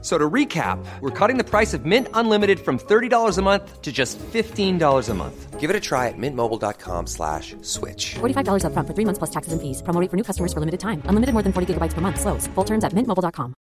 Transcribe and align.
So 0.00 0.16
to 0.16 0.30
recap, 0.30 0.78
we're 1.00 1.10
cutting 1.10 1.38
the 1.38 1.44
price 1.44 1.74
of 1.74 1.84
Mint 1.84 2.06
Unlimited 2.14 2.60
from 2.60 2.78
$30 2.78 3.36
a 3.36 3.42
month 3.42 3.82
to 3.82 3.90
just 3.90 4.16
$15 4.32 5.08
a 5.08 5.14
month. 5.14 5.58
Give 5.58 5.70
it 5.70 5.74
a 5.74 5.80
try 5.80 6.06
at 6.06 6.14
mintmobile.com 6.16 7.06
slash 7.08 7.56
switch. 7.62 8.14
$45 8.20 8.62
upfront 8.62 8.86
for 8.86 8.94
three 8.94 9.04
months 9.04 9.18
plus 9.18 9.30
taxes 9.30 9.52
and 9.52 9.60
fees. 9.60 9.82
Promo 9.82 10.00
rate 10.00 10.08
for 10.08 10.16
new 10.16 10.22
customers 10.22 10.52
for 10.52 10.60
limited 10.60 10.78
time. 10.78 11.02
Unlimited 11.08 11.34
more 11.34 11.42
than 11.42 11.52
40 11.52 11.74
gigabytes 11.74 11.94
per 11.94 12.00
month. 12.00 12.20
Slows. 12.20 12.46
Full 12.54 12.64
terms 12.64 12.84
at 12.84 12.94
mintmobile.com. 12.94 13.54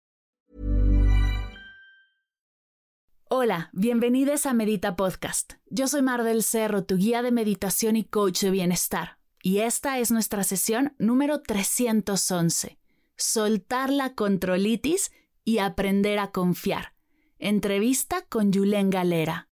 Hola, 3.29 3.71
bienvenidos 3.73 4.47
a 4.47 4.53
Medita 4.53 4.95
Podcast. 4.95 5.55
Yo 5.69 5.89
soy 5.89 6.01
Mar 6.01 6.23
del 6.23 6.45
Cerro, 6.45 6.85
tu 6.85 6.97
guía 6.97 7.23
de 7.23 7.33
meditación 7.33 7.97
y 7.97 8.05
coach 8.05 8.43
de 8.43 8.51
bienestar. 8.51 9.19
Y 9.43 9.59
esta 9.61 9.99
es 9.99 10.13
nuestra 10.13 10.45
sesión 10.45 10.95
número 10.99 11.41
311. 11.41 12.79
Soltar 13.17 13.91
la 13.91 14.15
controlitis 14.15 15.11
y 15.47 15.59
aprender 15.59 16.19
a 16.19 16.33
confiar. 16.33 16.93
Entrevista 17.39 18.23
con 18.29 18.53
Julen 18.53 18.91
Galera. 18.91 19.49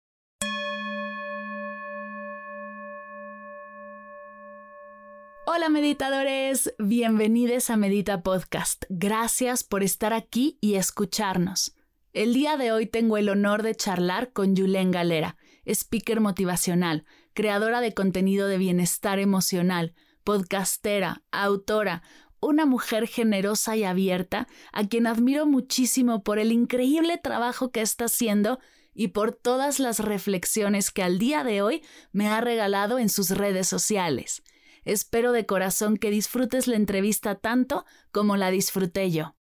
Hola 5.48 5.70
meditadores, 5.70 6.76
bienvenidos 6.78 7.72
a 7.72 7.76
Medita 7.76 8.22
Podcast. 8.22 8.86
Gracias 8.90 9.64
por 9.64 9.82
estar 9.82 10.14
aquí 10.14 10.60
y 10.62 10.76
escucharnos. 10.76 11.76
El 12.14 12.36
día 12.36 12.56
de 12.56 12.72
hoy 12.72 12.86
tengo 12.86 13.18
el 13.18 13.28
honor 13.28 13.64
de 13.64 13.74
charlar 13.74 14.32
con 14.32 14.56
Julen 14.56 14.92
Galera, 14.92 15.38
speaker 15.66 16.22
motivacional, 16.22 17.04
creadora 17.34 17.82
de 17.82 17.96
contenido 17.96 18.48
de 18.48 18.60
bienestar 18.60 19.18
emocional, 19.18 19.96
podcastera, 20.24 21.24
autora, 21.32 22.04
una 22.42 22.66
mujer 22.66 23.08
generosa 23.08 23.76
y 23.76 23.84
abierta, 23.84 24.48
a 24.72 24.88
quien 24.88 25.08
admiro 25.08 25.46
muchísimo 25.46 26.24
por 26.24 26.40
el 26.40 26.52
increíble 26.52 27.18
trabajo 27.18 27.72
que 27.72 27.82
está 27.82 28.06
haciendo 28.06 28.60
y 28.94 29.10
por 29.10 29.32
todas 29.32 29.80
las 29.80 30.00
reflexiones 30.00 30.92
que 30.92 31.04
al 31.04 31.20
día 31.20 31.44
de 31.44 31.62
hoy 31.62 31.84
me 32.12 32.28
ha 32.28 32.42
regalado 32.42 33.00
en 33.00 33.10
sus 33.10 33.32
redes 33.32 33.68
sociales. 33.68 34.44
Espero 34.84 35.32
de 35.32 35.46
corazón 35.46 35.98
que 35.98 36.10
disfrutes 36.10 36.68
la 36.68 36.76
entrevista 36.76 37.36
tanto 37.36 37.86
como 38.12 38.38
la 38.38 38.52
disfruté 38.52 39.12
yo. 39.12 39.36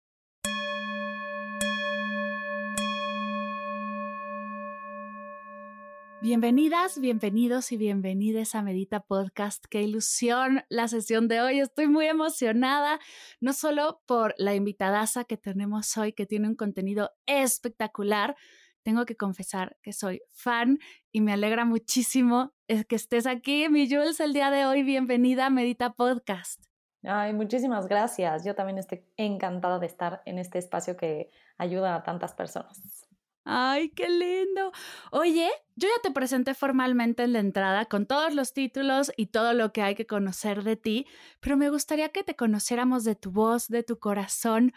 Bienvenidas, 6.25 6.99
bienvenidos 6.99 7.71
y 7.71 7.77
bienvenidas 7.77 8.55
a 8.55 8.63
Medita 8.63 9.01
Podcast. 9.01 9.63
Qué 9.69 9.83
ilusión 9.83 10.63
la 10.71 10.89
sesión 10.89 11.29
de 11.29 11.43
hoy. 11.43 11.61
Estoy 11.61 11.87
muy 11.87 12.07
emocionada, 12.07 12.99
no 13.43 13.53
solo 13.53 14.01
por 14.07 14.35
la 14.39 14.55
invitadaza 14.55 15.25
que 15.25 15.37
tenemos 15.37 15.95
hoy, 15.99 16.15
que 16.15 16.25
tiene 16.25 16.49
un 16.49 16.55
contenido 16.55 17.11
espectacular. 17.27 18.37
Tengo 18.83 19.05
que 19.05 19.19
confesar 19.19 19.77
que 19.83 19.93
soy 19.93 20.23
fan 20.33 20.79
y 21.13 21.21
me 21.21 21.35
alegra 21.35 21.67
muchísimo 21.67 22.55
eh, 22.69 22.87
que 22.87 22.97
estés 22.97 23.27
aquí, 23.27 23.69
mi 23.69 23.87
Jules, 23.87 24.19
el 24.19 24.33
día 24.33 24.51
de 24.51 24.65
hoy. 24.65 24.83
Bienvenida 24.83 25.45
a 25.45 25.51
Medita 25.51 25.93
Podcast. 25.93 26.65
Ay, 27.03 27.35
muchísimas 27.35 27.87
gracias. 27.87 28.47
Yo 28.47 28.55
también 28.55 28.79
estoy 28.79 29.05
encantada 29.19 29.79
de 29.79 29.85
estar 29.85 30.23
en 30.25 30.39
este 30.39 30.59
espacio 30.59 30.97
que 30.97 31.31
ayuda 31.59 31.97
a 31.97 32.03
tantas 32.03 32.33
personas. 32.33 33.04
Ay, 33.47 33.91
qué 33.91 34.09
lindo. 34.09 34.73
Oye, 35.11 35.51
yo 35.77 35.89
ya 35.89 36.03
te 36.03 36.11
presenté 36.11 36.55
formalmente 36.55 37.25
en 37.25 37.35
la 37.35 37.41
entrada 37.41 37.85
con 37.85 38.07
todos 38.07 38.35
los 38.35 38.55
títulos 38.55 39.13
y 39.19 39.27
todo 39.27 39.53
lo 39.53 39.71
que 39.73 39.83
hay 39.83 39.95
que 39.95 40.07
conocer 40.07 40.63
de 40.65 40.77
ti, 40.77 41.07
pero 41.41 41.57
me 41.59 41.69
gustaría 41.69 42.09
que 42.09 42.25
te 42.25 42.37
conociéramos 42.37 43.05
de 43.05 43.17
tu 43.17 43.31
voz, 43.31 43.69
de 43.69 43.83
tu 43.83 43.99
corazón. 43.99 44.73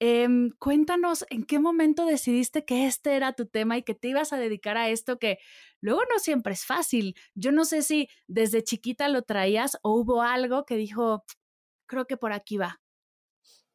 Em, 0.00 0.50
cuéntanos 0.58 1.26
en 1.30 1.44
qué 1.44 1.58
momento 1.60 2.06
decidiste 2.06 2.64
que 2.64 2.86
este 2.86 3.16
era 3.16 3.34
tu 3.34 3.46
tema 3.46 3.78
y 3.78 3.82
que 3.84 3.94
te 3.94 4.08
ibas 4.08 4.32
a 4.32 4.38
dedicar 4.38 4.76
a 4.78 4.88
esto 4.90 5.18
que 5.18 5.38
luego 5.80 6.00
no 6.10 6.18
siempre 6.20 6.54
es 6.54 6.64
fácil. 6.66 7.16
Yo 7.34 7.52
no 7.52 7.64
sé 7.64 7.82
si 7.82 8.08
desde 8.28 8.64
chiquita 8.64 9.08
lo 9.08 9.22
traías 9.22 9.78
o 9.82 9.92
hubo 10.00 10.22
algo 10.22 10.64
que 10.66 10.76
dijo, 10.76 11.24
creo 11.86 12.06
que 12.06 12.16
por 12.18 12.32
aquí 12.32 12.58
va. 12.58 12.80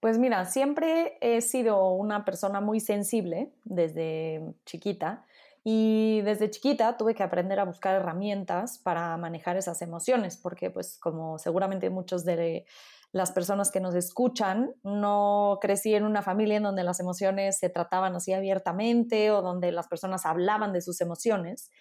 Pues 0.03 0.17
mira, 0.17 0.43
siempre 0.43 1.17
he 1.21 1.39
sido 1.39 1.91
una 1.91 2.25
persona 2.25 2.59
muy 2.59 2.81
sensible 2.81 3.53
desde 3.63 4.53
chiquita 4.65 5.23
y 5.63 6.19
desde 6.23 6.49
chiquita 6.51 6.97
tuve 6.97 7.15
que 7.15 7.23
aprender 7.23 7.57
a 7.61 7.63
buscar 7.63 7.95
herramientas 7.95 8.79
para 8.79 9.15
manejar 9.15 9.55
esas 9.55 9.81
emociones, 9.81 10.35
porque 10.35 10.69
pues 10.69 10.97
como 10.97 11.37
seguramente 11.39 11.89
muchos 11.89 12.25
de 12.25 12.65
las 13.13 13.31
personas 13.31 13.71
que 13.71 13.79
nos 13.79 13.95
escuchan, 13.95 14.73
no 14.83 15.57
crecí 15.61 15.95
en 15.95 16.03
una 16.03 16.21
familia 16.21 16.57
en 16.57 16.63
donde 16.63 16.83
las 16.83 16.99
emociones 16.99 17.57
se 17.57 17.69
trataban 17.69 18.13
así 18.13 18.33
abiertamente 18.33 19.31
o 19.31 19.41
donde 19.41 19.71
las 19.71 19.87
personas 19.87 20.25
hablaban 20.25 20.73
de 20.73 20.81
sus 20.81 20.99
emociones. 20.99 21.71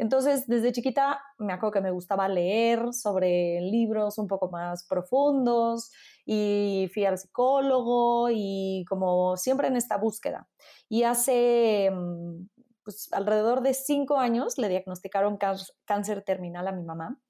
Entonces, 0.00 0.46
desde 0.46 0.72
chiquita 0.72 1.20
me 1.36 1.52
acuerdo 1.52 1.72
que 1.72 1.80
me 1.82 1.90
gustaba 1.90 2.26
leer 2.26 2.94
sobre 2.94 3.60
libros 3.60 4.16
un 4.16 4.28
poco 4.28 4.50
más 4.50 4.86
profundos 4.86 5.92
y 6.24 6.88
fui 6.94 7.04
al 7.04 7.18
psicólogo 7.18 8.30
y 8.32 8.86
como 8.88 9.36
siempre 9.36 9.68
en 9.68 9.76
esta 9.76 9.98
búsqueda. 9.98 10.48
Y 10.88 11.02
hace 11.02 11.90
mm, 11.92 12.46
pues, 12.82 13.12
alrededor 13.12 13.60
de 13.60 13.74
cinco 13.74 14.16
años 14.16 14.56
le 14.56 14.70
diagnosticaron 14.70 15.38
cáncer 15.84 16.22
terminal 16.22 16.66
a 16.66 16.72
mi 16.72 16.82
mamá 16.82 17.20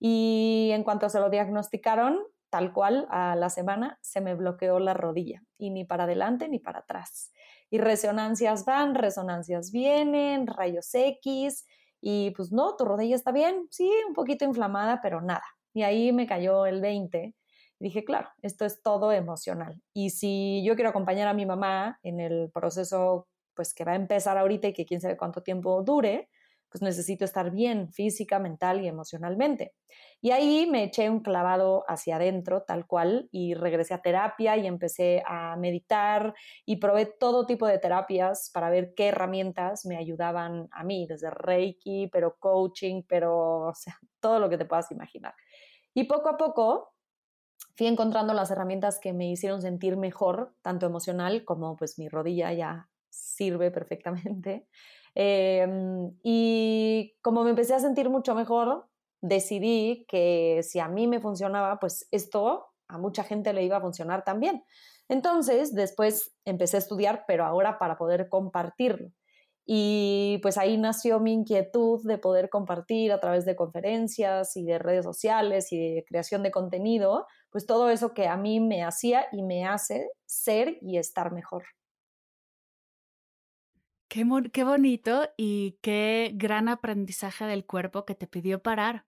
y 0.00 0.70
en 0.72 0.82
cuanto 0.82 1.10
se 1.10 1.20
lo 1.20 1.28
diagnosticaron, 1.28 2.20
tal 2.48 2.72
cual, 2.72 3.06
a 3.10 3.36
la 3.36 3.50
semana 3.50 3.98
se 4.00 4.22
me 4.22 4.34
bloqueó 4.34 4.78
la 4.78 4.94
rodilla 4.94 5.42
y 5.58 5.68
ni 5.68 5.84
para 5.84 6.04
adelante 6.04 6.48
ni 6.48 6.58
para 6.58 6.78
atrás. 6.78 7.32
Y 7.68 7.76
resonancias 7.76 8.64
van, 8.64 8.94
resonancias 8.94 9.70
vienen, 9.72 10.46
rayos 10.46 10.88
X 10.94 11.66
y 12.06 12.32
pues 12.32 12.52
no, 12.52 12.76
tu 12.76 12.84
rodilla 12.84 13.16
está 13.16 13.32
bien, 13.32 13.66
sí, 13.70 13.90
un 14.06 14.14
poquito 14.14 14.44
inflamada, 14.44 15.00
pero 15.02 15.22
nada. 15.22 15.44
Y 15.72 15.82
ahí 15.82 16.12
me 16.12 16.26
cayó 16.26 16.66
el 16.66 16.82
20 16.82 17.34
dije, 17.84 18.04
claro, 18.04 18.28
esto 18.42 18.64
es 18.64 18.82
todo 18.82 19.12
emocional. 19.12 19.80
Y 19.92 20.10
si 20.10 20.62
yo 20.64 20.74
quiero 20.74 20.90
acompañar 20.90 21.28
a 21.28 21.34
mi 21.34 21.46
mamá 21.46 21.98
en 22.02 22.20
el 22.20 22.50
proceso 22.52 23.28
pues 23.54 23.72
que 23.72 23.84
va 23.84 23.92
a 23.92 23.96
empezar 23.96 24.36
ahorita 24.36 24.68
y 24.68 24.72
que 24.72 24.84
quién 24.84 25.00
sabe 25.00 25.16
cuánto 25.16 25.42
tiempo 25.42 25.82
dure, 25.82 26.28
pues 26.74 26.82
necesito 26.82 27.24
estar 27.24 27.52
bien 27.52 27.92
física, 27.92 28.40
mental 28.40 28.82
y 28.82 28.88
emocionalmente. 28.88 29.74
Y 30.20 30.32
ahí 30.32 30.66
me 30.68 30.82
eché 30.82 31.08
un 31.08 31.20
clavado 31.20 31.84
hacia 31.86 32.16
adentro, 32.16 32.64
tal 32.64 32.84
cual, 32.84 33.28
y 33.30 33.54
regresé 33.54 33.94
a 33.94 34.02
terapia 34.02 34.56
y 34.56 34.66
empecé 34.66 35.22
a 35.24 35.54
meditar 35.54 36.34
y 36.66 36.78
probé 36.78 37.06
todo 37.06 37.46
tipo 37.46 37.68
de 37.68 37.78
terapias 37.78 38.50
para 38.52 38.70
ver 38.70 38.92
qué 38.96 39.06
herramientas 39.06 39.86
me 39.86 39.96
ayudaban 39.96 40.66
a 40.72 40.82
mí, 40.82 41.06
desde 41.06 41.30
Reiki, 41.30 42.08
pero 42.08 42.38
coaching, 42.40 43.04
pero 43.06 43.72
todo 44.18 44.40
lo 44.40 44.50
que 44.50 44.58
te 44.58 44.64
puedas 44.64 44.90
imaginar. 44.90 45.34
Y 45.94 46.04
poco 46.04 46.28
a 46.28 46.36
poco 46.36 46.94
fui 47.76 47.86
encontrando 47.86 48.34
las 48.34 48.50
herramientas 48.50 48.98
que 48.98 49.12
me 49.12 49.30
hicieron 49.30 49.62
sentir 49.62 49.96
mejor, 49.96 50.56
tanto 50.60 50.86
emocional 50.86 51.44
como 51.44 51.76
pues 51.76 52.00
mi 52.00 52.08
rodilla 52.08 52.52
ya 52.52 52.90
sirve 53.10 53.70
perfectamente. 53.70 54.66
Em, 55.14 56.12
y 56.22 57.14
como 57.22 57.44
me 57.44 57.50
empecé 57.50 57.74
a 57.74 57.78
sentir 57.78 58.10
mucho 58.10 58.34
mejor, 58.34 58.88
decidí 59.20 60.06
que 60.08 60.60
si 60.62 60.80
a 60.80 60.88
mí 60.88 61.06
me 61.06 61.20
funcionaba, 61.20 61.78
pues 61.78 62.08
esto 62.10 62.66
a 62.88 62.98
mucha 62.98 63.24
gente 63.24 63.52
le 63.52 63.64
iba 63.64 63.78
a 63.78 63.80
funcionar 63.80 64.24
también. 64.24 64.64
Entonces, 65.08 65.74
después 65.74 66.34
empecé 66.44 66.76
a 66.76 66.80
estudiar, 66.80 67.24
pero 67.26 67.44
ahora 67.44 67.78
para 67.78 67.96
poder 67.96 68.28
compartirlo. 68.28 69.10
Y 69.66 70.38
pues 70.42 70.58
ahí 70.58 70.76
nació 70.76 71.20
mi 71.20 71.32
inquietud 71.32 72.00
de 72.04 72.18
poder 72.18 72.50
compartir 72.50 73.12
a 73.12 73.20
través 73.20 73.46
de 73.46 73.56
conferencias 73.56 74.56
y 74.56 74.64
de 74.64 74.78
redes 74.78 75.04
sociales 75.04 75.72
y 75.72 75.78
de 75.78 76.04
creación 76.06 76.42
de 76.42 76.50
contenido, 76.50 77.26
pues 77.50 77.66
todo 77.66 77.88
eso 77.88 78.12
que 78.12 78.26
a 78.28 78.36
mí 78.36 78.60
me 78.60 78.84
hacía 78.84 79.26
y 79.32 79.42
me 79.42 79.64
hace 79.66 80.10
ser 80.26 80.76
y 80.82 80.98
estar 80.98 81.32
mejor. 81.32 81.64
Qué, 84.14 84.24
qué 84.52 84.62
bonito 84.62 85.28
y 85.36 85.76
qué 85.82 86.30
gran 86.36 86.68
aprendizaje 86.68 87.46
del 87.46 87.66
cuerpo 87.66 88.04
que 88.04 88.14
te 88.14 88.28
pidió 88.28 88.62
parar. 88.62 89.06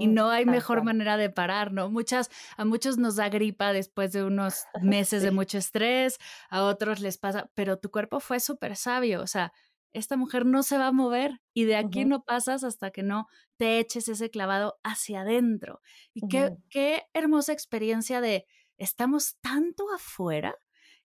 y 0.00 0.08
no 0.08 0.30
hay 0.30 0.46
mejor 0.46 0.82
manera 0.82 1.16
de 1.16 1.30
parar, 1.30 1.72
¿no? 1.72 1.88
Muchas, 1.90 2.28
a 2.56 2.64
muchos 2.64 2.98
nos 2.98 3.14
da 3.14 3.28
gripa 3.28 3.72
después 3.72 4.10
de 4.12 4.24
unos 4.24 4.64
meses 4.82 5.22
de 5.22 5.30
mucho 5.30 5.58
estrés, 5.58 6.18
a 6.50 6.64
otros 6.64 6.98
les 6.98 7.18
pasa, 7.18 7.52
pero 7.54 7.78
tu 7.78 7.92
cuerpo 7.92 8.18
fue 8.18 8.40
súper 8.40 8.74
sabio, 8.74 9.22
o 9.22 9.28
sea, 9.28 9.52
esta 9.92 10.16
mujer 10.16 10.44
no 10.44 10.64
se 10.64 10.76
va 10.76 10.88
a 10.88 10.92
mover 10.92 11.40
y 11.54 11.64
de 11.64 11.76
aquí 11.76 12.04
no 12.04 12.24
pasas 12.24 12.64
hasta 12.64 12.90
que 12.90 13.04
no 13.04 13.28
te 13.58 13.78
eches 13.78 14.08
ese 14.08 14.28
clavado 14.28 14.80
hacia 14.82 15.20
adentro. 15.20 15.80
Y 16.14 16.26
qué, 16.26 16.56
qué 16.68 17.04
hermosa 17.12 17.52
experiencia 17.52 18.20
de 18.20 18.46
estamos 18.76 19.36
tanto 19.40 19.84
afuera 19.94 20.56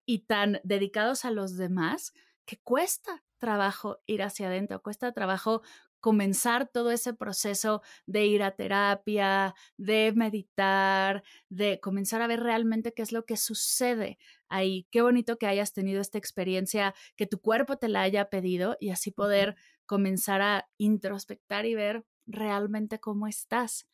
y 0.07 0.25
tan 0.25 0.59
dedicados 0.63 1.23
a 1.23 1.31
los 1.31 1.55
demás 1.55 2.13
que 2.45 2.57
cuesta 2.57 3.23
trabajo 3.37 3.99
ir 4.05 4.23
hacia 4.23 4.47
adentro, 4.47 4.81
cuesta 4.81 5.11
trabajo 5.11 5.61
comenzar 5.99 6.67
todo 6.67 6.91
ese 6.91 7.13
proceso 7.13 7.81
de 8.05 8.25
ir 8.25 8.43
a 8.43 8.55
terapia, 8.55 9.55
de 9.77 10.13
meditar, 10.15 11.23
de 11.49 11.79
comenzar 11.79 12.21
a 12.21 12.27
ver 12.27 12.41
realmente 12.41 12.93
qué 12.93 13.01
es 13.01 13.11
lo 13.11 13.25
que 13.25 13.37
sucede 13.37 14.17
ahí. 14.47 14.87
Qué 14.91 15.01
bonito 15.01 15.37
que 15.37 15.47
hayas 15.47 15.73
tenido 15.73 16.01
esta 16.01 16.17
experiencia, 16.17 16.93
que 17.15 17.27
tu 17.27 17.41
cuerpo 17.41 17.77
te 17.77 17.89
la 17.89 18.01
haya 18.01 18.29
pedido 18.29 18.77
y 18.79 18.91
así 18.91 19.11
poder 19.11 19.55
comenzar 19.85 20.41
a 20.41 20.69
introspectar 20.77 21.65
y 21.65 21.75
ver 21.75 22.05
realmente 22.25 22.99
cómo 22.99 23.27
estás. 23.27 23.87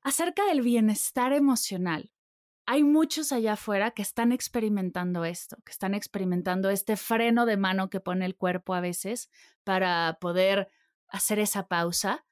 Acerca 0.00 0.46
del 0.46 0.62
bienestar 0.62 1.32
emocional, 1.32 2.12
hay 2.70 2.84
muchos 2.84 3.32
allá 3.32 3.54
afuera 3.54 3.92
que 3.92 4.02
están 4.02 4.30
experimentando 4.30 5.24
esto, 5.24 5.56
que 5.64 5.72
están 5.72 5.94
experimentando 5.94 6.68
este 6.68 6.98
freno 6.98 7.46
de 7.46 7.56
mano 7.56 7.88
que 7.88 7.98
pone 7.98 8.26
el 8.26 8.36
cuerpo 8.36 8.74
a 8.74 8.82
veces 8.82 9.30
para 9.64 10.18
poder 10.20 10.68
hacer 11.08 11.38
esa 11.38 11.66
pausa. 11.66 12.26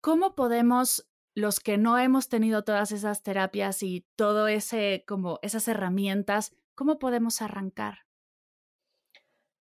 ¿Cómo 0.00 0.34
podemos 0.34 1.08
los 1.36 1.60
que 1.60 1.78
no 1.78 1.96
hemos 1.96 2.28
tenido 2.28 2.64
todas 2.64 2.90
esas 2.90 3.22
terapias 3.22 3.84
y 3.84 4.04
todo 4.16 4.48
ese 4.48 5.04
como 5.06 5.38
esas 5.42 5.68
herramientas, 5.68 6.52
cómo 6.74 6.98
podemos 6.98 7.40
arrancar? 7.40 7.98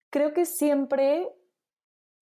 Creo 0.10 0.34
que 0.34 0.48
siempre 0.48 1.30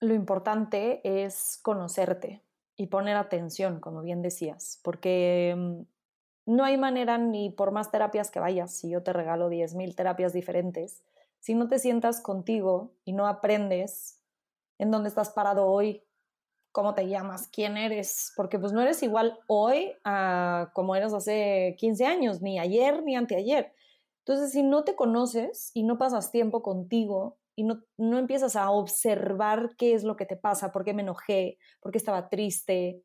lo 0.01 0.13
importante 0.13 0.99
es 1.23 1.57
conocerte 1.63 2.43
y 2.75 2.87
poner 2.87 3.15
atención, 3.15 3.79
como 3.79 4.01
bien 4.01 4.21
decías, 4.21 4.81
porque 4.83 5.55
mm, 5.57 5.94
no 6.45 6.63
hay 6.63 6.77
manera 6.77 7.17
ni 7.17 7.49
por 7.49 7.71
más 7.71 7.91
terapias 7.91 8.31
que 8.31 8.39
vayas, 8.39 8.75
si 8.75 8.89
yo 8.89 9.03
te 9.03 9.13
regalo 9.13 9.49
10.000 9.49 9.95
terapias 9.95 10.33
diferentes, 10.33 11.03
si 11.39 11.53
no 11.53 11.67
te 11.67 11.79
sientas 11.79 12.21
contigo 12.21 12.93
y 13.03 13.13
no 13.13 13.27
aprendes 13.27 14.21
en 14.77 14.91
dónde 14.91 15.09
estás 15.09 15.29
parado 15.29 15.67
hoy, 15.67 16.03
cómo 16.71 16.93
te 16.93 17.07
llamas, 17.07 17.47
quién 17.47 17.77
eres, 17.77 18.33
porque 18.35 18.59
pues 18.59 18.73
no 18.73 18.81
eres 18.81 19.01
igual 19.01 19.39
hoy 19.47 19.93
a 20.03 20.71
como 20.73 20.95
eras 20.95 21.13
hace 21.13 21.75
15 21.79 22.05
años, 22.05 22.41
ni 22.41 22.59
ayer 22.59 23.01
ni 23.01 23.15
anteayer. 23.15 23.73
Entonces, 24.25 24.51
si 24.51 24.61
no 24.61 24.83
te 24.83 24.95
conoces 24.95 25.71
y 25.73 25.83
no 25.83 25.97
pasas 25.97 26.31
tiempo 26.31 26.61
contigo 26.61 27.37
y 27.55 27.63
no, 27.63 27.81
no 27.97 28.17
empiezas 28.17 28.57
a 28.57 28.71
observar 28.71 29.75
qué 29.77 29.93
es 29.93 30.03
lo 30.03 30.17
que 30.17 30.25
te 30.25 30.35
pasa, 30.35 30.73
por 30.73 30.83
qué 30.83 30.93
me 30.93 31.03
enojé, 31.03 31.57
por 31.79 31.93
qué 31.93 31.97
estaba 31.97 32.27
triste, 32.27 33.04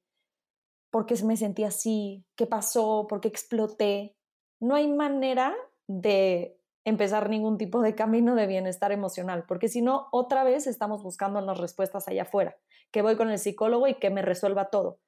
por 0.91 1.07
qué 1.07 1.15
me 1.25 1.37
sentí 1.37 1.65
así, 1.65 2.25
qué 2.37 2.47
pasó, 2.47 3.07
por 3.09 3.21
qué 3.21 3.29
exploté, 3.29 4.17
no 4.61 4.75
hay 4.75 4.89
manera 4.93 5.55
de 5.87 6.61
empezar 6.85 7.29
ningún 7.29 7.59
tipo 7.59 7.83
de 7.83 7.95
camino 7.95 8.35
de 8.35 8.47
bienestar 8.47 8.93
emocional, 8.93 9.45
porque 9.47 9.69
si 9.69 9.83
no, 9.83 10.09
otra 10.13 10.45
vez 10.45 10.67
estamos 10.67 11.03
buscando 11.03 11.41
las 11.41 11.59
respuestas 11.59 12.09
allá 12.09 12.23
afuera, 12.23 12.57
que 12.91 13.03
voy 13.03 13.17
con 13.17 13.31
el 13.31 13.39
psicólogo 13.39 13.87
y 13.87 13.95
que 13.95 14.11
me 14.11 14.23
resuelva 14.23 14.71
todo. 14.71 14.99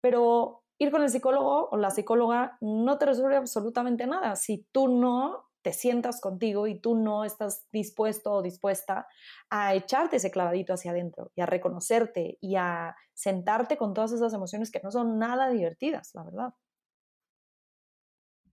Pero 0.00 0.62
ir 0.78 0.90
con 0.90 1.02
el 1.02 1.10
psicólogo 1.10 1.68
o 1.70 1.76
la 1.76 1.90
psicóloga 1.90 2.58
no 2.60 2.98
te 2.98 3.06
resuelve 3.06 3.36
absolutamente 3.36 4.06
nada 4.06 4.36
si 4.36 4.66
tú 4.72 4.88
no 4.88 5.51
te 5.62 5.72
sientas 5.72 6.20
contigo 6.20 6.66
y 6.66 6.78
tú 6.78 6.96
no 6.96 7.24
estás 7.24 7.66
dispuesto 7.72 8.32
o 8.32 8.42
dispuesta 8.42 9.06
a 9.50 9.74
echarte 9.74 10.16
ese 10.16 10.30
clavadito 10.30 10.74
hacia 10.74 10.90
adentro 10.90 11.30
y 11.34 11.40
a 11.40 11.46
reconocerte 11.46 12.38
y 12.40 12.56
a 12.56 12.96
sentarte 13.14 13.76
con 13.76 13.94
todas 13.94 14.12
esas 14.12 14.34
emociones 14.34 14.70
que 14.70 14.80
no 14.82 14.90
son 14.90 15.18
nada 15.18 15.50
divertidas, 15.50 16.10
la 16.14 16.24
verdad. 16.24 16.54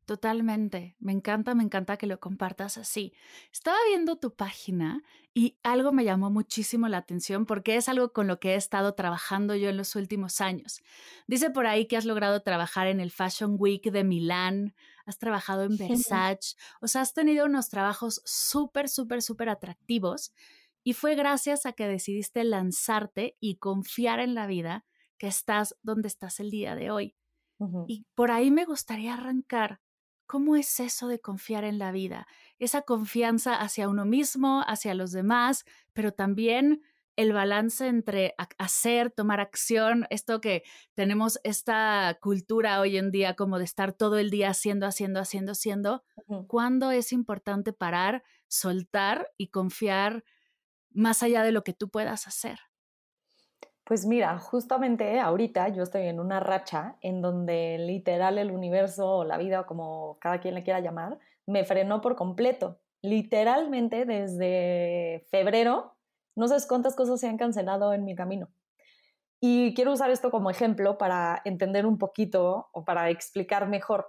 Totalmente. 0.09 0.95
Me 0.97 1.11
encanta, 1.11 1.53
me 1.53 1.61
encanta 1.61 1.95
que 1.95 2.07
lo 2.07 2.19
compartas 2.19 2.79
así. 2.79 3.13
Estaba 3.53 3.77
viendo 3.89 4.15
tu 4.15 4.33
página 4.35 5.03
y 5.35 5.59
algo 5.61 5.91
me 5.91 6.03
llamó 6.03 6.31
muchísimo 6.31 6.87
la 6.87 6.97
atención 6.97 7.45
porque 7.45 7.75
es 7.75 7.87
algo 7.89 8.11
con 8.11 8.25
lo 8.25 8.39
que 8.39 8.53
he 8.53 8.55
estado 8.55 8.95
trabajando 8.95 9.53
yo 9.53 9.69
en 9.69 9.77
los 9.77 9.95
últimos 9.95 10.41
años. 10.41 10.81
Dice 11.27 11.51
por 11.51 11.67
ahí 11.67 11.85
que 11.85 11.95
has 11.95 12.05
logrado 12.05 12.41
trabajar 12.41 12.87
en 12.87 12.99
el 12.99 13.11
Fashion 13.11 13.55
Week 13.59 13.83
de 13.83 14.03
Milán, 14.03 14.73
has 15.09 15.17
trabajado 15.17 15.63
en 15.63 15.77
Versace, 15.77 16.55
o 16.81 16.87
sea, 16.87 17.01
has 17.01 17.13
tenido 17.13 17.45
unos 17.45 17.69
trabajos 17.69 18.21
súper, 18.25 18.89
súper, 18.89 19.21
súper 19.21 19.49
atractivos 19.49 20.33
y 20.83 20.93
fue 20.93 21.15
gracias 21.15 21.65
a 21.65 21.73
que 21.73 21.87
decidiste 21.87 22.43
lanzarte 22.43 23.35
y 23.39 23.55
confiar 23.55 24.19
en 24.19 24.35
la 24.35 24.47
vida 24.47 24.85
que 25.17 25.27
estás 25.27 25.75
donde 25.83 26.07
estás 26.07 26.39
el 26.39 26.49
día 26.49 26.75
de 26.75 26.91
hoy. 26.91 27.15
Y 27.87 28.05
por 28.15 28.31
ahí 28.31 28.51
me 28.51 28.63
gustaría 28.63 29.15
arrancar 29.15 29.81
¿Cómo 30.29 30.55
es 30.55 30.79
eso 30.79 31.07
de 31.07 31.19
confiar 31.19 31.63
en 31.63 31.79
la 31.79 31.91
vida? 31.91 32.27
Esa 32.59 32.83
confianza 32.83 33.55
hacia 33.55 33.89
uno 33.89 34.05
mismo, 34.05 34.63
hacia 34.67 34.93
los 34.93 35.11
demás, 35.11 35.65
pero 35.91 36.11
también 36.11 36.83
el 37.19 37.33
balance 37.33 37.85
entre 37.85 38.33
hacer, 38.57 39.11
tomar 39.11 39.41
acción, 39.41 40.07
esto 40.09 40.39
que 40.39 40.63
tenemos 40.93 41.37
esta 41.43 42.17
cultura 42.21 42.79
hoy 42.79 42.95
en 42.95 43.11
día 43.11 43.35
como 43.35 43.57
de 43.57 43.65
estar 43.65 43.91
todo 43.91 44.17
el 44.17 44.29
día 44.29 44.51
haciendo, 44.51 44.87
haciendo, 44.87 45.19
haciendo, 45.19 45.51
haciendo, 45.51 46.03
¿cuándo 46.47 46.91
es 46.91 47.11
importante 47.11 47.73
parar, 47.73 48.23
soltar 48.47 49.27
y 49.35 49.49
confiar 49.49 50.23
más 50.91 51.21
allá 51.21 51.43
de 51.43 51.51
lo 51.51 51.65
que 51.65 51.73
tú 51.73 51.89
puedas 51.89 52.25
hacer? 52.25 52.57
Pues 53.83 54.05
mira, 54.05 54.39
justamente 54.39 55.19
ahorita 55.19 55.67
yo 55.67 55.83
estoy 55.83 56.03
en 56.03 56.21
una 56.21 56.39
racha 56.39 56.95
en 57.01 57.21
donde 57.21 57.79
literal 57.79 58.37
el 58.37 58.51
universo 58.51 59.05
o 59.09 59.25
la 59.25 59.37
vida, 59.37 59.65
como 59.65 60.17
cada 60.21 60.39
quien 60.39 60.55
le 60.55 60.63
quiera 60.63 60.79
llamar, 60.79 61.19
me 61.45 61.65
frenó 61.65 61.99
por 61.99 62.15
completo. 62.15 62.79
Literalmente 63.01 64.05
desde 64.05 65.25
febrero, 65.31 65.98
no 66.39 66.47
sé 66.47 66.55
cuántas 66.67 66.95
cosas 66.95 67.19
se 67.19 67.27
han 67.27 67.37
cancelado 67.37 67.93
en 67.93 68.05
mi 68.05 68.15
camino. 68.15 68.49
Y 69.41 69.73
quiero 69.73 69.93
usar 69.93 70.09
esto 70.09 70.31
como 70.31 70.49
ejemplo 70.49 70.97
para 70.97 71.41
entender 71.45 71.85
un 71.85 71.97
poquito 71.97 72.69
o 72.73 72.83
para 72.83 73.09
explicar 73.09 73.67
mejor. 73.67 74.07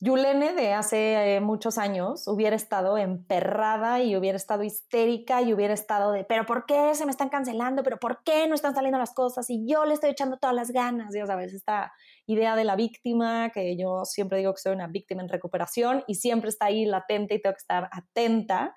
Yulene 0.00 0.52
de 0.52 0.74
hace 0.74 1.36
eh, 1.36 1.40
muchos 1.40 1.76
años 1.76 2.28
hubiera 2.28 2.54
estado 2.54 2.98
emperrada 2.98 4.00
y 4.00 4.14
hubiera 4.16 4.36
estado 4.36 4.62
histérica 4.62 5.42
y 5.42 5.52
hubiera 5.52 5.74
estado 5.74 6.12
de, 6.12 6.24
pero 6.24 6.46
¿por 6.46 6.66
qué 6.66 6.94
se 6.94 7.04
me 7.04 7.10
están 7.10 7.30
cancelando? 7.30 7.82
¿Pero 7.82 7.98
por 7.98 8.22
qué 8.22 8.46
no 8.46 8.54
están 8.54 8.76
saliendo 8.76 8.98
las 8.98 9.12
cosas? 9.12 9.50
Y 9.50 9.66
yo 9.66 9.84
le 9.86 9.94
estoy 9.94 10.10
echando 10.10 10.36
todas 10.36 10.54
las 10.54 10.70
ganas, 10.70 11.12
ya 11.12 11.26
sabes, 11.26 11.52
esta 11.52 11.92
idea 12.26 12.54
de 12.54 12.62
la 12.62 12.76
víctima, 12.76 13.50
que 13.50 13.76
yo 13.76 14.04
siempre 14.04 14.38
digo 14.38 14.54
que 14.54 14.60
soy 14.60 14.72
una 14.72 14.86
víctima 14.86 15.22
en 15.22 15.28
recuperación 15.28 16.04
y 16.06 16.14
siempre 16.14 16.50
está 16.50 16.66
ahí 16.66 16.84
latente 16.84 17.34
y 17.34 17.42
tengo 17.42 17.54
que 17.54 17.62
estar 17.62 17.88
atenta 17.90 18.76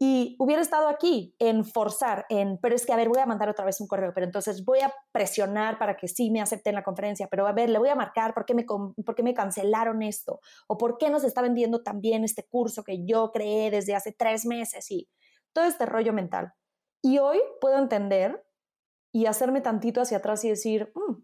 y 0.00 0.36
hubiera 0.38 0.62
estado 0.62 0.88
aquí 0.88 1.34
en 1.40 1.64
forzar, 1.64 2.24
en, 2.28 2.58
pero 2.58 2.76
es 2.76 2.86
que, 2.86 2.92
a 2.92 2.96
ver, 2.96 3.08
voy 3.08 3.18
a 3.18 3.26
mandar 3.26 3.48
otra 3.48 3.64
vez 3.64 3.80
un 3.80 3.88
correo, 3.88 4.12
pero 4.14 4.26
entonces 4.26 4.64
voy 4.64 4.78
a 4.78 4.94
presionar 5.10 5.76
para 5.76 5.96
que 5.96 6.06
sí 6.06 6.30
me 6.30 6.40
acepten 6.40 6.76
la 6.76 6.84
conferencia, 6.84 7.26
pero 7.28 7.48
a 7.48 7.52
ver, 7.52 7.68
le 7.68 7.80
voy 7.80 7.88
a 7.88 7.96
marcar 7.96 8.32
por 8.32 8.44
qué 8.44 8.54
me, 8.54 8.64
por 8.64 9.14
qué 9.16 9.24
me 9.24 9.34
cancelaron 9.34 10.02
esto, 10.02 10.40
o 10.68 10.78
por 10.78 10.98
qué 10.98 11.10
no 11.10 11.18
se 11.18 11.26
está 11.26 11.42
vendiendo 11.42 11.82
también 11.82 12.22
este 12.22 12.46
curso 12.46 12.84
que 12.84 13.04
yo 13.04 13.32
creé 13.32 13.72
desde 13.72 13.96
hace 13.96 14.12
tres 14.12 14.46
meses 14.46 14.88
y 14.92 15.08
todo 15.52 15.64
este 15.64 15.84
rollo 15.84 16.12
mental. 16.12 16.52
Y 17.02 17.18
hoy 17.18 17.40
puedo 17.60 17.78
entender 17.78 18.44
y 19.12 19.26
hacerme 19.26 19.60
tantito 19.62 20.00
hacia 20.00 20.18
atrás 20.18 20.44
y 20.44 20.50
decir, 20.50 20.92
mm, 20.94 21.14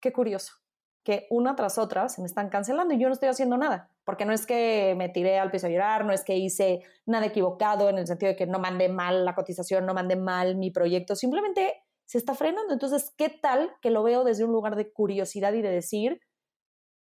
qué 0.00 0.12
curioso, 0.12 0.54
que 1.04 1.26
una 1.30 1.54
tras 1.54 1.78
otra 1.78 2.08
se 2.08 2.20
me 2.20 2.26
están 2.26 2.48
cancelando 2.48 2.94
y 2.94 2.98
yo 2.98 3.08
no 3.08 3.14
estoy 3.14 3.28
haciendo 3.28 3.56
nada 3.56 3.90
porque 4.04 4.24
no 4.24 4.32
es 4.32 4.46
que 4.46 4.94
me 4.96 5.08
tiré 5.08 5.38
al 5.38 5.50
piso 5.50 5.66
a 5.66 5.70
llorar, 5.70 6.04
no 6.04 6.12
es 6.12 6.24
que 6.24 6.36
hice 6.36 6.82
nada 7.06 7.26
equivocado 7.26 7.88
en 7.88 7.98
el 7.98 8.06
sentido 8.06 8.30
de 8.30 8.36
que 8.36 8.46
no 8.46 8.58
mandé 8.58 8.88
mal 8.88 9.24
la 9.24 9.34
cotización, 9.34 9.86
no 9.86 9.94
mandé 9.94 10.16
mal 10.16 10.56
mi 10.56 10.70
proyecto, 10.70 11.16
simplemente 11.16 11.82
se 12.04 12.18
está 12.18 12.34
frenando. 12.34 12.72
Entonces, 12.72 13.12
¿qué 13.16 13.30
tal 13.30 13.72
que 13.80 13.90
lo 13.90 14.02
veo 14.02 14.24
desde 14.24 14.44
un 14.44 14.52
lugar 14.52 14.76
de 14.76 14.92
curiosidad 14.92 15.54
y 15.54 15.62
de 15.62 15.70
decir, 15.70 16.20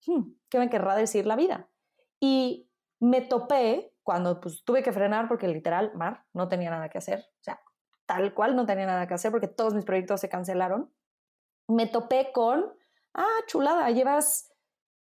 hmm, 0.08 0.32
¿qué 0.50 0.60
me 0.60 0.70
querrá 0.70 0.96
decir 0.96 1.28
la 1.28 1.36
vida? 1.36 1.70
Y 2.20 2.70
me 3.00 3.22
topé 3.22 3.94
cuando 4.02 4.42
pues, 4.42 4.64
tuve 4.64 4.82
que 4.82 4.92
frenar 4.92 5.28
porque 5.28 5.48
literal, 5.48 5.92
Mar, 5.94 6.26
no 6.34 6.48
tenía 6.48 6.72
nada 6.72 6.90
que 6.90 6.98
hacer. 6.98 7.20
O 7.20 7.44
sea, 7.44 7.62
tal 8.08 8.34
cual 8.34 8.56
no 8.56 8.66
tenía 8.66 8.88
nada 8.88 9.08
que 9.08 9.14
hacer 9.14 9.32
porque 9.32 9.48
todos 9.48 9.76
mis 9.76 9.86
proyectos 9.86 10.20
se 10.22 10.30
cancelaron. 10.30 10.92
Me 11.68 11.86
topé 11.86 12.32
con, 12.34 12.74
ah, 13.18 13.44
chulada, 13.48 13.90
llevas 13.92 14.52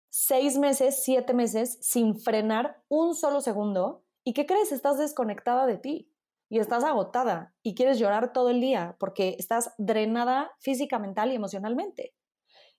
seis 0.09 0.57
meses, 0.57 1.03
siete 1.03 1.33
meses 1.33 1.77
sin 1.81 2.19
frenar 2.19 2.83
un 2.89 3.15
solo 3.15 3.41
segundo. 3.41 4.03
¿Y 4.23 4.33
qué 4.33 4.45
crees? 4.45 4.71
Estás 4.71 4.97
desconectada 4.97 5.65
de 5.65 5.77
ti 5.77 6.11
y 6.49 6.59
estás 6.59 6.83
agotada 6.83 7.53
y 7.61 7.75
quieres 7.75 7.99
llorar 7.99 8.33
todo 8.33 8.49
el 8.49 8.59
día 8.59 8.95
porque 8.99 9.35
estás 9.39 9.73
drenada 9.77 10.51
física, 10.59 10.99
mental 10.99 11.31
y 11.31 11.35
emocionalmente. 11.35 12.15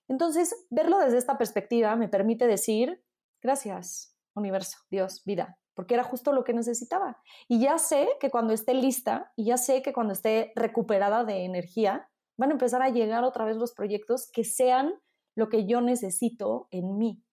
Entonces, 0.07 0.53
verlo 0.69 0.99
desde 0.99 1.17
esta 1.17 1.37
perspectiva 1.37 1.95
me 1.95 2.09
permite 2.09 2.45
decir, 2.45 3.01
gracias, 3.41 4.17
universo, 4.35 4.77
Dios, 4.89 5.23
vida, 5.23 5.57
porque 5.73 5.93
era 5.93 6.03
justo 6.03 6.33
lo 6.33 6.43
que 6.43 6.53
necesitaba. 6.53 7.21
Y 7.47 7.61
ya 7.61 7.77
sé 7.77 8.09
que 8.19 8.29
cuando 8.29 8.53
esté 8.53 8.73
lista 8.73 9.31
y 9.37 9.45
ya 9.45 9.57
sé 9.57 9.81
que 9.81 9.93
cuando 9.93 10.11
esté 10.13 10.51
recuperada 10.55 11.23
de 11.23 11.45
energía, 11.45 12.09
van 12.37 12.49
a 12.49 12.53
empezar 12.53 12.81
a 12.81 12.89
llegar 12.89 13.23
otra 13.23 13.45
vez 13.45 13.55
los 13.55 13.73
proyectos 13.73 14.29
que 14.33 14.43
sean 14.43 14.93
lo 15.35 15.49
que 15.49 15.65
yo 15.65 15.81
necesito 15.81 16.67
en 16.71 16.97
mí. 16.97 17.23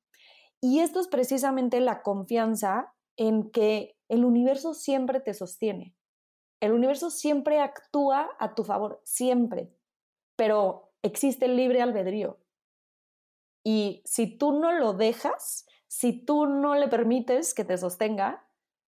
Y 0.61 0.81
esto 0.81 1.00
es 1.00 1.09
precisamente 1.09 1.81
la 1.81 2.02
confianza 2.02 2.95
en 3.17 3.50
que 3.50 3.97
el 4.09 4.25
universo 4.25 4.75
siempre 4.75 5.21
te 5.21 5.35
sostiene. 5.35 5.95
El 6.61 6.73
universo 6.73 7.11
siempre 7.11 7.61
actúa 7.61 8.31
a 8.38 8.55
tu 8.55 8.64
favor, 8.64 9.00
siempre. 9.05 9.73
Pero 10.37 10.93
existe 11.02 11.47
el 11.47 11.57
libre 11.57 11.83
albedrío. 11.83 12.38
Y 13.64 14.02
si 14.05 14.38
tú 14.38 14.52
no 14.52 14.73
lo 14.73 14.93
dejas, 14.95 15.67
si 15.87 16.12
tú 16.12 16.47
no 16.47 16.75
le 16.75 16.88
permites 16.88 17.55
que 17.55 17.64
te 17.64 17.78
sostenga, 17.78 18.45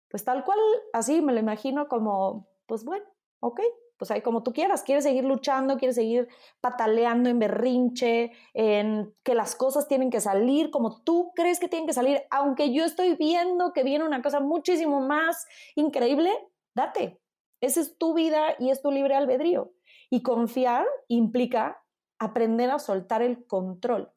pues 0.08 0.24
tal 0.24 0.44
cual, 0.44 0.58
así 0.92 1.20
me 1.20 1.32
lo 1.32 1.40
imagino 1.40 1.88
como, 1.88 2.48
pues 2.66 2.84
bueno, 2.84 3.04
ok, 3.40 3.60
pues 4.02 4.10
ahí 4.10 4.20
como 4.20 4.42
tú 4.42 4.52
quieras, 4.52 4.82
quieres 4.82 5.04
seguir 5.04 5.22
luchando, 5.22 5.78
quieres 5.78 5.94
seguir 5.94 6.26
pataleando 6.60 7.30
en 7.30 7.38
berrinche, 7.38 8.32
en 8.52 9.14
que 9.22 9.36
las 9.36 9.54
cosas 9.54 9.86
tienen 9.86 10.10
que 10.10 10.20
salir 10.20 10.72
como 10.72 11.02
tú 11.02 11.30
crees 11.36 11.60
que 11.60 11.68
tienen 11.68 11.86
que 11.86 11.92
salir, 11.92 12.20
aunque 12.28 12.72
yo 12.72 12.84
estoy 12.84 13.14
viendo 13.14 13.72
que 13.72 13.84
viene 13.84 14.04
una 14.04 14.20
cosa 14.20 14.40
muchísimo 14.40 15.00
más 15.02 15.46
increíble, 15.76 16.32
date. 16.74 17.20
Esa 17.60 17.80
es 17.80 17.96
tu 17.96 18.12
vida 18.12 18.56
y 18.58 18.70
es 18.70 18.82
tu 18.82 18.90
libre 18.90 19.14
albedrío. 19.14 19.72
Y 20.10 20.24
confiar 20.24 20.84
implica 21.06 21.80
aprender 22.18 22.72
a 22.72 22.80
soltar 22.80 23.22
el 23.22 23.46
control. 23.46 24.12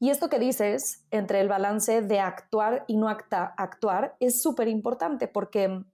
Y 0.00 0.10
esto 0.10 0.28
que 0.28 0.40
dices 0.40 1.06
entre 1.12 1.40
el 1.40 1.46
balance 1.46 2.02
de 2.02 2.18
actuar 2.18 2.84
y 2.88 2.96
no 2.96 3.08
actuar 3.08 4.16
es 4.18 4.42
súper 4.42 4.66
importante 4.66 5.28
porque 5.28 5.84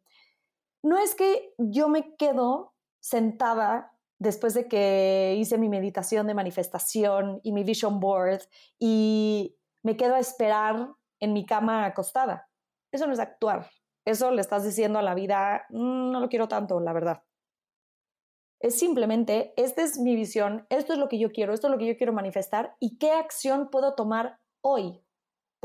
no 0.86 0.98
es 0.98 1.16
que 1.16 1.52
yo 1.58 1.88
me 1.88 2.14
quedo 2.14 2.72
sentada 3.00 3.92
después 4.20 4.54
de 4.54 4.68
que 4.68 5.34
hice 5.36 5.58
mi 5.58 5.68
meditación 5.68 6.28
de 6.28 6.34
manifestación 6.34 7.40
y 7.42 7.50
mi 7.50 7.64
vision 7.64 7.98
board 7.98 8.42
y 8.78 9.56
me 9.82 9.96
quedo 9.96 10.14
a 10.14 10.20
esperar 10.20 10.94
en 11.18 11.32
mi 11.32 11.44
cama 11.44 11.86
acostada. 11.86 12.48
Eso 12.92 13.08
no 13.08 13.12
es 13.12 13.18
actuar. 13.18 13.68
Eso 14.04 14.30
le 14.30 14.40
estás 14.40 14.62
diciendo 14.62 15.00
a 15.00 15.02
la 15.02 15.16
vida, 15.16 15.66
mm, 15.70 16.12
no 16.12 16.20
lo 16.20 16.28
quiero 16.28 16.46
tanto, 16.46 16.78
la 16.78 16.92
verdad. 16.92 17.24
Es 18.60 18.78
simplemente, 18.78 19.54
esta 19.56 19.82
es 19.82 19.98
mi 19.98 20.14
visión, 20.14 20.66
esto 20.70 20.92
es 20.92 21.00
lo 21.00 21.08
que 21.08 21.18
yo 21.18 21.32
quiero, 21.32 21.52
esto 21.52 21.66
es 21.66 21.72
lo 21.72 21.78
que 21.78 21.86
yo 21.88 21.96
quiero 21.96 22.12
manifestar 22.12 22.76
y 22.78 22.96
qué 22.98 23.10
acción 23.10 23.70
puedo 23.70 23.94
tomar 23.96 24.38
hoy. 24.60 25.02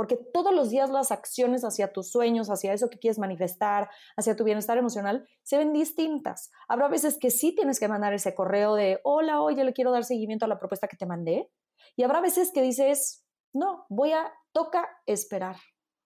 Porque 0.02 0.18
todos 0.18 0.52
los 0.52 0.72
días 0.72 0.90
las 0.90 1.12
acciones 1.12 1.64
hacia 1.64 1.94
tus 1.94 2.10
sueños, 2.10 2.50
hacia 2.50 2.74
eso 2.74 2.90
que 2.90 2.98
quieres 2.98 3.20
manifestar, 3.20 3.88
hacia 4.18 4.36
tu 4.36 4.44
bienestar 4.44 4.80
emocional, 4.80 5.28
se 5.44 5.60
ven 5.60 5.74
distintas. 5.74 6.50
Habrá 6.68 6.88
veces 6.88 7.20
que 7.20 7.30
sí 7.30 7.54
tienes 7.54 7.80
que 7.80 7.88
mandar 7.88 8.12
ese 8.12 8.34
correo 8.34 8.74
de, 8.74 9.00
hola, 9.04 9.44
oye, 9.44 9.64
le 9.64 9.74
quiero 9.74 9.92
dar 9.92 10.04
seguimiento 10.04 10.46
a 10.46 10.48
la 10.48 10.58
propuesta 10.58 10.88
que 10.88 10.98
te 10.98 11.06
mandé. 11.06 11.52
Y 11.96 12.02
habrá 12.02 12.20
veces 12.20 12.50
que 12.52 12.64
dices, 12.64 13.28
no, 13.54 13.86
voy 13.90 14.14
a, 14.14 14.34
toca 14.52 14.90
esperar. 15.06 15.58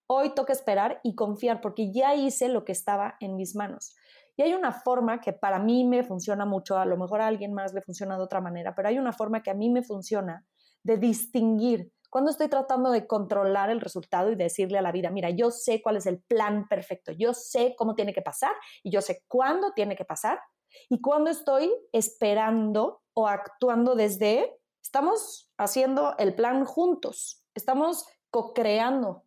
Hoy 0.07 0.35
toca 0.35 0.51
esperar 0.51 0.99
y 1.01 1.15
confiar 1.15 1.61
porque 1.61 1.93
ya 1.93 2.15
hice 2.15 2.49
lo 2.49 2.65
que 2.65 2.73
estaba 2.73 3.15
en 3.21 3.37
mis 3.37 3.55
manos. 3.55 3.95
Y 4.35 4.41
hay 4.41 4.55
una 4.55 4.73
forma 4.73 5.21
que 5.21 5.31
para 5.31 5.57
mí 5.57 5.85
me 5.85 6.03
funciona 6.03 6.45
mucho, 6.45 6.77
a 6.77 6.85
lo 6.85 6.97
mejor 6.97 7.21
a 7.21 7.27
alguien 7.27 7.53
más 7.53 7.73
le 7.73 7.81
funciona 7.81 8.17
de 8.17 8.23
otra 8.23 8.41
manera, 8.41 8.75
pero 8.75 8.89
hay 8.89 8.99
una 8.99 9.13
forma 9.13 9.41
que 9.41 9.51
a 9.51 9.53
mí 9.53 9.69
me 9.69 9.83
funciona 9.83 10.45
de 10.83 10.97
distinguir 10.97 11.93
cuando 12.15 12.31
estoy 12.31 12.47
tratando 12.47 12.91
de 12.91 13.07
controlar 13.07 13.69
el 13.69 13.81
resultado 13.81 14.31
y 14.31 14.35
decirle 14.35 14.77
a 14.77 14.81
la 14.81 14.93
vida, 14.93 15.09
mira, 15.09 15.31
yo 15.31 15.51
sé 15.51 15.81
cuál 15.81 15.97
es 15.97 16.05
el 16.05 16.21
plan 16.21 16.65
perfecto, 16.69 17.11
yo 17.11 17.33
sé 17.33 17.75
cómo 17.77 17.93
tiene 17.93 18.13
que 18.13 18.21
pasar 18.21 18.53
y 18.83 18.89
yo 18.89 19.01
sé 19.01 19.25
cuándo 19.27 19.73
tiene 19.73 19.97
que 19.97 20.05
pasar 20.05 20.39
y 20.87 21.01
cuando 21.01 21.29
estoy 21.29 21.73
esperando 21.91 23.01
o 23.13 23.27
actuando 23.27 23.95
desde, 23.95 24.57
estamos 24.81 25.51
haciendo 25.57 26.15
el 26.17 26.33
plan 26.35 26.63
juntos, 26.63 27.43
estamos 27.53 28.07
co-creando 28.29 29.25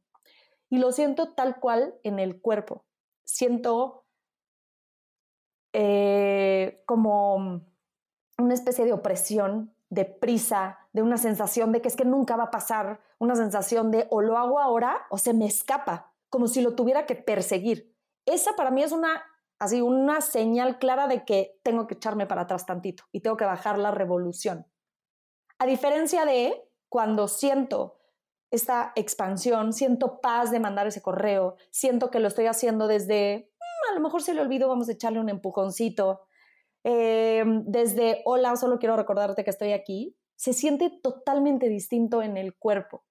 y 0.70 0.78
lo 0.78 0.90
siento 0.90 1.34
tal 1.34 1.60
cual 1.60 1.94
en 2.04 2.18
el 2.18 2.40
cuerpo. 2.40 2.86
Siento 3.22 4.06
eh, 5.74 6.82
como 6.86 7.60
una 8.38 8.54
especie 8.54 8.86
de 8.86 8.94
opresión, 8.94 9.74
de 9.90 10.06
prisa, 10.06 10.87
de 10.98 11.02
una 11.04 11.16
sensación 11.16 11.70
de 11.70 11.80
que 11.80 11.86
es 11.86 11.94
que 11.94 12.04
nunca 12.04 12.36
va 12.36 12.44
a 12.44 12.50
pasar, 12.50 13.00
una 13.18 13.36
sensación 13.36 13.92
de 13.92 14.08
o 14.10 14.20
lo 14.20 14.36
hago 14.36 14.58
ahora 14.58 15.06
o 15.10 15.18
se 15.18 15.32
me 15.32 15.46
escapa, 15.46 16.12
como 16.28 16.48
si 16.48 16.60
lo 16.60 16.74
tuviera 16.74 17.06
que 17.06 17.14
perseguir. 17.14 17.94
Esa 18.26 18.56
para 18.56 18.72
mí 18.72 18.82
es 18.82 18.90
una 18.90 19.22
así 19.60 19.80
una 19.80 20.20
señal 20.20 20.78
clara 20.78 21.06
de 21.06 21.24
que 21.24 21.60
tengo 21.62 21.86
que 21.86 21.94
echarme 21.94 22.26
para 22.26 22.42
atrás 22.42 22.66
tantito 22.66 23.04
y 23.12 23.20
tengo 23.20 23.36
que 23.36 23.44
bajar 23.44 23.78
la 23.78 23.92
revolución. 23.92 24.66
A 25.58 25.66
diferencia 25.66 26.24
de 26.24 26.68
cuando 26.88 27.28
siento 27.28 27.98
esta 28.50 28.92
expansión, 28.96 29.72
siento 29.72 30.20
paz 30.20 30.50
de 30.50 30.58
mandar 30.58 30.88
ese 30.88 31.02
correo, 31.02 31.54
siento 31.70 32.10
que 32.10 32.18
lo 32.18 32.26
estoy 32.26 32.46
haciendo 32.46 32.88
desde 32.88 33.52
a 33.90 33.94
lo 33.94 34.00
mejor 34.00 34.22
se 34.22 34.34
le 34.34 34.40
olvidó, 34.40 34.68
vamos 34.68 34.88
a 34.88 34.92
echarle 34.92 35.20
un 35.20 35.28
empujoncito. 35.28 36.22
Eh, 36.84 37.44
desde, 37.64 38.22
hola, 38.24 38.56
solo 38.56 38.78
quiero 38.78 38.96
recordarte 38.96 39.44
que 39.44 39.50
estoy 39.50 39.72
aquí, 39.72 40.16
se 40.38 40.52
siente 40.52 40.88
totalmente 41.02 41.68
distinto 41.68 42.22
en 42.22 42.36
el 42.36 42.56
cuerpo. 42.56 43.04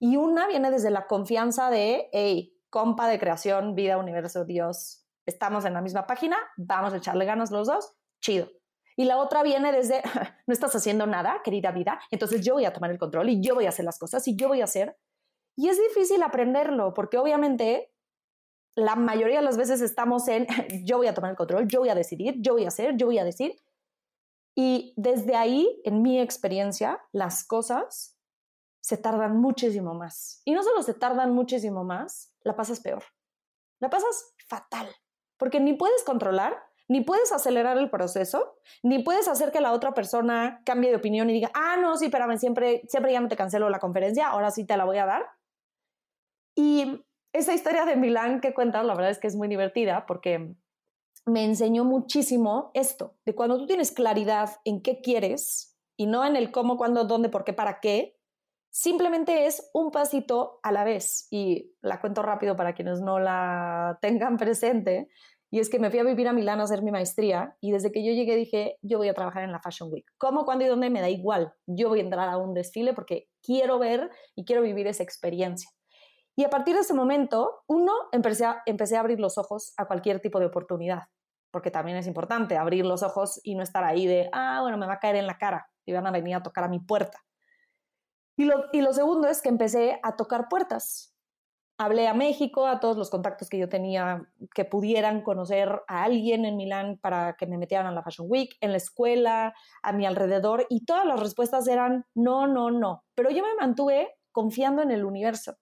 Y 0.00 0.16
una 0.16 0.48
viene 0.48 0.70
desde 0.70 0.90
la 0.90 1.06
confianza 1.06 1.68
de, 1.68 2.08
hey, 2.12 2.58
compa 2.70 3.06
de 3.06 3.18
creación, 3.18 3.74
vida, 3.74 3.98
universo, 3.98 4.46
Dios, 4.46 5.06
estamos 5.26 5.66
en 5.66 5.74
la 5.74 5.82
misma 5.82 6.06
página, 6.06 6.38
vamos 6.56 6.94
a 6.94 6.96
echarle 6.96 7.26
ganas 7.26 7.50
los 7.50 7.68
dos, 7.68 7.92
chido. 8.22 8.48
Y 8.96 9.04
la 9.04 9.18
otra 9.18 9.42
viene 9.42 9.72
desde, 9.72 10.02
no 10.46 10.54
estás 10.54 10.74
haciendo 10.74 11.06
nada, 11.06 11.42
querida 11.44 11.70
vida, 11.70 12.00
entonces 12.10 12.40
yo 12.40 12.54
voy 12.54 12.64
a 12.64 12.72
tomar 12.72 12.90
el 12.90 12.98
control 12.98 13.28
y 13.28 13.42
yo 13.42 13.54
voy 13.54 13.66
a 13.66 13.68
hacer 13.68 13.84
las 13.84 13.98
cosas 13.98 14.26
y 14.26 14.34
yo 14.34 14.48
voy 14.48 14.62
a 14.62 14.64
hacer. 14.64 14.96
Y 15.56 15.68
es 15.68 15.78
difícil 15.78 16.22
aprenderlo 16.22 16.94
porque 16.94 17.18
obviamente 17.18 17.92
la 18.74 18.96
mayoría 18.96 19.40
de 19.40 19.44
las 19.44 19.58
veces 19.58 19.82
estamos 19.82 20.28
en 20.28 20.46
yo 20.86 20.96
voy 20.96 21.08
a 21.08 21.14
tomar 21.14 21.32
el 21.32 21.36
control, 21.36 21.68
yo 21.68 21.80
voy 21.80 21.90
a 21.90 21.94
decidir, 21.94 22.36
yo 22.38 22.54
voy 22.54 22.64
a 22.64 22.68
hacer, 22.68 22.96
yo 22.96 23.04
voy 23.04 23.18
a 23.18 23.24
decir. 23.24 23.54
Y 24.54 24.94
desde 24.96 25.36
ahí, 25.36 25.80
en 25.84 26.02
mi 26.02 26.20
experiencia, 26.20 27.00
las 27.12 27.44
cosas 27.44 28.18
se 28.80 28.96
tardan 28.96 29.36
muchísimo 29.36 29.94
más. 29.94 30.42
Y 30.44 30.52
no 30.52 30.62
solo 30.62 30.82
se 30.82 30.94
tardan 30.94 31.32
muchísimo 31.32 31.84
más, 31.84 32.34
la 32.42 32.56
pasas 32.56 32.80
peor. 32.80 33.04
La 33.78 33.90
pasas 33.90 34.34
fatal, 34.48 34.88
porque 35.38 35.60
ni 35.60 35.74
puedes 35.74 36.02
controlar, 36.04 36.56
ni 36.88 37.02
puedes 37.02 37.32
acelerar 37.32 37.78
el 37.78 37.88
proceso, 37.88 38.58
ni 38.82 39.02
puedes 39.02 39.28
hacer 39.28 39.52
que 39.52 39.60
la 39.60 39.72
otra 39.72 39.94
persona 39.94 40.60
cambie 40.66 40.90
de 40.90 40.96
opinión 40.96 41.30
y 41.30 41.34
diga, 41.34 41.50
ah, 41.54 41.76
no, 41.80 41.96
sí, 41.96 42.06
espérame, 42.06 42.36
siempre, 42.36 42.82
siempre 42.88 43.12
ya 43.12 43.20
no 43.20 43.28
te 43.28 43.36
cancelo 43.36 43.70
la 43.70 43.78
conferencia, 43.78 44.28
ahora 44.28 44.50
sí 44.50 44.66
te 44.66 44.76
la 44.76 44.84
voy 44.84 44.98
a 44.98 45.06
dar. 45.06 45.26
Y 46.56 47.06
esa 47.32 47.54
historia 47.54 47.84
de 47.84 47.96
Milán 47.96 48.40
que 48.40 48.52
cuentas, 48.52 48.84
la 48.84 48.94
verdad 48.94 49.12
es 49.12 49.18
que 49.18 49.28
es 49.28 49.36
muy 49.36 49.48
divertida 49.48 50.04
porque 50.04 50.56
me 51.30 51.44
enseñó 51.44 51.84
muchísimo 51.84 52.70
esto, 52.74 53.16
de 53.24 53.34
cuando 53.34 53.58
tú 53.58 53.66
tienes 53.66 53.92
claridad 53.92 54.50
en 54.64 54.82
qué 54.82 55.00
quieres 55.00 55.78
y 55.96 56.06
no 56.06 56.24
en 56.24 56.36
el 56.36 56.50
cómo, 56.50 56.76
cuándo, 56.76 57.04
dónde, 57.04 57.28
por 57.28 57.44
qué, 57.44 57.52
para 57.52 57.80
qué, 57.80 58.16
simplemente 58.70 59.46
es 59.46 59.70
un 59.74 59.90
pasito 59.90 60.60
a 60.62 60.72
la 60.72 60.84
vez. 60.84 61.26
Y 61.30 61.74
la 61.82 62.00
cuento 62.00 62.22
rápido 62.22 62.56
para 62.56 62.74
quienes 62.74 63.00
no 63.00 63.18
la 63.18 63.98
tengan 64.00 64.36
presente. 64.38 65.08
Y 65.52 65.58
es 65.58 65.68
que 65.68 65.80
me 65.80 65.90
fui 65.90 65.98
a 65.98 66.04
vivir 66.04 66.28
a 66.28 66.32
Milán 66.32 66.60
a 66.60 66.62
hacer 66.62 66.80
mi 66.82 66.92
maestría 66.92 67.56
y 67.60 67.72
desde 67.72 67.90
que 67.90 68.04
yo 68.04 68.12
llegué 68.12 68.36
dije, 68.36 68.76
yo 68.82 68.98
voy 68.98 69.08
a 69.08 69.14
trabajar 69.14 69.42
en 69.42 69.50
la 69.50 69.60
Fashion 69.60 69.92
Week. 69.92 70.06
¿Cómo, 70.16 70.44
cuándo 70.44 70.64
y 70.64 70.68
dónde? 70.68 70.90
Me 70.90 71.00
da 71.00 71.08
igual. 71.08 71.52
Yo 71.66 71.88
voy 71.88 71.98
a 71.98 72.02
entrar 72.04 72.28
a 72.28 72.36
un 72.36 72.54
desfile 72.54 72.94
porque 72.94 73.26
quiero 73.42 73.80
ver 73.80 74.10
y 74.36 74.44
quiero 74.44 74.62
vivir 74.62 74.86
esa 74.86 75.02
experiencia. 75.02 75.68
Y 76.36 76.44
a 76.44 76.50
partir 76.50 76.74
de 76.74 76.82
ese 76.82 76.94
momento, 76.94 77.64
uno, 77.66 77.92
empecé 78.12 78.44
a, 78.44 78.62
empecé 78.64 78.96
a 78.96 79.00
abrir 79.00 79.18
los 79.18 79.38
ojos 79.38 79.74
a 79.76 79.86
cualquier 79.86 80.20
tipo 80.20 80.38
de 80.38 80.46
oportunidad, 80.46 81.02
porque 81.50 81.70
también 81.70 81.96
es 81.96 82.06
importante 82.06 82.56
abrir 82.56 82.84
los 82.84 83.02
ojos 83.02 83.40
y 83.44 83.54
no 83.54 83.62
estar 83.62 83.84
ahí 83.84 84.06
de, 84.06 84.28
ah, 84.32 84.60
bueno, 84.62 84.78
me 84.78 84.86
va 84.86 84.94
a 84.94 84.98
caer 84.98 85.16
en 85.16 85.26
la 85.26 85.38
cara 85.38 85.70
y 85.84 85.92
van 85.92 86.06
a 86.06 86.10
venir 86.10 86.34
a 86.36 86.42
tocar 86.42 86.64
a 86.64 86.68
mi 86.68 86.78
puerta. 86.78 87.18
Y 88.36 88.44
lo, 88.44 88.64
y 88.72 88.80
lo 88.80 88.92
segundo 88.92 89.28
es 89.28 89.42
que 89.42 89.48
empecé 89.48 90.00
a 90.02 90.16
tocar 90.16 90.48
puertas. 90.48 91.14
Hablé 91.78 92.08
a 92.08 92.14
México, 92.14 92.66
a 92.66 92.78
todos 92.78 92.96
los 92.96 93.10
contactos 93.10 93.48
que 93.48 93.58
yo 93.58 93.68
tenía 93.68 94.28
que 94.54 94.64
pudieran 94.64 95.22
conocer 95.22 95.82
a 95.88 96.02
alguien 96.04 96.44
en 96.44 96.56
Milán 96.56 96.98
para 97.00 97.36
que 97.36 97.46
me 97.46 97.58
metieran 97.58 97.86
a 97.86 97.92
la 97.92 98.02
Fashion 98.02 98.26
Week, 98.30 98.56
en 98.60 98.72
la 98.72 98.76
escuela, 98.76 99.54
a 99.82 99.92
mi 99.92 100.04
alrededor, 100.04 100.66
y 100.68 100.84
todas 100.84 101.06
las 101.06 101.20
respuestas 101.20 101.66
eran 101.68 102.04
no, 102.14 102.46
no, 102.46 102.70
no. 102.70 103.04
Pero 103.14 103.30
yo 103.30 103.42
me 103.42 103.54
mantuve 103.58 104.10
confiando 104.30 104.82
en 104.82 104.90
el 104.90 105.04
universo 105.04 105.56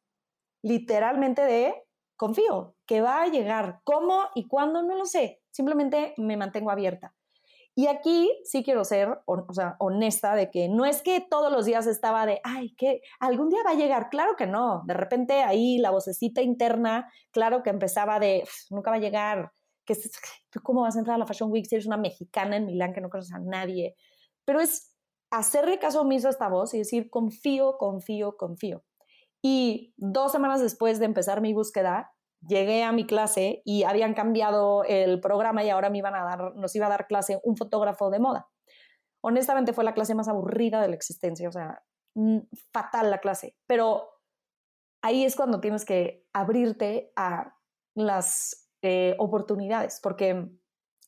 literalmente 0.63 1.43
de 1.43 1.75
confío, 2.17 2.75
que 2.87 3.01
va 3.01 3.23
a 3.23 3.29
llegar. 3.29 3.81
¿Cómo 3.85 4.25
y 4.35 4.49
cuándo? 4.49 4.83
No 4.83 4.97
lo 4.97 5.05
sé. 5.05 5.41
Simplemente 5.59 6.15
me 6.19 6.37
mantengo 6.37 6.71
abierta. 6.71 7.17
Y 7.75 7.89
aquí 7.89 8.31
sí 8.45 8.63
quiero 8.63 8.85
ser 8.85 9.09
o 9.27 9.53
sea, 9.53 9.75
honesta 9.81 10.37
de 10.37 10.53
que 10.53 10.69
no 10.69 10.87
es 10.87 11.03
que 11.03 11.21
todos 11.21 11.51
los 11.51 11.67
días 11.67 11.89
estaba 11.89 12.27
de, 12.27 12.41
ay, 12.45 12.77
que 12.77 13.01
algún 13.19 13.49
día 13.49 13.59
va 13.67 13.73
a 13.73 13.75
llegar. 13.75 14.09
Claro 14.09 14.37
que 14.37 14.47
no. 14.47 14.85
De 14.87 14.95
repente 14.95 15.43
ahí 15.43 15.79
la 15.79 15.91
vocecita 15.91 16.43
interna, 16.43 17.13
claro 17.33 17.65
que 17.65 17.71
empezaba 17.71 18.21
de, 18.21 18.45
nunca 18.71 18.93
va 18.93 18.99
a 18.99 19.01
llegar. 19.01 19.51
Que, 19.85 19.97
¿Tú 20.49 20.61
cómo 20.63 20.83
vas 20.83 20.95
a 20.95 21.01
entrar 21.01 21.17
a 21.17 21.19
la 21.19 21.27
Fashion 21.27 21.51
Week 21.51 21.67
si 21.67 21.75
eres 21.75 21.89
una 21.89 21.97
mexicana 21.97 22.57
en 22.57 22.67
Milán 22.67 22.93
que 22.93 23.01
no 23.01 23.11
conoces 23.11 23.35
a 23.35 23.41
nadie? 23.41 23.97
Pero 24.45 24.61
es 24.61 24.95
hacerle 25.33 25.81
caso 25.81 26.03
omiso 26.03 26.29
a 26.29 26.31
esta 26.31 26.49
voz 26.49 26.73
y 26.73 26.79
decir, 26.79 27.11
confío, 27.11 27.79
confío, 27.79 28.37
confío. 28.37 28.85
Y 29.43 29.93
dos 29.97 30.31
semanas 30.31 30.63
después 30.63 31.01
de 31.01 31.07
empezar 31.07 31.41
mi 31.41 31.53
búsqueda, 31.53 32.13
llegué 32.47 32.85
a 32.85 32.93
mi 32.93 33.07
clase 33.07 33.63
y 33.65 33.85
habían 33.85 34.15
cambiado 34.15 34.85
el 34.85 35.21
programa 35.21 35.65
y 35.65 35.71
ahora 35.71 35.91
me 35.91 35.99
iban 35.99 36.15
a 36.15 36.25
dar, 36.25 36.55
nos 36.55 36.75
iba 36.77 36.87
a 36.87 36.91
dar 36.91 37.07
clase 37.07 37.41
un 37.43 37.57
fotógrafo 37.57 38.11
de 38.11 38.19
moda. 38.19 38.49
Honestamente 39.21 39.73
fue 39.73 39.85
la 39.85 39.95
clase 39.95 40.15
más 40.15 40.29
aburrida 40.29 40.81
de 40.81 40.89
la 40.89 40.95
existencia, 40.95 41.49
o 41.49 41.53
sea, 41.53 41.83
mm, 42.15 42.39
fatal 42.73 43.11
la 43.11 43.19
clase, 43.19 43.57
pero 43.67 44.09
ahí 45.03 45.25
es 45.25 45.37
cuando 45.37 45.61
tienes 45.61 45.85
que 45.85 46.27
abrirte 46.33 47.13
a 47.17 47.57
las 47.95 48.71
eh, 48.83 49.17
oportunidades, 49.19 49.99
porque 50.03 50.49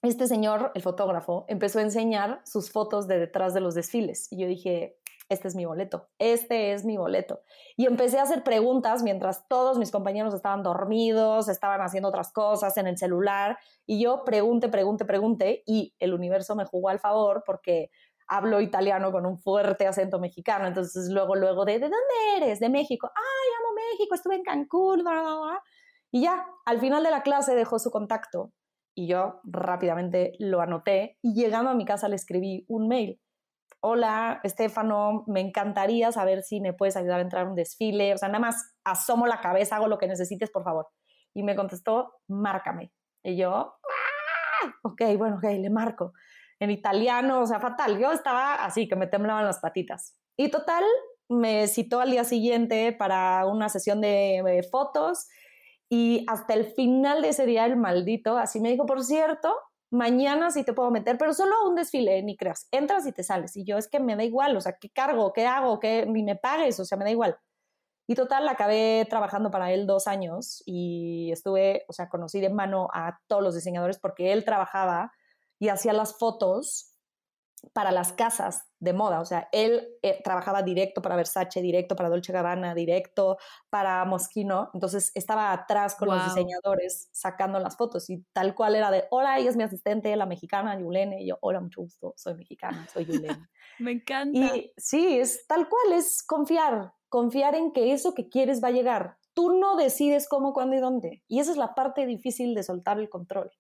este 0.02 0.26
señor, 0.26 0.72
el 0.74 0.82
fotógrafo, 0.82 1.44
empezó 1.48 1.78
a 1.78 1.82
enseñar 1.82 2.40
sus 2.44 2.72
fotos 2.72 3.06
de 3.06 3.18
detrás 3.18 3.54
de 3.54 3.60
los 3.60 3.74
desfiles 3.74 4.28
y 4.32 4.40
yo 4.40 4.48
dije, 4.48 4.98
este 5.30 5.48
es 5.48 5.54
mi 5.54 5.64
boleto, 5.64 6.08
este 6.18 6.72
es 6.72 6.84
mi 6.84 6.96
boleto. 6.96 7.40
Y 7.76 7.86
empecé 7.86 8.18
a 8.18 8.22
hacer 8.22 8.42
preguntas 8.42 9.02
mientras 9.02 9.46
todos 9.48 9.78
mis 9.78 9.90
compañeros 9.90 10.34
estaban 10.34 10.62
dormidos, 10.62 11.48
estaban 11.48 11.80
haciendo 11.80 12.08
otras 12.08 12.32
cosas 12.32 12.76
en 12.76 12.88
el 12.88 12.98
celular, 12.98 13.56
y 13.86 14.02
yo 14.02 14.24
pregunte, 14.24 14.68
pregunte, 14.68 15.04
pregunte, 15.04 15.62
y 15.66 15.94
el 16.00 16.12
universo 16.12 16.56
me 16.56 16.66
jugó 16.66 16.88
al 16.88 16.98
favor 16.98 17.44
porque 17.46 17.90
hablo 18.26 18.60
italiano 18.60 19.12
con 19.12 19.24
un 19.24 19.38
fuerte 19.38 19.86
acento 19.86 20.18
mexicano, 20.18 20.66
entonces 20.66 21.08
luego, 21.10 21.36
luego, 21.36 21.64
¿de, 21.64 21.74
¿de 21.74 21.88
dónde 21.88 21.96
eres? 22.36 22.60
De 22.60 22.68
México. 22.68 23.10
Ay, 23.14 23.48
amo 23.58 23.74
México, 23.74 24.14
estuve 24.14 24.34
en 24.34 24.42
Cancún, 24.42 25.04
y 26.12 26.22
ya, 26.22 26.44
al 26.64 26.80
final 26.80 27.04
de 27.04 27.10
la 27.12 27.22
clase 27.22 27.54
dejó 27.54 27.78
su 27.78 27.90
contacto 27.90 28.52
y 28.96 29.06
yo 29.06 29.40
rápidamente 29.44 30.32
lo 30.40 30.60
anoté 30.60 31.16
y 31.22 31.34
llegando 31.34 31.70
a 31.70 31.74
mi 31.74 31.84
casa 31.84 32.08
le 32.08 32.16
escribí 32.16 32.64
un 32.68 32.88
mail 32.88 33.20
hola, 33.80 34.40
Estefano, 34.42 35.24
me 35.26 35.40
encantaría 35.40 36.12
saber 36.12 36.42
si 36.42 36.60
me 36.60 36.72
puedes 36.72 36.96
ayudar 36.96 37.18
a 37.18 37.22
entrar 37.22 37.46
a 37.46 37.48
un 37.48 37.54
desfile, 37.54 38.14
o 38.14 38.18
sea, 38.18 38.28
nada 38.28 38.40
más 38.40 38.74
asomo 38.84 39.26
la 39.26 39.40
cabeza, 39.40 39.76
hago 39.76 39.88
lo 39.88 39.98
que 39.98 40.06
necesites, 40.06 40.50
por 40.50 40.64
favor. 40.64 40.88
Y 41.34 41.42
me 41.42 41.56
contestó, 41.56 42.14
márcame. 42.28 42.92
Y 43.22 43.36
yo, 43.36 43.50
¡Ah! 43.52 44.74
ok, 44.82 45.02
bueno, 45.16 45.36
ok, 45.36 45.44
le 45.44 45.70
marco. 45.70 46.12
En 46.58 46.70
italiano, 46.70 47.40
o 47.40 47.46
sea, 47.46 47.60
fatal. 47.60 47.98
Yo 47.98 48.12
estaba 48.12 48.64
así, 48.64 48.88
que 48.88 48.96
me 48.96 49.06
temblaban 49.06 49.44
las 49.44 49.60
patitas. 49.60 50.16
Y 50.36 50.50
total, 50.50 50.84
me 51.28 51.66
citó 51.68 52.00
al 52.00 52.10
día 52.10 52.24
siguiente 52.24 52.92
para 52.92 53.46
una 53.46 53.68
sesión 53.68 54.00
de 54.00 54.66
fotos 54.70 55.28
y 55.92 56.24
hasta 56.28 56.54
el 56.54 56.66
final 56.66 57.20
de 57.20 57.30
ese 57.30 57.46
día 57.46 57.66
el 57.66 57.76
maldito 57.76 58.38
así 58.38 58.60
me 58.60 58.70
dijo, 58.70 58.86
por 58.86 59.02
cierto, 59.02 59.52
mañana 59.90 60.50
sí 60.50 60.64
te 60.64 60.72
puedo 60.72 60.90
meter, 60.90 61.18
pero 61.18 61.34
solo 61.34 61.54
un 61.68 61.74
desfile, 61.74 62.22
ni 62.22 62.36
creas, 62.36 62.68
entras 62.70 63.06
y 63.06 63.12
te 63.12 63.22
sales. 63.22 63.56
Y 63.56 63.64
yo 63.64 63.76
es 63.78 63.88
que 63.88 64.00
me 64.00 64.16
da 64.16 64.24
igual, 64.24 64.56
o 64.56 64.60
sea, 64.60 64.76
¿qué 64.80 64.90
cargo? 64.90 65.32
¿Qué 65.32 65.46
hago? 65.46 65.80
¿Qué? 65.80 66.06
Ni 66.06 66.22
me 66.22 66.36
pagues, 66.36 66.78
o 66.80 66.84
sea, 66.84 66.96
me 66.96 67.04
da 67.04 67.10
igual. 67.10 67.38
Y 68.06 68.14
total, 68.14 68.48
acabé 68.48 69.06
trabajando 69.08 69.50
para 69.50 69.72
él 69.72 69.86
dos 69.86 70.08
años 70.08 70.62
y 70.66 71.30
estuve, 71.32 71.84
o 71.88 71.92
sea, 71.92 72.08
conocí 72.08 72.40
de 72.40 72.50
mano 72.50 72.88
a 72.92 73.20
todos 73.28 73.42
los 73.42 73.54
diseñadores 73.54 73.98
porque 73.98 74.32
él 74.32 74.44
trabajaba 74.44 75.12
y 75.60 75.68
hacía 75.68 75.92
las 75.92 76.18
fotos 76.18 76.96
para 77.72 77.92
las 77.92 78.12
casas 78.12 78.69
de 78.80 78.92
moda. 78.92 79.20
O 79.20 79.24
sea, 79.24 79.48
él 79.52 79.88
eh, 80.02 80.20
trabajaba 80.24 80.62
directo 80.62 81.02
para 81.02 81.16
Versace, 81.16 81.62
directo 81.62 81.94
para 81.94 82.08
Dolce 82.08 82.32
Gabbana, 82.32 82.74
directo 82.74 83.38
para 83.68 84.04
Moschino. 84.06 84.70
Entonces 84.74 85.12
estaba 85.14 85.52
atrás 85.52 85.94
con 85.94 86.08
los 86.08 86.24
diseñadores 86.24 87.08
sacando 87.12 87.60
las 87.60 87.76
fotos 87.76 88.08
y 88.10 88.24
tal 88.32 88.54
cual 88.54 88.74
era 88.74 88.90
de, 88.90 89.04
hola, 89.10 89.38
ella 89.38 89.50
es 89.50 89.56
mi 89.56 89.62
asistente, 89.62 90.14
la 90.16 90.26
mexicana, 90.26 90.78
Yulene. 90.78 91.22
Y 91.22 91.28
yo, 91.28 91.38
hola, 91.40 91.60
mucho 91.60 91.82
gusto, 91.82 92.14
soy 92.16 92.34
mexicana, 92.34 92.88
soy 92.92 93.04
Yulene. 93.04 93.46
Me 93.78 93.92
encanta. 93.92 94.38
Y 94.38 94.72
sí, 94.76 95.18
es 95.18 95.46
tal 95.46 95.68
cual, 95.68 95.92
es 95.92 96.22
confiar, 96.22 96.94
confiar 97.08 97.54
en 97.54 97.72
que 97.72 97.92
eso 97.92 98.14
que 98.14 98.28
quieres 98.28 98.62
va 98.62 98.68
a 98.68 98.72
llegar. 98.72 99.18
Tú 99.34 99.52
no 99.52 99.76
decides 99.76 100.28
cómo, 100.28 100.52
cuándo 100.52 100.76
y 100.76 100.80
dónde. 100.80 101.22
Y 101.28 101.38
esa 101.40 101.52
es 101.52 101.56
la 101.56 101.74
parte 101.74 102.04
difícil 102.06 102.54
de 102.54 102.62
soltar 102.62 102.98
el 102.98 103.08
control. 103.08 103.52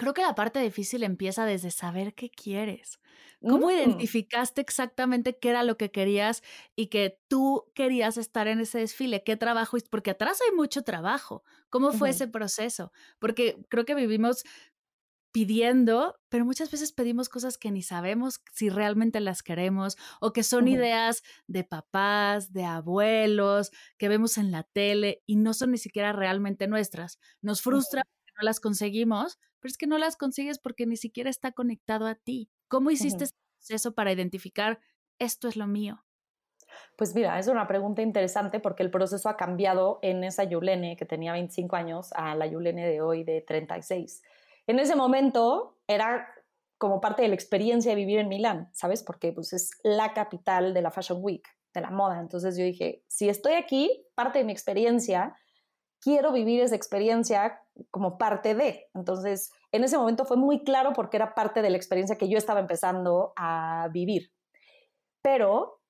Creo 0.00 0.14
que 0.14 0.22
la 0.22 0.34
parte 0.34 0.60
difícil 0.60 1.02
empieza 1.02 1.44
desde 1.44 1.70
saber 1.70 2.14
qué 2.14 2.30
quieres. 2.30 3.00
¿Cómo 3.46 3.66
mm. 3.66 3.70
identificaste 3.72 4.62
exactamente 4.62 5.36
qué 5.38 5.50
era 5.50 5.62
lo 5.62 5.76
que 5.76 5.90
querías 5.90 6.42
y 6.74 6.86
que 6.86 7.20
tú 7.28 7.70
querías 7.74 8.16
estar 8.16 8.48
en 8.48 8.60
ese 8.60 8.78
desfile? 8.78 9.22
¿Qué 9.24 9.36
trabajo? 9.36 9.76
Porque 9.90 10.12
atrás 10.12 10.40
hay 10.40 10.56
mucho 10.56 10.84
trabajo. 10.84 11.44
¿Cómo 11.68 11.92
fue 11.92 12.08
ese 12.08 12.28
proceso? 12.28 12.92
Porque 13.18 13.58
creo 13.68 13.84
que 13.84 13.94
vivimos 13.94 14.44
pidiendo, 15.32 16.18
pero 16.30 16.46
muchas 16.46 16.70
veces 16.70 16.92
pedimos 16.92 17.28
cosas 17.28 17.58
que 17.58 17.70
ni 17.70 17.82
sabemos 17.82 18.40
si 18.54 18.70
realmente 18.70 19.20
las 19.20 19.42
queremos 19.42 19.98
o 20.22 20.32
que 20.32 20.44
son 20.44 20.66
ideas 20.66 21.22
de 21.46 21.62
papás, 21.62 22.54
de 22.54 22.64
abuelos, 22.64 23.70
que 23.98 24.08
vemos 24.08 24.38
en 24.38 24.50
la 24.50 24.62
tele 24.62 25.22
y 25.26 25.36
no 25.36 25.52
son 25.52 25.72
ni 25.72 25.78
siquiera 25.78 26.14
realmente 26.14 26.68
nuestras. 26.68 27.18
Nos 27.42 27.60
frustra 27.60 28.02
no 28.40 28.46
las 28.46 28.60
conseguimos, 28.60 29.38
pero 29.60 29.70
es 29.70 29.78
que 29.78 29.86
no 29.86 29.98
las 29.98 30.16
consigues 30.16 30.58
porque 30.58 30.86
ni 30.86 30.96
siquiera 30.96 31.30
está 31.30 31.52
conectado 31.52 32.06
a 32.06 32.14
ti. 32.14 32.50
¿Cómo 32.68 32.90
hiciste 32.90 33.24
ese 33.24 33.34
proceso 33.58 33.94
para 33.94 34.12
identificar 34.12 34.80
esto 35.18 35.48
es 35.48 35.56
lo 35.56 35.66
mío? 35.66 36.04
Pues 36.96 37.14
mira, 37.14 37.38
es 37.38 37.48
una 37.48 37.66
pregunta 37.66 38.00
interesante 38.00 38.60
porque 38.60 38.82
el 38.82 38.90
proceso 38.90 39.28
ha 39.28 39.36
cambiado 39.36 39.98
en 40.02 40.22
esa 40.24 40.44
Yulene 40.44 40.96
que 40.96 41.04
tenía 41.04 41.32
25 41.32 41.76
años 41.76 42.12
a 42.14 42.34
la 42.36 42.46
Yulene 42.46 42.86
de 42.86 43.00
hoy 43.00 43.24
de 43.24 43.42
36. 43.42 44.22
En 44.66 44.78
ese 44.78 44.94
momento 44.94 45.78
era 45.86 46.28
como 46.78 47.00
parte 47.00 47.22
de 47.22 47.28
la 47.28 47.34
experiencia 47.34 47.90
de 47.90 47.96
vivir 47.96 48.20
en 48.20 48.28
Milán, 48.28 48.70
¿sabes? 48.72 49.02
Porque 49.02 49.32
pues 49.32 49.52
es 49.52 49.72
la 49.82 50.14
capital 50.14 50.72
de 50.72 50.80
la 50.80 50.90
Fashion 50.90 51.18
Week, 51.20 51.46
de 51.74 51.80
la 51.80 51.90
moda. 51.90 52.20
Entonces 52.20 52.56
yo 52.56 52.64
dije, 52.64 53.04
si 53.08 53.28
estoy 53.28 53.54
aquí, 53.54 54.06
parte 54.14 54.38
de 54.38 54.44
mi 54.44 54.52
experiencia 54.52 55.36
quiero 56.00 56.32
vivir 56.32 56.62
esa 56.62 56.74
experiencia 56.74 57.60
como 57.90 58.18
parte 58.18 58.54
de. 58.54 58.88
Entonces, 58.94 59.50
en 59.72 59.84
ese 59.84 59.98
momento 59.98 60.24
fue 60.24 60.36
muy 60.36 60.64
claro 60.64 60.92
porque 60.94 61.16
era 61.16 61.34
parte 61.34 61.62
de 61.62 61.70
la 61.70 61.76
experiencia 61.76 62.16
que 62.16 62.28
yo 62.28 62.38
estaba 62.38 62.60
empezando 62.60 63.32
a 63.36 63.88
vivir. 63.92 64.30
Pero 65.22 65.80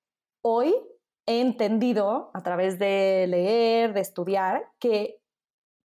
hoy 0.43 0.75
he 1.27 1.41
entendido 1.41 2.31
a 2.33 2.43
través 2.43 2.79
de 2.79 3.25
leer, 3.27 3.93
de 3.93 4.01
estudiar, 4.01 4.63
que 4.79 5.21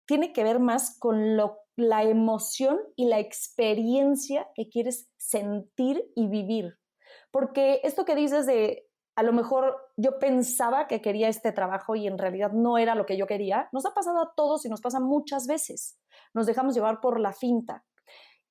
tiene 0.07 0.33
que 0.33 0.45
ver 0.45 0.61
más 0.61 0.99
con 0.99 1.37
la 1.37 2.03
emoción 2.05 2.79
y 2.97 3.07
la 3.07 3.19
experiencia 3.19 4.49
que 4.55 4.69
quieres 4.69 5.09
sentir 5.19 6.05
y 6.15 6.29
vivir. 6.29 6.79
Porque 7.31 7.81
esto 7.83 8.05
que 8.05 8.15
dices 8.15 8.47
de 8.47 8.89
a 9.17 9.23
lo 9.23 9.33
mejor 9.33 9.77
yo 9.97 10.19
pensaba 10.19 10.87
que 10.87 11.01
quería 11.01 11.29
este 11.29 11.53
trabajo 11.53 11.97
y 11.97 12.07
en 12.07 12.19
realidad 12.19 12.53
no 12.53 12.77
era 12.77 12.95
lo 12.95 13.07
que 13.07 13.17
yo 13.17 13.27
quería. 13.27 13.69
Nos 13.73 13.87
ha 13.87 13.95
pasado 13.95 14.21
a 14.21 14.33
todos 14.37 14.65
y 14.67 14.69
nos 14.69 14.83
pasa 14.83 15.01
muchas 15.01 15.47
veces. 15.47 15.99
Nos 16.35 16.47
dejamos 16.47 16.75
llevar 16.75 17.01
por 17.01 17.19
la 17.19 17.33
finta. 17.33 17.85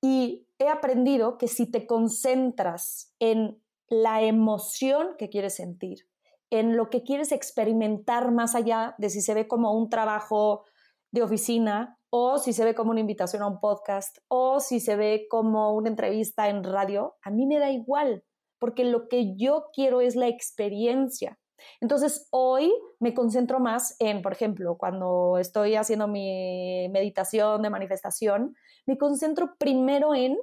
Y 0.02 0.46
he 0.58 0.68
aprendido 0.68 1.38
que 1.38 1.48
si 1.48 1.70
te 1.70 1.86
concentras 1.86 3.14
en 3.20 3.62
la 3.88 4.22
emoción 4.22 5.14
que 5.18 5.28
quieres 5.28 5.54
sentir, 5.54 6.08
en 6.50 6.76
lo 6.76 6.90
que 6.90 7.02
quieres 7.02 7.32
experimentar 7.32 8.32
más 8.32 8.54
allá 8.54 8.94
de 8.98 9.10
si 9.10 9.20
se 9.20 9.34
ve 9.34 9.46
como 9.46 9.72
un 9.72 9.88
trabajo 9.88 10.64
de 11.12 11.22
oficina 11.22 11.98
o 12.10 12.38
si 12.38 12.52
se 12.52 12.64
ve 12.64 12.74
como 12.74 12.90
una 12.90 13.00
invitación 13.00 13.42
a 13.42 13.48
un 13.48 13.60
podcast 13.60 14.18
o 14.28 14.60
si 14.60 14.80
se 14.80 14.96
ve 14.96 15.26
como 15.30 15.74
una 15.74 15.88
entrevista 15.88 16.48
en 16.48 16.64
radio, 16.64 17.16
a 17.22 17.30
mí 17.30 17.46
me 17.46 17.58
da 17.58 17.70
igual 17.70 18.24
porque 18.58 18.84
lo 18.84 19.08
que 19.08 19.36
yo 19.36 19.66
quiero 19.72 20.00
es 20.00 20.16
la 20.16 20.28
experiencia. 20.28 21.38
Entonces, 21.80 22.28
hoy 22.30 22.72
me 22.98 23.14
concentro 23.14 23.60
más 23.60 23.96
en, 23.98 24.22
por 24.22 24.32
ejemplo, 24.32 24.76
cuando 24.76 25.38
estoy 25.38 25.74
haciendo 25.74 26.08
mi 26.08 26.88
meditación 26.90 27.62
de 27.62 27.70
manifestación, 27.70 28.54
me 28.86 28.98
concentro 28.98 29.56
primero 29.58 30.14
en 30.14 30.36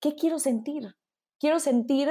qué 0.00 0.14
quiero 0.14 0.38
sentir. 0.38 0.94
Quiero 1.38 1.58
sentir, 1.58 2.10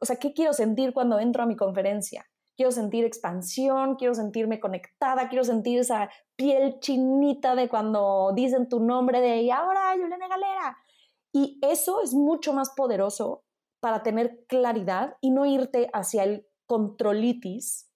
o 0.00 0.06
sea, 0.06 0.16
¿qué 0.16 0.32
quiero 0.32 0.52
sentir 0.52 0.92
cuando 0.92 1.18
entro 1.18 1.42
a 1.42 1.46
mi 1.46 1.56
conferencia? 1.56 2.26
Quiero 2.56 2.72
sentir 2.72 3.04
expansión, 3.04 3.94
quiero 3.96 4.14
sentirme 4.14 4.58
conectada, 4.58 5.28
quiero 5.28 5.44
sentir 5.44 5.78
esa 5.78 6.10
piel 6.34 6.80
chinita 6.80 7.54
de 7.54 7.68
cuando 7.68 8.32
dicen 8.34 8.68
tu 8.68 8.80
nombre 8.80 9.20
de 9.20 9.42
y 9.42 9.50
ahora 9.50 9.94
Yolene 9.96 10.28
Galera. 10.28 10.76
Y 11.32 11.58
eso 11.62 12.02
es 12.02 12.14
mucho 12.14 12.52
más 12.52 12.70
poderoso 12.70 13.44
para 13.80 14.02
tener 14.02 14.44
claridad 14.46 15.16
y 15.20 15.30
no 15.30 15.46
irte 15.46 15.88
hacia 15.92 16.24
el 16.24 16.46
controlitis, 16.66 17.90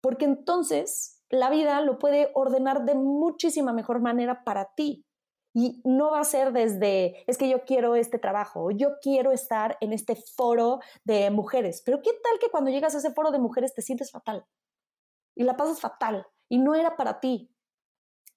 porque 0.00 0.24
entonces 0.24 1.22
la 1.28 1.50
vida 1.50 1.80
lo 1.80 1.98
puede 1.98 2.30
ordenar 2.34 2.84
de 2.84 2.94
muchísima 2.94 3.72
mejor 3.72 4.00
manera 4.00 4.44
para 4.44 4.74
ti. 4.74 5.06
Y 5.54 5.82
no 5.84 6.12
va 6.12 6.20
a 6.20 6.24
ser 6.24 6.52
desde, 6.52 7.24
es 7.30 7.36
que 7.36 7.48
yo 7.48 7.64
quiero 7.64 7.94
este 7.94 8.18
trabajo, 8.18 8.70
yo 8.70 8.98
quiero 9.02 9.32
estar 9.32 9.76
en 9.80 9.92
este 9.92 10.16
foro 10.16 10.80
de 11.04 11.30
mujeres, 11.30 11.82
pero 11.84 12.00
¿qué 12.00 12.10
tal 12.10 12.38
que 12.38 12.48
cuando 12.50 12.70
llegas 12.70 12.94
a 12.94 12.98
ese 12.98 13.12
foro 13.12 13.30
de 13.30 13.38
mujeres 13.38 13.74
te 13.74 13.82
sientes 13.82 14.10
fatal? 14.10 14.46
Y 15.34 15.44
la 15.44 15.56
pasas 15.56 15.78
fatal 15.78 16.26
y 16.48 16.58
no 16.58 16.74
era 16.74 16.96
para 16.96 17.20
ti. 17.20 17.50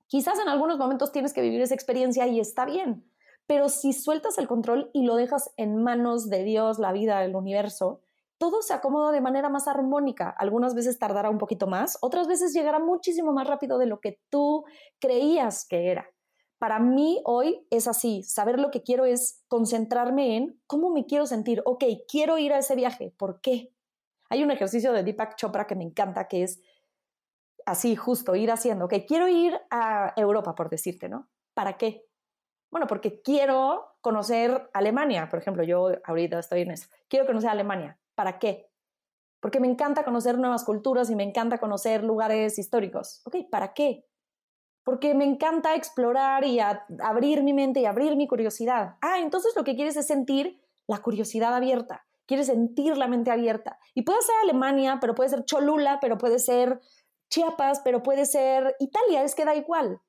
Quizás 0.07 0.39
en 0.39 0.49
algunos 0.49 0.77
momentos 0.77 1.13
tienes 1.13 1.33
que 1.33 1.41
vivir 1.41 1.61
esa 1.61 1.73
experiencia 1.73 2.27
y 2.27 2.39
está 2.39 2.65
bien, 2.65 3.09
pero 3.47 3.69
si 3.69 3.93
sueltas 3.93 4.37
el 4.37 4.47
control 4.47 4.89
y 4.93 5.05
lo 5.05 5.15
dejas 5.15 5.51
en 5.57 5.81
manos 5.83 6.29
de 6.29 6.43
Dios, 6.43 6.79
la 6.79 6.91
vida, 6.91 7.23
el 7.23 7.35
universo, 7.35 8.01
todo 8.37 8.61
se 8.61 8.73
acomoda 8.73 9.11
de 9.11 9.21
manera 9.21 9.49
más 9.49 9.67
armónica. 9.67 10.29
Algunas 10.29 10.75
veces 10.75 10.99
tardará 10.99 11.29
un 11.29 11.37
poquito 11.37 11.67
más, 11.67 11.97
otras 12.01 12.27
veces 12.27 12.53
llegará 12.53 12.79
muchísimo 12.79 13.31
más 13.31 13.47
rápido 13.47 13.77
de 13.77 13.85
lo 13.85 13.99
que 14.01 14.19
tú 14.29 14.65
creías 14.99 15.65
que 15.67 15.89
era. 15.89 16.09
Para 16.57 16.79
mí 16.79 17.21
hoy 17.25 17.67
es 17.69 17.87
así, 17.87 18.23
saber 18.23 18.59
lo 18.59 18.71
que 18.71 18.81
quiero 18.81 19.05
es 19.05 19.43
concentrarme 19.47 20.37
en 20.37 20.61
cómo 20.67 20.89
me 20.89 21.05
quiero 21.05 21.25
sentir. 21.25 21.61
Ok, 21.65 21.83
quiero 22.09 22.37
ir 22.37 22.53
a 22.53 22.59
ese 22.59 22.75
viaje, 22.75 23.13
¿por 23.17 23.41
qué? 23.41 23.73
Hay 24.29 24.43
un 24.43 24.51
ejercicio 24.51 24.91
de 24.91 25.03
Deepak 25.03 25.35
Chopra 25.35 25.67
que 25.67 25.75
me 25.75 25.83
encanta, 25.83 26.27
que 26.27 26.43
es 26.43 26.61
así, 27.65 27.95
justo, 27.95 28.35
ir 28.35 28.51
haciendo, 28.51 28.85
ok, 28.85 28.93
quiero 29.07 29.27
ir 29.27 29.59
a 29.69 30.13
Europa, 30.15 30.55
por 30.55 30.69
decirte, 30.69 31.09
¿no? 31.09 31.29
¿Para 31.53 31.77
qué? 31.77 32.04
Bueno, 32.71 32.87
porque 32.87 33.21
quiero 33.21 33.97
conocer 34.01 34.69
Alemania, 34.73 35.29
por 35.29 35.39
ejemplo, 35.39 35.63
yo 35.63 35.89
ahorita 36.03 36.39
estoy 36.39 36.61
en 36.61 36.71
eso, 36.71 36.87
quiero 37.07 37.25
conocer 37.25 37.49
Alemania. 37.49 37.97
¿Para 38.15 38.39
qué? 38.39 38.69
Porque 39.39 39.59
me 39.59 39.67
encanta 39.67 40.03
conocer 40.03 40.37
nuevas 40.37 40.63
culturas 40.63 41.09
y 41.09 41.15
me 41.15 41.23
encanta 41.23 41.59
conocer 41.59 42.03
lugares 42.03 42.57
históricos. 42.57 43.21
Ok, 43.25 43.37
¿para 43.51 43.73
qué? 43.73 44.05
Porque 44.83 45.13
me 45.13 45.25
encanta 45.25 45.75
explorar 45.75 46.45
y 46.45 46.59
abrir 46.59 47.43
mi 47.43 47.53
mente 47.53 47.81
y 47.81 47.85
abrir 47.85 48.15
mi 48.15 48.27
curiosidad. 48.27 48.97
Ah, 49.01 49.19
entonces 49.19 49.53
lo 49.55 49.63
que 49.63 49.75
quieres 49.75 49.97
es 49.97 50.07
sentir 50.07 50.61
la 50.87 50.99
curiosidad 50.99 51.53
abierta. 51.53 52.05
Quieres 52.25 52.47
sentir 52.47 52.97
la 52.97 53.07
mente 53.07 53.31
abierta. 53.31 53.77
Y 53.93 54.01
puede 54.01 54.21
ser 54.21 54.35
Alemania, 54.43 54.97
pero 54.99 55.13
puede 55.13 55.29
ser 55.29 55.45
Cholula, 55.45 55.99
pero 56.01 56.17
puede 56.17 56.39
ser 56.39 56.79
Chiapas, 57.29 57.81
pero 57.83 58.03
puede 58.03 58.25
ser 58.25 58.75
Italia, 58.79 59.23
es 59.23 59.35
que 59.35 59.45
da 59.45 59.55
igual. 59.55 60.01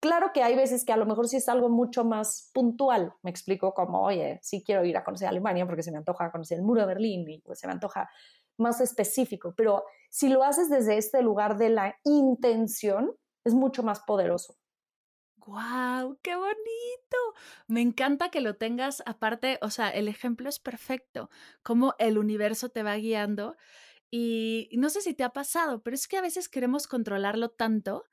Claro 0.00 0.32
que 0.32 0.42
hay 0.42 0.56
veces 0.56 0.86
que 0.86 0.92
a 0.92 0.96
lo 0.96 1.04
mejor 1.04 1.28
sí 1.28 1.36
es 1.36 1.48
algo 1.48 1.68
mucho 1.68 2.04
más 2.04 2.50
puntual. 2.54 3.12
Me 3.22 3.30
explico 3.30 3.74
como, 3.74 4.02
oye, 4.02 4.38
sí 4.42 4.62
quiero 4.64 4.82
ir 4.84 4.96
a 4.96 5.04
conocer 5.04 5.28
Alemania 5.28 5.66
porque 5.66 5.82
se 5.82 5.92
me 5.92 5.98
antoja 5.98 6.30
conocer 6.32 6.58
el 6.58 6.64
muro 6.64 6.80
de 6.80 6.86
Berlín 6.86 7.28
y 7.28 7.40
pues 7.42 7.58
se 7.58 7.66
me 7.66 7.74
antoja 7.74 8.08
más 8.56 8.80
específico. 8.80 9.54
Pero 9.54 9.84
si 10.08 10.30
lo 10.30 10.42
haces 10.42 10.70
desde 10.70 10.96
este 10.96 11.20
lugar 11.22 11.58
de 11.58 11.68
la 11.68 11.96
intención, 12.04 13.14
es 13.44 13.52
mucho 13.52 13.82
más 13.82 14.00
poderoso. 14.00 14.56
¡Guau! 15.36 16.18
¡Qué 16.22 16.34
bonito! 16.36 17.16
Me 17.66 17.80
encanta 17.80 18.30
que 18.30 18.40
lo 18.40 18.56
tengas 18.56 19.02
aparte, 19.06 19.58
o 19.62 19.70
sea, 19.70 19.90
el 19.90 20.08
ejemplo 20.08 20.48
es 20.48 20.58
perfecto, 20.58 21.30
cómo 21.62 21.94
el 21.98 22.18
universo 22.18 22.68
te 22.70 22.82
va 22.82 22.96
guiando. 22.96 23.56
Y 24.10 24.70
no 24.74 24.90
sé 24.90 25.02
si 25.02 25.14
te 25.14 25.24
ha 25.24 25.30
pasado, 25.30 25.82
pero 25.82 25.94
es 25.94 26.08
que 26.08 26.16
a 26.18 26.22
veces 26.22 26.48
queremos 26.48 26.86
controlarlo 26.86 27.50
tanto 27.50 28.04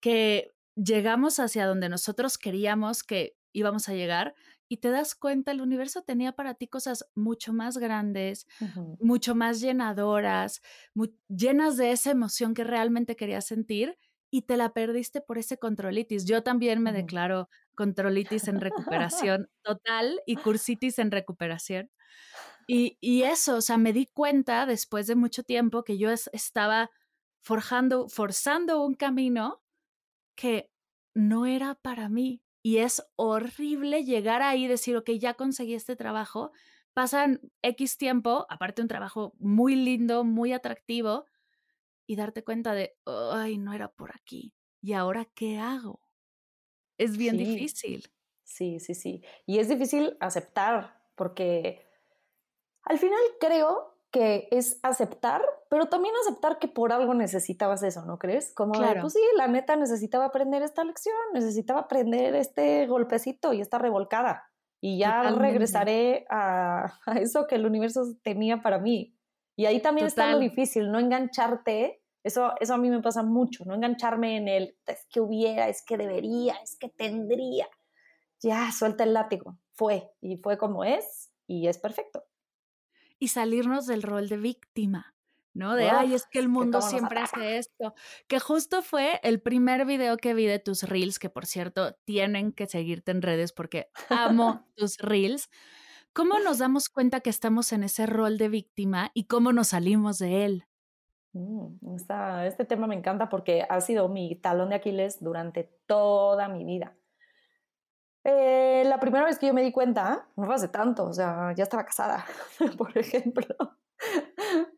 que 0.00 0.52
llegamos 0.74 1.38
hacia 1.38 1.66
donde 1.66 1.88
nosotros 1.88 2.38
queríamos 2.38 3.02
que 3.02 3.36
íbamos 3.52 3.88
a 3.88 3.94
llegar 3.94 4.34
y 4.68 4.78
te 4.78 4.90
das 4.90 5.14
cuenta, 5.14 5.52
el 5.52 5.60
universo 5.60 6.02
tenía 6.02 6.32
para 6.32 6.54
ti 6.54 6.66
cosas 6.66 7.06
mucho 7.14 7.52
más 7.52 7.76
grandes, 7.76 8.46
mucho 9.00 9.34
más 9.34 9.60
llenadoras, 9.60 10.62
llenas 11.28 11.76
de 11.76 11.92
esa 11.92 12.10
emoción 12.10 12.54
que 12.54 12.64
realmente 12.64 13.14
querías 13.14 13.46
sentir 13.46 13.98
y 14.30 14.42
te 14.42 14.56
la 14.56 14.72
perdiste 14.72 15.20
por 15.20 15.36
ese 15.36 15.58
controlitis. 15.58 16.24
Yo 16.24 16.42
también 16.42 16.82
me 16.82 16.92
declaro 16.92 17.50
controlitis 17.74 18.48
en 18.48 18.62
recuperación 18.62 19.50
total 19.62 20.20
y 20.24 20.36
cursitis 20.36 20.98
en 20.98 21.10
recuperación. 21.10 21.90
Y, 22.66 22.96
y, 23.00 23.24
eso, 23.24 23.56
o 23.56 23.60
sea, 23.60 23.76
me 23.76 23.92
di 23.92 24.06
cuenta 24.06 24.64
después 24.64 25.06
de 25.06 25.16
mucho 25.16 25.42
tiempo 25.42 25.84
que 25.84 25.98
yo 25.98 26.10
estaba 26.10 26.90
forjando, 27.42 28.08
forzando 28.08 28.82
un 28.82 28.94
camino 28.94 29.61
que 30.42 30.72
no 31.14 31.46
era 31.46 31.76
para 31.76 32.08
mí. 32.08 32.42
Y 32.64 32.78
es 32.78 33.00
horrible 33.14 34.02
llegar 34.02 34.42
ahí 34.42 34.64
y 34.64 34.68
decir, 34.68 34.96
ok, 34.96 35.10
ya 35.10 35.34
conseguí 35.34 35.74
este 35.74 35.94
trabajo. 35.94 36.50
Pasan 36.94 37.40
X 37.62 37.96
tiempo, 37.96 38.44
aparte 38.50 38.82
un 38.82 38.88
trabajo 38.88 39.34
muy 39.38 39.76
lindo, 39.76 40.24
muy 40.24 40.52
atractivo, 40.52 41.26
y 42.08 42.16
darte 42.16 42.42
cuenta 42.42 42.74
de, 42.74 42.96
ay, 43.06 43.56
no 43.56 43.72
era 43.72 43.92
por 43.92 44.10
aquí. 44.12 44.52
¿Y 44.80 44.94
ahora 44.94 45.26
qué 45.26 45.58
hago? 45.58 46.00
Es 46.98 47.16
bien 47.16 47.38
difícil. 47.38 48.12
Sí, 48.42 48.80
sí, 48.80 48.94
sí. 48.94 49.22
Y 49.46 49.60
es 49.60 49.68
difícil 49.68 50.16
aceptar, 50.18 51.04
porque 51.14 51.86
al 52.82 52.98
final 52.98 53.20
creo 53.38 53.91
que 54.12 54.46
es 54.50 54.78
aceptar, 54.82 55.42
pero 55.70 55.86
también 55.86 56.14
aceptar 56.20 56.58
que 56.58 56.68
por 56.68 56.92
algo 56.92 57.14
necesitabas 57.14 57.82
eso, 57.82 58.04
¿no 58.04 58.18
crees? 58.18 58.52
Como, 58.54 58.72
claro. 58.72 59.00
pues 59.00 59.14
sí, 59.14 59.20
la 59.36 59.48
neta 59.48 59.74
necesitaba 59.74 60.26
aprender 60.26 60.62
esta 60.62 60.84
lección, 60.84 61.16
necesitaba 61.32 61.80
aprender 61.80 62.34
este 62.34 62.86
golpecito 62.86 63.54
y 63.54 63.62
esta 63.62 63.78
revolcada. 63.78 64.50
Y 64.82 64.98
ya 64.98 65.22
regresaré 65.30 66.26
a, 66.30 67.00
eso 67.16 67.46
que 67.46 67.54
el 67.54 67.64
universo 67.64 68.02
tenía 68.22 68.60
para 68.60 68.78
mí. 68.78 69.16
Y 69.56 69.64
ahí 69.64 69.80
también 69.80 70.06
está 70.06 70.30
lo 70.32 70.38
difícil, 70.38 70.92
no 70.92 70.98
engancharte. 70.98 72.02
Eso, 72.22 72.52
eso 72.60 72.74
a 72.74 72.78
mí 72.78 72.90
me 72.90 73.00
pasa 73.00 73.22
mucho, 73.22 73.64
no 73.64 73.74
engancharme 73.74 74.36
en 74.36 74.46
el 74.46 74.76
es 74.86 75.06
que 75.10 75.20
hubiera, 75.20 75.68
es 75.68 75.82
que 75.82 75.96
debería, 75.96 76.54
es 76.62 76.76
que 76.76 76.88
tendría. 76.88 77.66
Ya, 78.40 78.70
suelta 78.72 79.04
el 79.04 79.14
látigo. 79.14 79.56
Fue 79.72 80.12
y 80.20 80.36
fue 80.36 80.58
como 80.58 80.84
es 80.84 81.32
y 81.46 81.66
es 81.66 81.78
perfecto 81.78 82.24
y 83.22 83.28
salirnos 83.28 83.86
del 83.86 84.02
rol 84.02 84.28
de 84.28 84.36
víctima, 84.36 85.14
¿no? 85.54 85.76
De, 85.76 85.88
ay, 85.88 86.12
es 86.12 86.26
que 86.26 86.40
el 86.40 86.48
mundo 86.48 86.82
siempre 86.82 87.20
hace 87.20 87.56
esto. 87.56 87.94
Que 88.26 88.40
justo 88.40 88.82
fue 88.82 89.20
el 89.22 89.40
primer 89.40 89.86
video 89.86 90.16
que 90.16 90.34
vi 90.34 90.46
de 90.46 90.58
tus 90.58 90.82
reels, 90.82 91.20
que 91.20 91.30
por 91.30 91.46
cierto, 91.46 91.94
tienen 92.04 92.50
que 92.50 92.66
seguirte 92.66 93.12
en 93.12 93.22
redes 93.22 93.52
porque 93.52 93.92
amo 94.08 94.66
tus 94.76 94.98
reels. 94.98 95.50
¿Cómo 96.12 96.40
nos 96.40 96.58
damos 96.58 96.88
cuenta 96.88 97.20
que 97.20 97.30
estamos 97.30 97.72
en 97.72 97.84
ese 97.84 98.06
rol 98.06 98.38
de 98.38 98.48
víctima 98.48 99.12
y 99.14 99.28
cómo 99.28 99.52
nos 99.52 99.68
salimos 99.68 100.18
de 100.18 100.44
él? 100.44 100.64
Mm, 101.32 101.94
este 102.44 102.64
tema 102.64 102.88
me 102.88 102.96
encanta 102.96 103.28
porque 103.28 103.64
ha 103.70 103.80
sido 103.80 104.08
mi 104.08 104.34
talón 104.34 104.70
de 104.70 104.74
Aquiles 104.74 105.22
durante 105.22 105.70
toda 105.86 106.48
mi 106.48 106.64
vida. 106.64 106.96
Eh, 108.24 108.84
la 108.86 109.00
primera 109.00 109.24
vez 109.24 109.38
que 109.38 109.48
yo 109.48 109.54
me 109.54 109.62
di 109.62 109.72
cuenta, 109.72 110.28
no 110.36 110.46
fue 110.46 110.54
hace 110.54 110.68
tanto, 110.68 111.04
o 111.06 111.12
sea, 111.12 111.52
ya 111.56 111.64
estaba 111.64 111.84
casada, 111.84 112.24
por 112.78 112.96
ejemplo. 112.96 113.46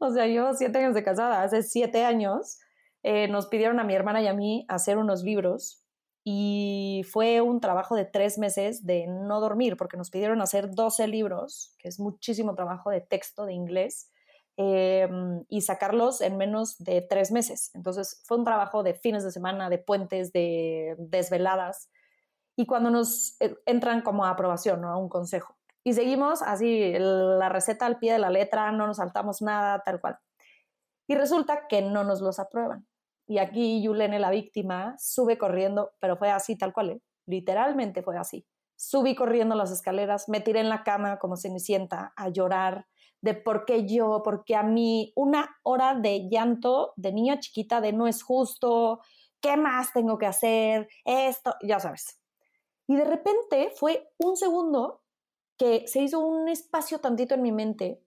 o 0.01 0.11
sea, 0.11 0.27
yo 0.27 0.55
siete 0.55 0.79
años 0.79 0.95
de 0.95 1.05
casada, 1.05 1.43
hace 1.43 1.63
siete 1.63 2.05
años 2.05 2.59
eh, 3.03 3.29
nos 3.29 3.47
pidieron 3.47 3.81
a 3.81 3.85
mi 3.85 3.95
hermana 3.95 4.23
y 4.23 4.29
a 4.29 4.35
mí 4.35 4.65
hacer 4.69 4.97
unos 4.97 5.23
libros 5.23 5.85
y 6.25 7.03
fue 7.13 7.43
un 7.43 7.61
trabajo 7.61 7.95
de 7.97 8.07
tres 8.07 8.39
meses 8.39 8.87
de 8.87 9.07
no 9.07 9.41
dormir 9.41 9.77
porque 9.77 9.99
nos 9.99 10.09
pidieron 10.09 10.41
hacer 10.41 10.71
12 10.71 11.07
libros, 11.07 11.75
que 11.79 11.89
es 11.89 12.01
muchísimo 12.01 12.55
trabajo 12.55 12.89
de 12.89 13.03
texto 13.03 13.45
de 13.45 13.53
inglés, 13.53 14.11
eh, 14.57 15.09
y 15.49 15.61
sacarlos 15.63 16.23
en 16.23 16.39
menos 16.39 16.79
de 16.79 17.03
tres 17.03 17.31
meses. 17.31 17.71
Entonces 17.75 18.23
fue 18.25 18.39
un 18.39 18.45
trabajo 18.45 18.83
de 18.83 18.95
fines 18.95 19.23
de 19.23 19.33
semana, 19.33 19.69
de 19.69 19.79
puentes, 19.79 20.33
de 20.33 20.95
desveladas 20.97 21.91
y 22.57 22.67
cuando 22.67 22.91
nos 22.91 23.37
eh, 23.41 23.57
entran 23.67 24.03
como 24.03 24.25
a 24.25 24.31
aprobación, 24.31 24.81
¿no? 24.81 24.91
A 24.91 24.97
un 24.97 25.09
consejo. 25.09 25.57
Y 25.85 25.93
seguimos 25.93 26.41
así 26.43 26.95
la 26.99 27.49
receta 27.49 27.87
al 27.87 27.99
pie 27.99 28.13
de 28.13 28.19
la 28.19 28.31
letra, 28.31 28.73
no 28.73 28.87
nos 28.87 28.97
saltamos 28.97 29.43
nada, 29.43 29.83
tal 29.85 30.01
cual. 30.01 30.19
Y 31.07 31.15
resulta 31.15 31.67
que 31.69 31.83
no 31.83 32.05
nos 32.05 32.23
los 32.23 32.39
aprueban. 32.39 32.87
Y 33.27 33.39
aquí 33.39 33.83
Yulene, 33.83 34.19
la 34.19 34.31
víctima, 34.31 34.97
sube 34.99 35.37
corriendo, 35.37 35.93
pero 36.01 36.17
fue 36.17 36.31
así 36.31 36.57
tal 36.57 36.73
cual, 36.73 36.91
¿eh? 36.91 37.03
literalmente 37.27 38.03
fue 38.03 38.17
así. 38.17 38.47
Subí 38.77 39.15
corriendo 39.15 39.55
las 39.55 39.71
escaleras, 39.71 40.29
me 40.29 40.41
tiré 40.41 40.61
en 40.61 40.69
la 40.69 40.83
cama 40.83 41.19
como 41.19 41.37
sienta 41.37 42.13
a 42.17 42.29
llorar 42.29 42.87
de 43.21 43.35
por 43.35 43.65
qué 43.65 43.87
yo, 43.87 44.23
por 44.23 44.45
qué 44.45 44.57
a 44.57 44.63
mí, 44.63 45.13
una 45.17 45.57
hora 45.63 45.95
de 45.95 46.29
llanto 46.29 46.93
de 46.97 47.13
niña 47.13 47.39
chiquita 47.41 47.81
de 47.81 47.93
no 47.93 48.07
es 48.07 48.23
justo, 48.23 49.01
¿qué 49.41 49.57
más 49.57 49.93
tengo 49.93 50.19
que 50.19 50.27
hacer? 50.27 50.89
Esto, 51.05 51.55
ya 51.63 51.81
sabes. 51.81 52.24
Y 52.87 52.97
de 52.97 53.05
repente 53.05 53.73
fue 53.75 54.13
un 54.19 54.37
segundo 54.37 55.03
que 55.59 55.87
se 55.87 56.01
hizo 56.01 56.21
un 56.21 56.49
espacio 56.49 56.99
tantito 57.01 57.35
en 57.35 57.43
mi 57.43 57.53
mente 57.53 58.03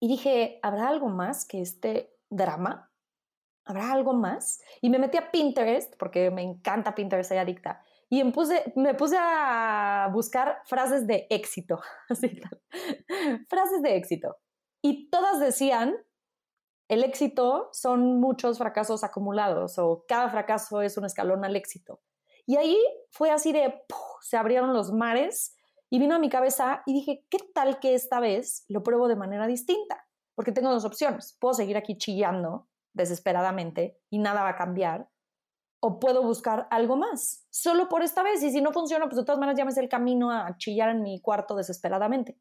y 0.00 0.08
dije, 0.08 0.58
¿habrá 0.62 0.88
algo 0.88 1.08
más 1.08 1.46
que 1.46 1.60
este 1.60 2.16
drama? 2.30 2.90
¿Habrá 3.66 3.92
algo 3.92 4.14
más? 4.14 4.60
Y 4.80 4.90
me 4.90 4.98
metí 4.98 5.18
a 5.18 5.30
Pinterest, 5.30 5.94
porque 5.98 6.30
me 6.30 6.42
encanta 6.42 6.94
Pinterest, 6.94 7.28
soy 7.28 7.38
adicta, 7.38 7.82
y 8.08 8.24
me 8.24 8.32
puse, 8.32 8.72
me 8.76 8.94
puse 8.94 9.16
a 9.18 10.08
buscar 10.12 10.62
frases 10.64 11.06
de 11.06 11.26
éxito, 11.30 11.80
así, 12.08 12.40
frases 13.48 13.82
de 13.82 13.96
éxito. 13.96 14.36
Y 14.82 15.10
todas 15.10 15.38
decían, 15.38 15.94
el 16.88 17.04
éxito 17.04 17.68
son 17.72 18.18
muchos 18.18 18.58
fracasos 18.58 19.04
acumulados 19.04 19.78
o 19.78 20.04
cada 20.08 20.28
fracaso 20.30 20.82
es 20.82 20.96
un 20.96 21.04
escalón 21.04 21.44
al 21.44 21.54
éxito. 21.54 22.00
Y 22.50 22.56
ahí 22.56 22.76
fue 23.12 23.30
así 23.30 23.52
de, 23.52 23.80
se 24.22 24.36
abrieron 24.36 24.72
los 24.72 24.90
mares 24.90 25.56
y 25.88 26.00
vino 26.00 26.16
a 26.16 26.18
mi 26.18 26.28
cabeza 26.28 26.82
y 26.84 26.92
dije, 26.94 27.24
¿qué 27.30 27.38
tal 27.54 27.78
que 27.78 27.94
esta 27.94 28.18
vez 28.18 28.64
lo 28.66 28.82
pruebo 28.82 29.06
de 29.06 29.14
manera 29.14 29.46
distinta? 29.46 30.04
Porque 30.34 30.50
tengo 30.50 30.72
dos 30.72 30.84
opciones. 30.84 31.36
Puedo 31.40 31.54
seguir 31.54 31.76
aquí 31.76 31.96
chillando 31.96 32.66
desesperadamente 32.92 34.00
y 34.10 34.18
nada 34.18 34.42
va 34.42 34.48
a 34.48 34.56
cambiar. 34.56 35.08
O 35.78 36.00
puedo 36.00 36.24
buscar 36.24 36.66
algo 36.72 36.96
más, 36.96 37.46
solo 37.50 37.88
por 37.88 38.02
esta 38.02 38.24
vez. 38.24 38.42
Y 38.42 38.50
si 38.50 38.60
no 38.60 38.72
funciona, 38.72 39.04
pues 39.04 39.18
de 39.18 39.24
todas 39.24 39.38
maneras 39.38 39.56
llámese 39.56 39.80
el 39.80 39.88
camino 39.88 40.32
a 40.32 40.56
chillar 40.56 40.90
en 40.90 41.02
mi 41.02 41.20
cuarto 41.20 41.54
desesperadamente. 41.54 42.36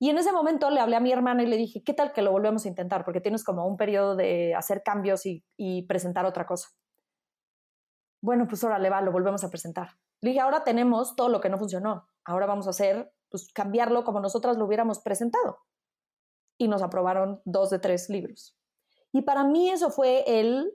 Y 0.00 0.10
en 0.10 0.18
ese 0.18 0.32
momento 0.32 0.68
le 0.68 0.80
hablé 0.80 0.96
a 0.96 1.00
mi 1.00 1.12
hermana 1.12 1.44
y 1.44 1.46
le 1.46 1.56
dije, 1.56 1.84
¿qué 1.84 1.94
tal 1.94 2.12
que 2.12 2.22
lo 2.22 2.32
volvemos 2.32 2.64
a 2.64 2.68
intentar? 2.68 3.04
Porque 3.04 3.20
tienes 3.20 3.44
como 3.44 3.68
un 3.68 3.76
periodo 3.76 4.16
de 4.16 4.56
hacer 4.56 4.82
cambios 4.82 5.22
y 5.24 5.82
presentar 5.86 6.26
otra 6.26 6.44
cosa. 6.44 6.70
Bueno, 8.22 8.46
pues 8.46 8.62
ahora 8.62 8.78
le 8.78 8.88
va, 8.88 9.02
lo 9.02 9.12
volvemos 9.12 9.42
a 9.44 9.50
presentar. 9.50 9.98
Le 10.20 10.30
dije, 10.30 10.40
ahora 10.40 10.62
tenemos 10.62 11.16
todo 11.16 11.28
lo 11.28 11.40
que 11.40 11.48
no 11.48 11.58
funcionó. 11.58 12.08
Ahora 12.24 12.46
vamos 12.46 12.68
a 12.68 12.70
hacer, 12.70 13.12
pues 13.28 13.52
cambiarlo 13.52 14.04
como 14.04 14.20
nosotras 14.20 14.56
lo 14.56 14.64
hubiéramos 14.64 15.00
presentado. 15.00 15.58
Y 16.56 16.68
nos 16.68 16.82
aprobaron 16.82 17.42
dos 17.44 17.70
de 17.70 17.80
tres 17.80 18.08
libros. 18.08 18.56
Y 19.12 19.22
para 19.22 19.42
mí 19.42 19.70
eso 19.70 19.90
fue 19.90 20.24
el, 20.26 20.72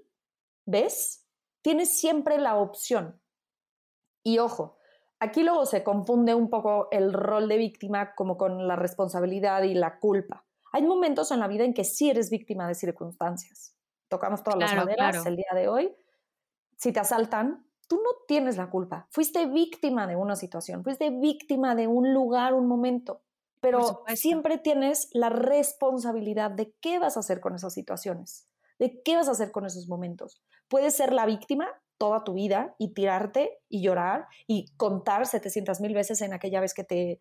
¿ves? 0.65 1.25
Tienes 1.61 1.97
siempre 1.97 2.37
la 2.37 2.57
opción. 2.57 3.21
Y 4.23 4.39
ojo, 4.39 4.77
aquí 5.19 5.41
luego 5.41 5.65
se 5.65 5.83
confunde 5.83 6.35
un 6.35 6.49
poco 6.49 6.89
el 6.91 7.13
rol 7.13 7.47
de 7.47 7.57
víctima 7.57 8.13
como 8.13 8.37
con 8.37 8.67
la 8.67 8.75
responsabilidad 8.75 9.63
y 9.63 9.73
la 9.73 9.99
culpa. 9.99 10.45
Hay 10.73 10.83
momentos 10.83 11.31
en 11.31 11.39
la 11.39 11.47
vida 11.47 11.63
en 11.63 11.73
que 11.73 11.85
sí 11.85 12.09
eres 12.09 12.29
víctima 12.29 12.67
de 12.67 12.75
circunstancias. 12.75 13.77
Tocamos 14.09 14.43
todas 14.43 14.59
las 14.59 14.75
maderas 14.75 15.25
el 15.25 15.37
día 15.37 15.51
de 15.55 15.69
hoy. 15.69 15.95
Si 16.77 16.91
te 16.91 16.99
asaltan, 16.99 17.65
tú 17.87 17.97
no 17.97 18.09
tienes 18.27 18.57
la 18.57 18.69
culpa. 18.69 19.07
Fuiste 19.11 19.45
víctima 19.47 20.07
de 20.07 20.15
una 20.15 20.35
situación, 20.35 20.83
fuiste 20.83 21.09
víctima 21.09 21.75
de 21.75 21.87
un 21.87 22.13
lugar, 22.13 22.53
un 22.53 22.67
momento. 22.67 23.21
Pero 23.59 24.03
siempre 24.15 24.59
tienes 24.59 25.09
la 25.13 25.29
responsabilidad 25.29 26.51
de 26.51 26.73
qué 26.79 26.99
vas 26.99 27.17
a 27.17 27.21
hacer 27.21 27.39
con 27.39 27.55
esas 27.55 27.73
situaciones, 27.73 28.47
de 28.77 29.01
qué 29.01 29.15
vas 29.15 29.27
a 29.27 29.31
hacer 29.31 29.51
con 29.51 29.65
esos 29.65 29.87
momentos. 29.87 30.43
Puedes 30.67 30.95
ser 30.95 31.11
la 31.11 31.25
víctima 31.25 31.67
toda 31.97 32.23
tu 32.23 32.33
vida 32.33 32.75
y 32.77 32.93
tirarte 32.93 33.59
y 33.69 33.81
llorar 33.81 34.27
y 34.45 34.71
contar 34.77 35.25
700 35.25 35.81
mil 35.81 35.93
veces 35.93 36.21
en 36.21 36.33
aquella 36.33 36.61
vez 36.61 36.73
que 36.73 36.83
te, 36.83 37.19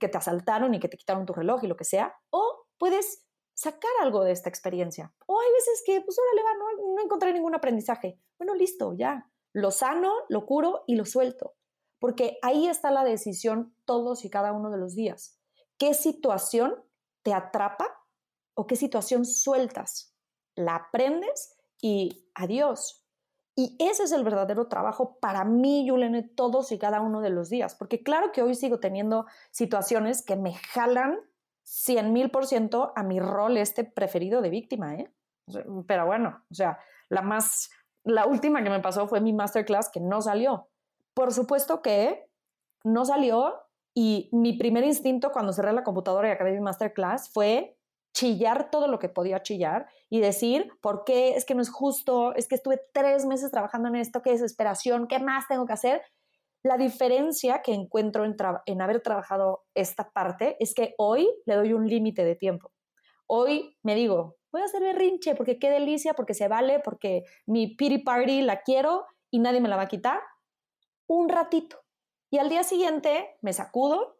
que 0.00 0.08
te 0.08 0.18
asaltaron 0.18 0.74
y 0.74 0.80
que 0.80 0.88
te 0.88 0.96
quitaron 0.96 1.26
tu 1.26 1.34
reloj 1.34 1.62
y 1.62 1.66
lo 1.66 1.76
que 1.76 1.84
sea, 1.84 2.14
o 2.30 2.66
puedes 2.78 3.27
sacar 3.58 3.90
algo 4.00 4.22
de 4.22 4.32
esta 4.32 4.48
experiencia. 4.48 5.12
O 5.26 5.40
hay 5.40 5.50
veces 5.52 5.82
que, 5.84 6.00
pues, 6.00 6.16
órale, 6.18 6.42
va, 6.42 6.54
no, 6.54 6.94
no 6.94 7.02
encontré 7.02 7.32
ningún 7.32 7.54
aprendizaje. 7.54 8.18
Bueno, 8.38 8.54
listo, 8.54 8.92
ya. 8.94 9.28
Lo 9.52 9.70
sano, 9.70 10.12
lo 10.28 10.46
curo 10.46 10.84
y 10.86 10.94
lo 10.94 11.04
suelto. 11.04 11.54
Porque 11.98 12.38
ahí 12.42 12.68
está 12.68 12.92
la 12.92 13.02
decisión 13.02 13.74
todos 13.84 14.24
y 14.24 14.30
cada 14.30 14.52
uno 14.52 14.70
de 14.70 14.78
los 14.78 14.94
días 14.94 15.38
qué 15.78 15.94
situación 15.94 16.74
te 17.22 17.32
atrapa 17.32 18.04
o 18.54 18.66
qué 18.66 18.76
situación 18.76 19.24
sueltas. 19.24 20.12
La 20.54 20.74
aprendes 20.74 21.56
y 21.80 22.28
adiós. 22.34 23.04
Y 23.54 23.76
ese 23.80 24.04
es 24.04 24.12
el 24.12 24.24
verdadero 24.24 24.68
trabajo 24.68 25.18
para 25.20 25.44
mí, 25.44 25.86
Yulene, 25.86 26.22
todos 26.22 26.70
y 26.70 26.78
cada 26.78 27.00
uno 27.00 27.20
de 27.20 27.30
los 27.30 27.48
días. 27.48 27.74
Porque 27.74 28.02
claro 28.02 28.30
que 28.32 28.42
hoy 28.42 28.54
sigo 28.54 28.78
teniendo 28.78 29.26
situaciones 29.50 30.24
que 30.24 30.36
me 30.36 30.54
jalan 30.54 31.18
100 31.68 32.14
mil 32.14 32.30
por 32.30 32.46
ciento 32.46 32.92
a 32.96 33.02
mi 33.02 33.20
rol 33.20 33.58
este 33.58 33.84
preferido 33.84 34.40
de 34.40 34.48
víctima, 34.48 34.94
¿eh? 34.94 35.12
Pero 35.86 36.06
bueno, 36.06 36.42
o 36.50 36.54
sea, 36.54 36.78
la 37.10 37.20
más, 37.20 37.70
la 38.04 38.26
última 38.26 38.62
que 38.62 38.70
me 38.70 38.80
pasó 38.80 39.06
fue 39.06 39.20
mi 39.20 39.34
masterclass 39.34 39.90
que 39.90 40.00
no 40.00 40.22
salió. 40.22 40.68
Por 41.12 41.32
supuesto 41.32 41.82
que 41.82 42.30
no 42.84 43.04
salió 43.04 43.54
y 43.92 44.30
mi 44.32 44.54
primer 44.54 44.84
instinto 44.84 45.30
cuando 45.30 45.52
cerré 45.52 45.74
la 45.74 45.84
computadora 45.84 46.28
y 46.28 46.32
acabé 46.32 46.52
mi 46.52 46.60
masterclass 46.60 47.30
fue 47.30 47.76
chillar 48.14 48.70
todo 48.70 48.88
lo 48.88 48.98
que 48.98 49.10
podía 49.10 49.42
chillar 49.42 49.88
y 50.08 50.20
decir, 50.20 50.72
¿por 50.80 51.04
qué? 51.04 51.36
Es 51.36 51.44
que 51.44 51.54
no 51.54 51.60
es 51.60 51.68
justo, 51.68 52.34
es 52.34 52.48
que 52.48 52.54
estuve 52.54 52.80
tres 52.94 53.26
meses 53.26 53.50
trabajando 53.50 53.88
en 53.88 53.96
esto, 53.96 54.22
qué 54.22 54.30
desesperación, 54.30 55.06
¿qué 55.06 55.18
más 55.18 55.46
tengo 55.48 55.66
que 55.66 55.74
hacer? 55.74 56.02
La 56.62 56.76
diferencia 56.76 57.62
que 57.62 57.72
encuentro 57.72 58.24
en, 58.24 58.82
haber 58.82 59.00
trabajado 59.00 59.64
esta 59.74 60.10
parte 60.10 60.56
es 60.58 60.74
que 60.74 60.94
hoy 60.98 61.28
le 61.46 61.54
doy 61.54 61.72
un 61.72 61.86
límite 61.88 62.24
de 62.24 62.34
tiempo. 62.34 62.72
Hoy 63.26 63.76
me 63.82 63.94
digo, 63.94 64.36
voy 64.50 64.62
a 64.62 64.64
hacer 64.64 64.82
berrinche 64.82 65.34
porque 65.34 65.58
qué 65.58 65.70
delicia, 65.70 66.14
porque 66.14 66.34
se 66.34 66.48
vale, 66.48 66.80
porque 66.80 67.24
mi 67.46 67.76
pity 67.76 67.98
party 67.98 68.42
la 68.42 68.62
quiero 68.62 69.06
y 69.30 69.38
nadie 69.38 69.60
me 69.60 69.68
la 69.68 69.76
va 69.76 69.82
a 69.82 69.88
quitar. 69.88 70.20
Un 71.06 71.28
ratito. 71.28 71.78
Y 72.30 72.38
al 72.38 72.48
día 72.48 72.64
siguiente 72.64 73.38
me 73.40 73.52
sacudo, 73.52 74.18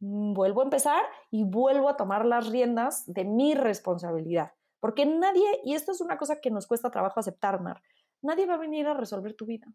mm, 0.00 0.34
vuelvo 0.34 0.60
a 0.60 0.64
empezar 0.64 1.02
y 1.30 1.44
vuelvo 1.44 1.88
a 1.88 1.96
tomar 1.96 2.26
las 2.26 2.50
riendas 2.50 3.04
de 3.06 3.24
mi 3.24 3.54
responsabilidad. 3.54 4.52
Porque 4.78 5.06
nadie, 5.06 5.60
y 5.64 5.74
esto 5.74 5.92
es 5.92 6.02
una 6.02 6.18
cosa 6.18 6.40
que 6.40 6.50
nos 6.50 6.66
cuesta 6.66 6.90
trabajo 6.90 7.18
aceptar, 7.18 7.60
Mar, 7.62 7.80
nadie 8.20 8.44
va 8.44 8.54
a 8.54 8.58
venir 8.58 8.86
a 8.86 8.94
resolver 8.94 9.34
tu 9.34 9.46
vida. 9.46 9.66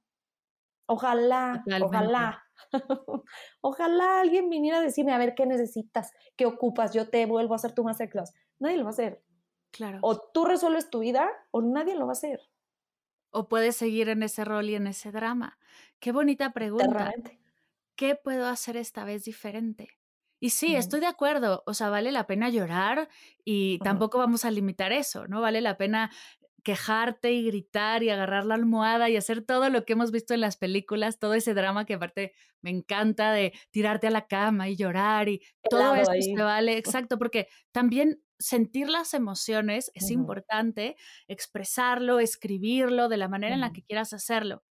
Ojalá, 0.90 1.64
ojalá, 1.82 2.44
ojalá 3.62 4.20
alguien 4.20 4.50
viniera 4.50 4.80
a 4.80 4.82
decirme, 4.82 5.14
a 5.14 5.18
ver, 5.18 5.36
¿qué 5.36 5.46
necesitas? 5.46 6.12
¿Qué 6.36 6.46
ocupas? 6.46 6.94
Yo 6.94 7.10
te 7.10 7.26
vuelvo 7.26 7.54
a 7.54 7.58
hacer 7.58 7.74
tu 7.74 7.84
masterclass. 7.84 8.34
Nadie 8.60 8.78
lo 8.78 8.84
va 8.84 8.90
a 8.90 8.94
hacer. 8.94 9.24
Claro. 9.72 10.00
O 10.02 10.20
tú 10.20 10.46
resuelves 10.46 10.90
tu 10.90 11.00
vida 11.00 11.30
o 11.52 11.62
nadie 11.62 11.96
lo 11.96 12.06
va 12.06 12.12
a 12.12 12.14
hacer 12.14 12.42
o 13.32 13.48
puedes 13.48 13.76
seguir 13.76 14.10
en 14.10 14.24
ese 14.24 14.46
rol 14.46 14.70
y 14.70 14.76
en 14.76 14.88
ese 14.88 15.12
drama. 15.12 15.58
Qué 16.00 16.12
bonita 16.12 16.52
pregunta. 16.52 17.14
¿Qué 17.96 18.16
puedo 18.16 18.48
hacer 18.48 18.78
esta 18.78 19.04
vez 19.04 19.26
diferente? 19.26 19.90
Y 20.42 20.52
sí, 20.52 20.76
estoy 20.76 21.02
de 21.02 21.06
acuerdo, 21.06 21.64
o 21.66 21.74
sea, 21.74 21.90
vale 21.90 22.14
la 22.14 22.26
pena 22.26 22.50
llorar 22.50 23.10
y 23.44 23.78
tampoco 23.80 24.20
vamos 24.20 24.46
a 24.46 24.52
limitar 24.52 24.94
eso, 24.94 25.28
¿no? 25.28 25.42
Vale 25.42 25.60
la 25.60 25.76
pena 25.76 26.12
quejarte 26.64 27.32
y 27.32 27.46
gritar 27.46 28.04
y 28.04 28.10
agarrar 28.10 28.46
la 28.46 28.56
almohada 28.56 29.10
y 29.10 29.18
hacer 29.18 29.44
todo 29.46 29.70
lo 29.70 29.86
que 29.86 29.94
hemos 29.94 30.12
visto 30.12 30.34
en 30.34 30.42
las 30.42 30.58
películas, 30.58 31.20
todo 31.20 31.34
ese 31.34 31.54
drama 31.54 31.86
que 31.86 31.96
aparte 31.96 32.34
me 32.62 32.70
encanta 32.70 33.32
de 33.32 33.54
tirarte 33.72 34.08
a 34.08 34.12
la 34.12 34.28
cama 34.28 34.70
y 34.70 34.76
llorar 34.76 35.30
y 35.30 35.42
todo 35.70 35.96
eso 35.96 36.12
se 36.20 36.42
vale, 36.42 36.78
exacto, 36.78 37.18
porque 37.18 37.48
también 37.72 38.22
sentir 38.40 38.90
las 38.90 39.14
emociones 39.14 39.92
es 39.94 40.12
importante, 40.12 40.96
expresarlo, 41.28 42.20
escribirlo 42.20 43.10
de 43.10 43.18
la 43.18 43.28
manera 43.28 43.54
en 43.56 43.62
la 43.62 43.74
que 43.74 43.84
quieras 43.84 44.14
hacerlo. 44.14 44.64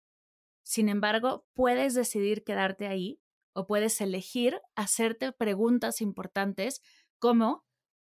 Sin 0.63 0.89
embargo, 0.89 1.47
puedes 1.55 1.95
decidir 1.95 2.45
quedarte 2.45 2.87
ahí 2.87 3.21
o 3.55 3.67
puedes 3.67 4.01
elegir 4.01 4.61
hacerte 4.77 5.33
preguntas 5.33 6.01
importantes 6.01 6.83
como 7.19 7.67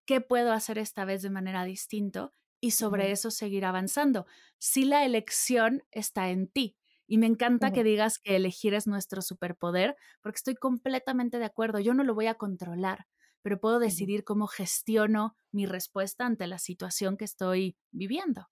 ¿qué 0.06 0.20
puedo 0.20 0.52
hacer 0.52 0.78
esta 0.78 1.04
vez 1.04 1.22
de 1.22 1.30
manera 1.30 1.64
distinta? 1.64 2.30
Y 2.60 2.72
sobre 2.72 3.10
eso 3.10 3.30
seguir 3.30 3.64
avanzando. 3.64 4.26
Si 4.58 4.84
la 4.84 5.04
elección 5.04 5.82
está 5.90 6.30
en 6.30 6.48
ti. 6.48 6.76
Y 7.06 7.18
me 7.18 7.26
encanta 7.26 7.72
que 7.72 7.84
digas 7.84 8.18
que 8.18 8.34
elegir 8.34 8.74
es 8.74 8.88
nuestro 8.88 9.22
superpoder, 9.22 9.96
porque 10.22 10.38
estoy 10.38 10.56
completamente 10.56 11.38
de 11.38 11.44
acuerdo. 11.44 11.78
Yo 11.78 11.94
no 11.94 12.02
lo 12.02 12.14
voy 12.14 12.26
a 12.26 12.34
controlar 12.34 13.06
pero 13.46 13.60
puedo 13.60 13.78
decidir 13.78 14.24
cómo 14.24 14.48
gestiono 14.48 15.36
mi 15.52 15.66
respuesta 15.66 16.26
ante 16.26 16.48
la 16.48 16.58
situación 16.58 17.16
que 17.16 17.24
estoy 17.24 17.76
viviendo. 17.92 18.48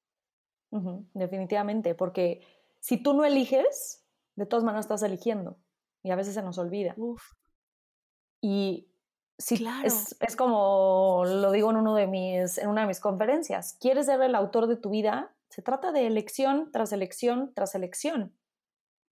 Definitivamente, 1.14 1.96
porque 1.96 2.46
si 2.78 3.02
tú 3.02 3.12
no 3.12 3.24
eliges, 3.24 4.06
de 4.36 4.46
todas 4.46 4.62
maneras 4.62 4.84
estás 4.84 5.02
eligiendo 5.02 5.58
y 6.04 6.12
a 6.12 6.14
veces 6.14 6.34
se 6.34 6.42
nos 6.42 6.58
olvida. 6.58 6.94
Y 8.40 8.86
sí, 9.38 9.58
claro. 9.58 9.86
es, 9.86 10.16
es, 10.20 10.36
como 10.36 11.24
lo 11.26 11.52
digo 11.52 11.70
en, 11.70 11.76
uno 11.76 11.94
de 11.94 12.06
mis, 12.06 12.58
en 12.58 12.68
una 12.68 12.82
de 12.82 12.86
mis 12.86 13.00
conferencias, 13.00 13.76
¿quieres 13.80 14.06
ser 14.06 14.20
el 14.22 14.34
autor 14.34 14.66
de 14.66 14.76
tu 14.76 14.90
vida? 14.90 15.34
Se 15.48 15.62
trata 15.62 15.92
de 15.92 16.06
elección 16.06 16.70
tras 16.72 16.92
elección 16.92 17.52
tras 17.54 17.74
elección. 17.74 18.34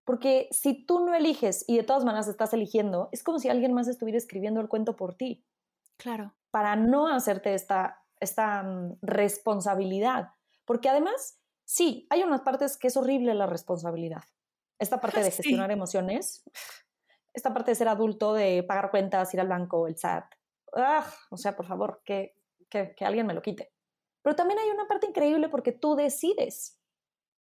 Porque 0.05 0.49
si 0.51 0.85
tú 0.85 1.05
no 1.05 1.15
eliges 1.15 1.65
y 1.69 1.77
de 1.77 1.85
todas 1.85 2.05
maneras 2.05 2.27
estás 2.29 2.53
eligiendo, 2.53 3.09
es 3.13 3.23
como 3.23 3.39
si 3.39 3.49
alguien 3.49 3.73
más 3.73 3.87
estuviera 3.89 4.19
escribiendo 4.19 4.61
el 4.61 4.69
cuento 4.69 4.97
por 4.97 5.15
ti. 5.15 5.45
Claro. 5.97 6.35
Para 6.51 6.75
no 6.75 7.07
hacerte 7.07 7.55
esta, 7.55 8.03
esta 8.19 8.63
mm, 8.63 8.99
responsabilidad. 9.03 10.31
Porque 10.65 10.89
además, 10.89 11.39
sí, 11.65 12.07
hay 12.11 12.23
unas 12.23 12.41
partes 12.41 12.77
que 12.77 12.89
es 12.89 12.97
horrible 12.97 13.35
la 13.35 13.47
responsabilidad. 13.47 14.25
Esta 14.79 15.01
parte 15.01 15.23
de 15.23 15.31
gestionar 15.31 15.71
emociones, 15.71 16.43
esta 17.33 17.53
parte 17.53 17.71
de 17.71 17.75
ser 17.75 17.89
adulto, 17.89 18.35
de 18.35 18.63
pagar 18.63 18.91
cuentas, 18.91 19.33
ir 19.35 19.41
al 19.41 19.49
banco, 19.49 19.87
el 19.87 19.97
SAT. 19.97 20.25
o 21.31 21.37
sea, 21.37 21.57
por 21.57 21.67
favor, 21.67 22.03
que, 22.05 22.35
que, 22.69 22.95
que 22.95 23.05
alguien 23.05 23.27
me 23.27 23.35
lo 23.35 23.43
quite. 23.43 23.73
Pero 24.23 24.37
también 24.37 24.61
hay 24.61 24.71
una 24.71 24.87
parte 24.87 25.07
increíble 25.07 25.49
porque 25.49 25.73
tú 25.73 25.97
decides. 25.97 26.81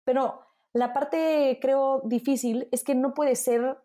Pero 0.06 0.42
la 0.74 0.94
parte, 0.94 1.60
creo, 1.62 2.02
difícil 2.06 2.68
es 2.72 2.84
que 2.84 2.96
no 2.96 3.14
puede 3.14 3.36
ser 3.36 3.78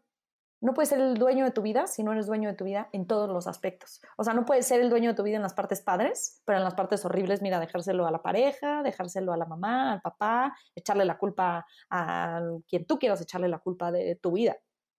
no 0.60 0.74
puedes 0.74 0.88
ser 0.88 1.00
el 1.00 1.14
dueño 1.14 1.44
de 1.44 1.52
tu 1.52 1.62
vida 1.62 1.86
si 1.86 2.02
no 2.02 2.12
eres 2.12 2.26
dueño 2.26 2.48
de 2.48 2.56
tu 2.56 2.64
vida 2.64 2.88
en 2.92 3.06
todos 3.06 3.28
los 3.28 3.46
aspectos. 3.46 4.00
O 4.16 4.24
sea, 4.24 4.34
no 4.34 4.44
puedes 4.44 4.66
ser 4.66 4.80
el 4.80 4.90
dueño 4.90 5.10
de 5.10 5.16
tu 5.16 5.22
vida 5.22 5.36
en 5.36 5.42
las 5.42 5.54
partes 5.54 5.80
padres, 5.80 6.42
pero 6.44 6.58
en 6.58 6.64
las 6.64 6.74
partes 6.74 7.04
horribles, 7.04 7.42
mira, 7.42 7.60
dejárselo 7.60 8.06
a 8.06 8.10
la 8.10 8.22
pareja, 8.22 8.82
dejárselo 8.82 9.32
a 9.32 9.36
la 9.36 9.46
mamá, 9.46 9.92
al 9.92 10.00
papá, 10.00 10.56
echarle 10.74 11.04
la 11.04 11.16
culpa 11.16 11.64
a 11.90 12.40
quien 12.66 12.86
tú 12.86 12.98
quieras 12.98 13.20
echarle 13.20 13.48
la 13.48 13.60
culpa 13.60 13.92
de 13.92 14.16
tu 14.16 14.32
vida. 14.32 14.56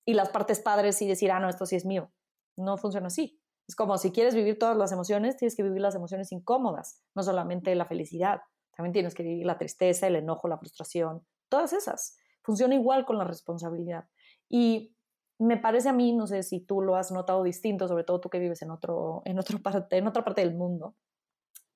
Y 0.09 0.15
las 0.15 0.31
partes 0.31 0.61
padres 0.61 1.03
y 1.03 1.07
decir, 1.07 1.31
ah, 1.31 1.39
no, 1.39 1.51
esto 1.51 1.67
sí 1.67 1.77
es 1.77 1.85
mío. 1.85 2.11
No 2.57 2.79
funciona 2.79 3.09
así. 3.09 3.39
Es 3.67 3.77
como 3.77 3.99
si 3.99 4.11
quieres 4.11 4.35
vivir 4.35 4.59
todas 4.59 4.75
las 4.75 4.91
emociones, 4.91 5.37
tienes 5.37 5.55
que 5.55 5.63
vivir 5.63 5.83
las 5.83 5.95
emociones 5.95 6.33
incómodas, 6.33 7.03
no 7.15 7.23
solamente 7.23 7.75
la 7.75 7.85
felicidad. 7.85 8.41
También 8.75 8.95
tienes 8.95 9.15
que 9.15 9.23
vivir 9.23 9.45
la 9.45 9.59
tristeza, 9.59 10.07
el 10.07 10.17
enojo, 10.17 10.49
la 10.49 10.57
frustración, 10.57 11.27
todas 11.51 11.75
esas. 11.75 12.17
Funciona 12.43 12.75
igual 12.75 13.05
con 13.05 13.19
la 13.19 13.25
responsabilidad. 13.25 14.09
Y 14.49 14.97
me 15.39 15.59
parece 15.59 15.91
a 15.91 15.93
mí, 15.93 16.15
no 16.15 16.27
sé 16.27 16.43
si 16.43 16.61
tú 16.61 16.81
lo 16.81 16.97
has 16.97 17.13
notado 17.13 17.43
distinto, 17.43 17.87
sobre 17.87 18.05
todo 18.05 18.19
tú 18.19 18.31
que 18.31 18.39
vives 18.39 18.63
en, 18.63 18.71
otro, 18.71 19.21
en, 19.27 19.39
otro 19.39 19.59
parte, 19.59 19.99
en 19.99 20.07
otra 20.07 20.25
parte 20.25 20.41
del 20.41 20.55
mundo, 20.55 20.97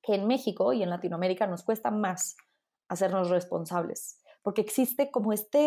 que 0.00 0.14
en 0.14 0.26
México 0.26 0.72
y 0.72 0.82
en 0.82 0.88
Latinoamérica 0.88 1.46
nos 1.46 1.64
cuesta 1.64 1.90
más 1.90 2.36
hacernos 2.88 3.28
responsables, 3.28 4.22
porque 4.40 4.62
existe 4.62 5.10
como 5.10 5.34
este... 5.34 5.66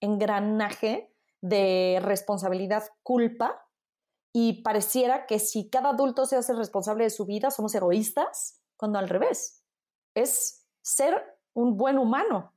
engranaje 0.00 1.14
de 1.40 2.00
responsabilidad 2.02 2.84
culpa 3.02 3.66
y 4.32 4.62
pareciera 4.62 5.26
que 5.26 5.38
si 5.38 5.68
cada 5.68 5.90
adulto 5.90 6.24
se 6.24 6.36
hace 6.36 6.54
responsable 6.54 7.04
de 7.04 7.10
su 7.10 7.26
vida 7.26 7.50
somos 7.50 7.74
egoístas, 7.74 8.62
cuando 8.76 8.98
al 8.98 9.08
revés, 9.08 9.62
es 10.14 10.66
ser 10.82 11.38
un 11.54 11.76
buen 11.76 11.98
humano, 11.98 12.54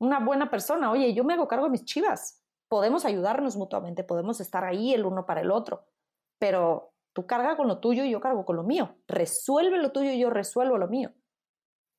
una 0.00 0.20
buena 0.20 0.50
persona. 0.50 0.90
Oye, 0.90 1.14
yo 1.14 1.24
me 1.24 1.34
hago 1.34 1.48
cargo 1.48 1.66
de 1.66 1.70
mis 1.70 1.84
chivas, 1.84 2.42
podemos 2.68 3.04
ayudarnos 3.04 3.56
mutuamente, 3.56 4.04
podemos 4.04 4.40
estar 4.40 4.64
ahí 4.64 4.92
el 4.92 5.06
uno 5.06 5.24
para 5.24 5.40
el 5.40 5.50
otro, 5.50 5.86
pero 6.38 6.92
tú 7.14 7.26
carga 7.26 7.56
con 7.56 7.68
lo 7.68 7.78
tuyo 7.78 8.04
y 8.04 8.10
yo 8.10 8.20
cargo 8.20 8.44
con 8.44 8.56
lo 8.56 8.64
mío, 8.64 8.96
resuelve 9.06 9.78
lo 9.78 9.92
tuyo 9.92 10.10
y 10.10 10.18
yo 10.18 10.30
resuelvo 10.30 10.78
lo 10.78 10.88
mío. 10.88 11.12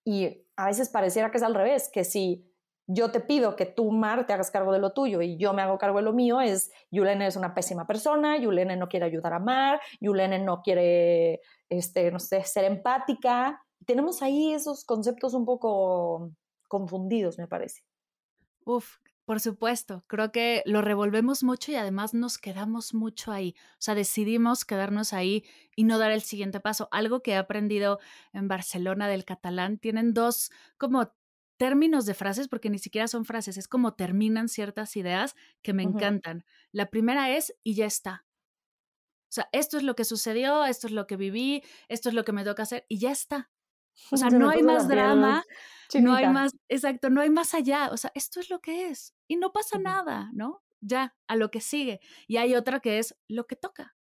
Y 0.05 0.45
a 0.57 0.67
veces 0.67 0.89
pareciera 0.89 1.31
que 1.31 1.37
es 1.37 1.43
al 1.43 1.55
revés, 1.55 1.89
que 1.91 2.03
si 2.03 2.51
yo 2.87 3.11
te 3.11 3.19
pido 3.19 3.55
que 3.55 3.65
tú, 3.65 3.91
Mar, 3.91 4.25
te 4.25 4.33
hagas 4.33 4.51
cargo 4.51 4.71
de 4.71 4.79
lo 4.79 4.93
tuyo 4.93 5.21
y 5.21 5.37
yo 5.37 5.53
me 5.53 5.61
hago 5.61 5.77
cargo 5.77 5.97
de 5.97 6.03
lo 6.03 6.13
mío, 6.13 6.41
es 6.41 6.71
Yulene 6.91 7.27
es 7.27 7.35
una 7.35 7.53
pésima 7.53 7.87
persona, 7.87 8.37
Yulene 8.37 8.75
no 8.75 8.87
quiere 8.87 9.05
ayudar 9.05 9.33
a 9.33 9.39
Mar, 9.39 9.81
Yulene 9.99 10.39
no 10.39 10.61
quiere, 10.61 11.41
este, 11.69 12.11
no 12.11 12.19
sé, 12.19 12.43
ser 12.43 12.65
empática. 12.65 13.61
Tenemos 13.85 14.21
ahí 14.21 14.53
esos 14.53 14.85
conceptos 14.85 15.33
un 15.33 15.45
poco 15.45 16.31
confundidos, 16.67 17.37
me 17.37 17.47
parece. 17.47 17.81
Uf, 18.65 18.97
por 19.25 19.39
supuesto, 19.39 20.03
creo 20.05 20.31
que 20.31 20.61
lo 20.65 20.83
revolvemos 20.83 21.43
mucho 21.43 21.71
y 21.71 21.75
además 21.75 22.13
nos 22.13 22.37
quedamos 22.37 22.93
mucho 22.93 23.31
ahí. 23.31 23.55
O 23.73 23.77
sea, 23.79 23.95
decidimos 23.95 24.65
quedarnos 24.65 25.13
ahí 25.13 25.43
y 25.75 25.85
no 25.85 25.97
dar 25.97 26.11
el 26.11 26.21
siguiente 26.21 26.59
paso. 26.59 26.87
Algo 26.91 27.21
que 27.21 27.31
he 27.31 27.35
aprendido 27.35 27.99
en 28.33 28.47
Barcelona 28.47 29.07
del 29.07 29.25
catalán, 29.25 29.79
tienen 29.79 30.13
dos 30.13 30.51
como 30.77 31.11
términos 31.57 32.05
de 32.05 32.13
frases, 32.13 32.47
porque 32.47 32.69
ni 32.69 32.79
siquiera 32.79 33.07
son 33.07 33.25
frases, 33.25 33.57
es 33.57 33.67
como 33.67 33.93
terminan 33.93 34.49
ciertas 34.49 34.95
ideas 34.95 35.35
que 35.61 35.73
me 35.73 35.83
encantan. 35.83 36.45
La 36.71 36.89
primera 36.89 37.35
es 37.35 37.55
y 37.63 37.75
ya 37.75 37.85
está. 37.85 38.25
O 39.29 39.33
sea, 39.35 39.49
esto 39.51 39.77
es 39.77 39.83
lo 39.83 39.95
que 39.95 40.05
sucedió, 40.05 40.65
esto 40.65 40.87
es 40.87 40.93
lo 40.93 41.07
que 41.07 41.17
viví, 41.17 41.63
esto 41.89 42.09
es 42.09 42.15
lo 42.15 42.23
que 42.23 42.31
me 42.31 42.43
toca 42.43 42.63
hacer 42.63 42.85
y 42.87 42.99
ya 42.99 43.11
está. 43.11 43.49
O 44.11 44.17
sea, 44.17 44.29
no 44.47 44.49
hay 44.49 44.63
más 44.63 44.87
drama, 44.87 45.43
no 45.99 46.13
hay 46.13 46.27
más, 46.27 46.55
exacto, 46.69 47.09
no 47.09 47.21
hay 47.21 47.29
más 47.29 47.53
allá. 47.53 47.89
O 47.91 47.97
sea, 47.97 48.11
esto 48.15 48.39
es 48.39 48.49
lo 48.49 48.59
que 48.59 48.89
es 48.89 49.13
y 49.27 49.37
no 49.37 49.51
pasa 49.51 49.77
nada, 49.77 50.29
¿no? 50.33 50.63
Ya, 50.81 51.15
a 51.27 51.35
lo 51.35 51.49
que 51.51 51.61
sigue. 51.61 51.99
Y 52.27 52.37
hay 52.37 52.55
otra 52.55 52.79
que 52.79 52.99
es 52.99 53.15
lo 53.27 53.47
que 53.47 53.55
toca. 53.55 53.95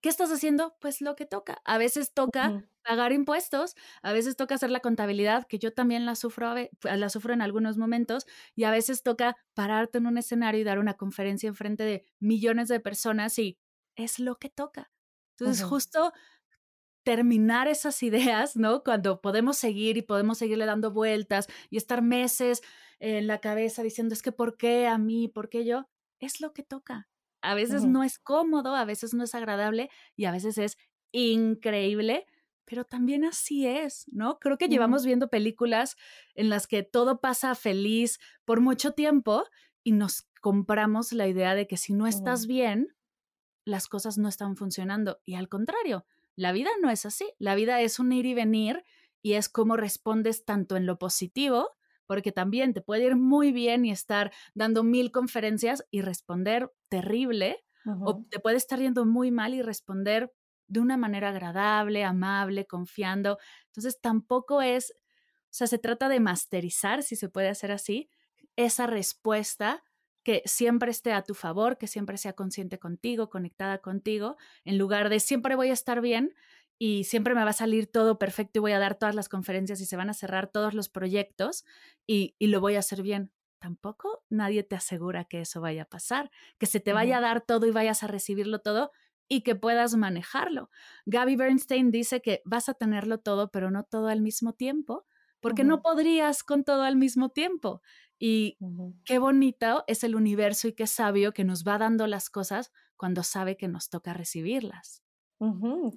¿Qué 0.00 0.08
estás 0.08 0.30
haciendo? 0.30 0.76
Pues 0.80 1.00
lo 1.00 1.16
que 1.16 1.26
toca. 1.26 1.60
A 1.64 1.78
veces 1.78 2.12
toca 2.12 2.64
pagar 2.86 3.12
impuestos, 3.12 3.74
a 4.02 4.12
veces 4.12 4.36
toca 4.36 4.54
hacer 4.56 4.70
la 4.70 4.80
contabilidad, 4.80 5.46
que 5.46 5.58
yo 5.58 5.72
también 5.72 6.06
la 6.06 6.14
sufro, 6.16 6.54
la 6.82 7.08
sufro 7.08 7.32
en 7.34 7.42
algunos 7.42 7.78
momentos, 7.78 8.26
y 8.54 8.64
a 8.64 8.70
veces 8.70 9.02
toca 9.02 9.36
pararte 9.54 9.98
en 9.98 10.06
un 10.06 10.18
escenario 10.18 10.60
y 10.60 10.64
dar 10.64 10.78
una 10.78 10.94
conferencia 10.94 11.48
en 11.48 11.54
frente 11.54 11.84
de 11.84 12.04
millones 12.20 12.68
de 12.68 12.80
personas 12.80 13.38
y 13.38 13.58
es 13.96 14.18
lo 14.18 14.36
que 14.36 14.50
toca. 14.50 14.90
Entonces, 15.38 15.62
justo 15.62 16.12
terminar 17.04 17.68
esas 17.68 18.02
ideas, 18.02 18.56
¿no? 18.56 18.82
Cuando 18.82 19.20
podemos 19.20 19.56
seguir 19.58 19.96
y 19.96 20.02
podemos 20.02 20.38
seguirle 20.38 20.66
dando 20.66 20.90
vueltas 20.92 21.48
y 21.70 21.76
estar 21.76 22.02
meses 22.02 22.62
en 22.98 23.26
la 23.26 23.40
cabeza 23.40 23.82
diciendo, 23.82 24.14
es 24.14 24.22
que 24.22 24.32
¿por 24.32 24.56
qué 24.56 24.86
a 24.86 24.98
mí? 24.98 25.28
¿Por 25.28 25.48
qué 25.50 25.64
yo? 25.64 25.88
Es 26.20 26.40
lo 26.40 26.52
que 26.54 26.62
toca. 26.62 27.08
A 27.42 27.54
veces 27.54 27.84
no 27.84 28.02
es 28.04 28.18
cómodo, 28.18 28.74
a 28.74 28.84
veces 28.86 29.12
no 29.14 29.24
es 29.24 29.34
agradable 29.34 29.90
y 30.16 30.24
a 30.26 30.32
veces 30.32 30.56
es 30.58 30.78
increíble, 31.12 32.26
pero 32.64 32.84
también 32.84 33.24
así 33.24 33.66
es, 33.66 34.06
¿no? 34.12 34.38
Creo 34.38 34.58
que 34.58 34.68
llevamos 34.68 35.04
viendo 35.04 35.28
películas 35.28 35.96
en 36.34 36.48
las 36.48 36.66
que 36.66 36.82
todo 36.82 37.20
pasa 37.20 37.54
feliz 37.54 38.18
por 38.44 38.60
mucho 38.60 38.92
tiempo 38.92 39.44
y 39.82 39.92
nos 39.92 40.28
compramos 40.40 41.12
la 41.12 41.28
idea 41.28 41.54
de 41.54 41.66
que 41.66 41.76
si 41.76 41.92
no 41.94 42.06
estás 42.06 42.46
bien, 42.46 42.94
las 43.64 43.88
cosas 43.88 44.18
no 44.18 44.28
están 44.28 44.56
funcionando. 44.56 45.20
Y 45.24 45.34
al 45.34 45.48
contrario, 45.48 46.06
la 46.36 46.52
vida 46.52 46.70
no 46.82 46.90
es 46.90 47.06
así. 47.06 47.32
La 47.38 47.54
vida 47.54 47.80
es 47.80 47.98
un 47.98 48.12
ir 48.12 48.26
y 48.26 48.34
venir 48.34 48.84
y 49.22 49.34
es 49.34 49.48
cómo 49.48 49.76
respondes 49.76 50.44
tanto 50.44 50.76
en 50.76 50.86
lo 50.86 50.98
positivo 50.98 51.70
porque 52.06 52.32
también 52.32 52.74
te 52.74 52.82
puede 52.82 53.04
ir 53.06 53.16
muy 53.16 53.52
bien 53.52 53.84
y 53.84 53.90
estar 53.90 54.32
dando 54.54 54.82
mil 54.84 55.10
conferencias 55.10 55.86
y 55.90 56.02
responder 56.02 56.70
terrible, 56.88 57.64
o 58.00 58.24
te 58.30 58.40
puede 58.40 58.56
estar 58.56 58.78
yendo 58.78 59.04
muy 59.04 59.30
mal 59.30 59.54
y 59.54 59.62
responder 59.62 60.32
de 60.66 60.80
una 60.80 60.96
manera 60.96 61.30
agradable, 61.30 62.04
amable, 62.04 62.66
confiando. 62.66 63.38
Entonces 63.66 64.00
tampoco 64.00 64.62
es, 64.62 64.92
o 64.92 65.50
sea, 65.50 65.66
se 65.66 65.78
trata 65.78 66.08
de 66.08 66.20
masterizar, 66.20 67.02
si 67.02 67.16
se 67.16 67.28
puede 67.28 67.48
hacer 67.48 67.72
así, 67.72 68.10
esa 68.56 68.86
respuesta 68.86 69.82
que 70.22 70.42
siempre 70.46 70.90
esté 70.90 71.12
a 71.12 71.22
tu 71.22 71.34
favor, 71.34 71.76
que 71.76 71.86
siempre 71.86 72.16
sea 72.16 72.32
consciente 72.32 72.78
contigo, 72.78 73.28
conectada 73.28 73.78
contigo, 73.78 74.36
en 74.64 74.78
lugar 74.78 75.10
de 75.10 75.20
siempre 75.20 75.54
voy 75.54 75.68
a 75.68 75.74
estar 75.74 76.00
bien, 76.00 76.34
y 76.78 77.04
siempre 77.04 77.34
me 77.34 77.44
va 77.44 77.50
a 77.50 77.54
salir 77.54 77.86
todo 77.86 78.18
perfecto 78.18 78.58
y 78.58 78.60
voy 78.60 78.72
a 78.72 78.78
dar 78.78 78.96
todas 78.96 79.14
las 79.14 79.28
conferencias 79.28 79.80
y 79.80 79.86
se 79.86 79.96
van 79.96 80.10
a 80.10 80.14
cerrar 80.14 80.48
todos 80.48 80.74
los 80.74 80.88
proyectos 80.88 81.64
y, 82.06 82.34
lo 82.40 82.60
voy 82.60 82.76
a 82.76 82.80
hacer 82.80 83.02
bien. 83.02 83.32
Tampoco 83.58 84.24
nadie 84.28 84.62
te 84.62 84.76
asegura 84.76 85.24
que 85.24 85.40
eso 85.40 85.60
vaya 85.60 85.82
a 85.82 85.86
pasar, 85.86 86.30
que 86.58 86.66
se 86.66 86.80
te 86.80 86.92
vaya 86.92 87.18
a 87.18 87.20
dar 87.20 87.40
todo 87.40 87.66
y 87.66 87.70
vayas 87.70 88.02
a 88.02 88.06
recibirlo 88.06 88.58
todo 88.58 88.92
y 89.28 89.42
que 89.42 89.54
puedas 89.54 89.94
manejarlo. 89.94 90.70
Gaby 91.06 91.36
Bernstein 91.36 91.90
dice 91.90 92.20
que 92.20 92.42
vas 92.44 92.68
a 92.68 92.74
tenerlo 92.74 93.18
todo, 93.18 93.50
pero 93.50 93.70
no 93.70 93.84
todo 93.84 94.08
al 94.08 94.20
mismo 94.20 94.52
tiempo, 94.52 95.06
porque 95.40 95.64
no 95.64 95.82
podrías 95.82 96.42
con 96.42 96.64
todo 96.64 96.82
al 96.82 96.96
mismo 96.96 97.28
tiempo. 97.28 97.82
Y 98.18 98.56
qué 99.04 99.18
bonito 99.18 99.84
es 99.86 100.04
el 100.04 100.14
universo 100.14 100.68
y 100.68 100.72
qué 100.72 100.86
sabio 100.86 101.32
que 101.32 101.44
nos 101.44 101.64
va 101.64 101.78
dando 101.78 102.06
las 102.06 102.30
cosas 102.30 102.72
cuando 102.96 103.22
sabe 103.22 103.56
que 103.56 103.68
nos 103.68 103.90
toca 103.90 104.14
recibirlas 104.14 105.04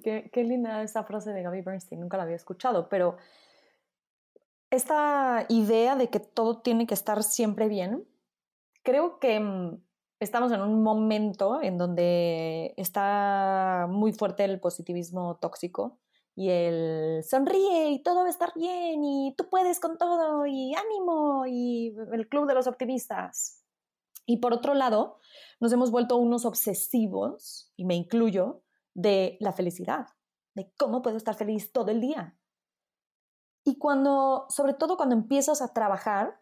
qué, 0.02 0.44
linda 0.44 0.82
esa 0.82 1.04
frase 1.04 1.32
de 1.32 1.42
Gaby 1.42 1.62
Bernstein, 1.62 2.00
nunca 2.00 2.16
la 2.16 2.24
había 2.24 2.36
escuchado, 2.36 2.88
pero 2.88 3.16
esta 4.70 5.46
idea 5.48 5.96
de 5.96 6.08
que 6.10 6.20
todo 6.20 6.60
tiene 6.60 6.86
que 6.86 6.94
estar 6.94 7.22
siempre 7.22 7.68
bien, 7.68 8.06
creo 8.82 9.18
que 9.18 9.40
mm, 9.40 9.80
estamos 10.20 10.50
en 10.52 10.60
un 10.60 10.82
momento 10.82 11.62
en 11.62 11.78
donde 11.78 12.74
está 12.76 13.86
muy 13.88 14.12
fuerte 14.12 14.44
el 14.44 14.60
positivismo 14.60 15.38
tóxico 15.40 15.98
y 16.34 16.50
el 16.50 17.22
sonríe 17.24 17.90
y 17.90 18.02
todo 18.02 18.20
va 18.20 18.26
a 18.26 18.30
estar 18.30 18.52
bien 18.54 19.02
y 19.04 19.34
tú 19.36 19.48
puedes 19.48 19.80
con 19.80 19.98
todo 19.98 20.46
y 20.46 20.74
ánimo 20.74 21.46
y 21.46 21.94
el 22.12 22.28
club 22.28 22.46
de 22.46 22.54
los 22.54 22.66
optimistas. 22.66 23.64
Y 24.26 24.38
por 24.38 24.52
otro 24.52 24.74
lado, 24.74 25.18
nos 25.58 25.72
hemos 25.72 25.90
vuelto 25.90 26.16
unos 26.16 26.44
obsesivos, 26.44 27.72
y 27.76 27.86
me 27.86 27.94
incluyo, 27.94 28.62
de 28.92 29.38
la 29.40 29.52
felicidad, 29.52 30.08
de 30.54 30.70
cómo 30.76 31.00
puedo 31.00 31.16
estar 31.16 31.34
feliz 31.34 31.72
todo 31.72 31.90
el 31.90 32.00
día. 32.00 32.38
Y 33.64 33.78
cuando, 33.78 34.44
sobre 34.50 34.74
todo 34.74 34.98
cuando 34.98 35.14
empiezas 35.14 35.62
a 35.62 35.72
trabajar, 35.72 36.38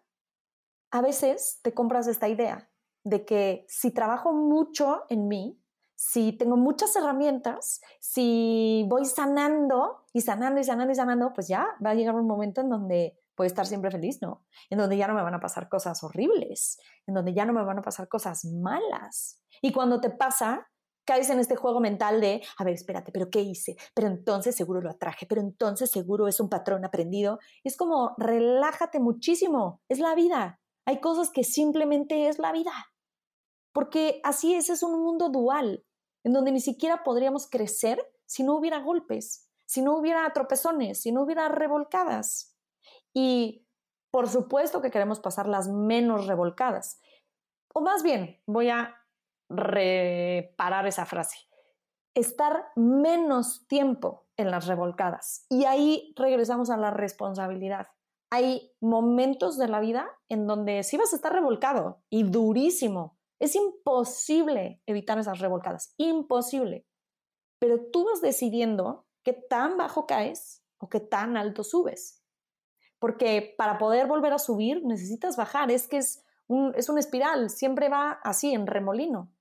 a 0.90 1.00
veces 1.00 1.60
te 1.62 1.74
compras 1.74 2.08
esta 2.08 2.28
idea 2.28 2.70
de 3.06 3.24
que 3.24 3.64
si 3.68 3.92
trabajo 3.92 4.32
mucho 4.32 5.04
en 5.08 5.28
mí, 5.28 5.62
si 5.94 6.32
tengo 6.32 6.56
muchas 6.56 6.94
herramientas, 6.96 7.80
si 8.00 8.84
voy 8.88 9.04
sanando 9.04 10.04
y 10.12 10.22
sanando 10.22 10.60
y 10.60 10.64
sanando 10.64 10.92
y 10.92 10.96
sanando, 10.96 11.32
pues 11.32 11.46
ya 11.46 11.68
va 11.84 11.90
a 11.90 11.94
llegar 11.94 12.16
un 12.16 12.26
momento 12.26 12.62
en 12.62 12.68
donde 12.68 13.16
voy 13.36 13.46
estar 13.46 13.64
siempre 13.64 13.92
feliz, 13.92 14.20
¿no? 14.20 14.44
En 14.70 14.78
donde 14.78 14.96
ya 14.96 15.06
no 15.06 15.14
me 15.14 15.22
van 15.22 15.34
a 15.34 15.40
pasar 15.40 15.68
cosas 15.68 16.02
horribles, 16.02 16.80
en 17.06 17.14
donde 17.14 17.32
ya 17.32 17.44
no 17.44 17.52
me 17.52 17.62
van 17.62 17.78
a 17.78 17.82
pasar 17.82 18.08
cosas 18.08 18.44
malas. 18.44 19.40
Y 19.62 19.72
cuando 19.72 20.00
te 20.00 20.10
pasa, 20.10 20.68
caes 21.04 21.30
en 21.30 21.38
este 21.38 21.54
juego 21.54 21.78
mental 21.78 22.20
de, 22.20 22.42
a 22.58 22.64
ver, 22.64 22.74
espérate, 22.74 23.12
pero 23.12 23.30
¿qué 23.30 23.40
hice? 23.42 23.76
Pero 23.94 24.08
entonces 24.08 24.56
seguro 24.56 24.80
lo 24.80 24.90
atraje, 24.90 25.26
pero 25.26 25.40
entonces 25.40 25.92
seguro 25.92 26.26
es 26.26 26.40
un 26.40 26.48
patrón 26.48 26.84
aprendido. 26.84 27.38
Es 27.62 27.76
como, 27.76 28.16
relájate 28.18 28.98
muchísimo, 28.98 29.80
es 29.88 30.00
la 30.00 30.16
vida. 30.16 30.60
Hay 30.86 31.00
cosas 31.00 31.30
que 31.30 31.44
simplemente 31.44 32.28
es 32.28 32.40
la 32.40 32.50
vida. 32.50 32.72
Porque 33.76 34.22
así 34.24 34.54
es, 34.54 34.70
es 34.70 34.82
un 34.82 34.98
mundo 35.02 35.28
dual, 35.28 35.84
en 36.24 36.32
donde 36.32 36.50
ni 36.50 36.60
siquiera 36.60 37.04
podríamos 37.04 37.46
crecer 37.46 38.02
si 38.24 38.42
no 38.42 38.56
hubiera 38.56 38.80
golpes, 38.80 39.50
si 39.66 39.82
no 39.82 39.98
hubiera 39.98 40.32
tropezones, 40.32 41.02
si 41.02 41.12
no 41.12 41.24
hubiera 41.24 41.50
revolcadas. 41.50 42.56
Y 43.12 43.66
por 44.10 44.30
supuesto 44.30 44.80
que 44.80 44.90
queremos 44.90 45.20
pasar 45.20 45.46
las 45.46 45.68
menos 45.68 46.26
revolcadas. 46.26 47.02
O 47.74 47.82
más 47.82 48.02
bien, 48.02 48.40
voy 48.46 48.70
a 48.70 48.96
reparar 49.50 50.86
esa 50.86 51.04
frase. 51.04 51.36
Estar 52.14 52.68
menos 52.76 53.66
tiempo 53.68 54.26
en 54.38 54.50
las 54.50 54.68
revolcadas. 54.68 55.44
Y 55.50 55.66
ahí 55.66 56.14
regresamos 56.16 56.70
a 56.70 56.78
la 56.78 56.92
responsabilidad. 56.92 57.88
Hay 58.30 58.72
momentos 58.80 59.58
de 59.58 59.68
la 59.68 59.80
vida 59.80 60.08
en 60.30 60.46
donde 60.46 60.82
sí 60.82 60.96
vas 60.96 61.12
a 61.12 61.16
estar 61.16 61.34
revolcado 61.34 62.00
y 62.08 62.22
durísimo. 62.22 63.15
Es 63.38 63.54
imposible 63.54 64.80
evitar 64.86 65.18
esas 65.18 65.38
revolcadas. 65.38 65.94
Imposible. 65.98 66.86
Pero 67.58 67.80
tú 67.90 68.04
vas 68.04 68.20
decidiendo 68.20 69.06
qué 69.24 69.32
tan 69.32 69.76
bajo 69.76 70.06
caes 70.06 70.62
o 70.78 70.88
qué 70.88 71.00
tan 71.00 71.36
alto 71.36 71.64
subes. 71.64 72.22
Porque 72.98 73.54
para 73.58 73.78
poder 73.78 74.06
volver 74.06 74.32
a 74.32 74.38
subir 74.38 74.84
necesitas 74.84 75.36
bajar. 75.36 75.70
Es 75.70 75.88
que 75.88 75.98
es, 75.98 76.24
un, 76.48 76.74
una 76.88 77.00
espiral. 77.00 77.50
Siempre 77.50 77.88
va 77.88 78.20
así, 78.22 78.52
en 78.52 78.66
remolino. 78.66 79.32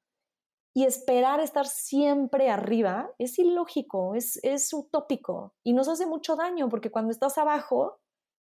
Y 0.73 0.83
esperar 0.83 1.39
estar 1.39 1.67
siempre 1.67 2.49
arriba 2.49 3.09
es 3.17 3.39
ilógico, 3.39 4.13
es 4.13 4.73
utópico 4.73 5.55
y 5.63 5.71
nos 5.71 5.87
hace 5.87 6.05
mucho 6.05 6.35
daño 6.35 6.67
porque 6.67 6.91
cuando 6.91 7.11
estás 7.11 7.37
abajo 7.37 8.01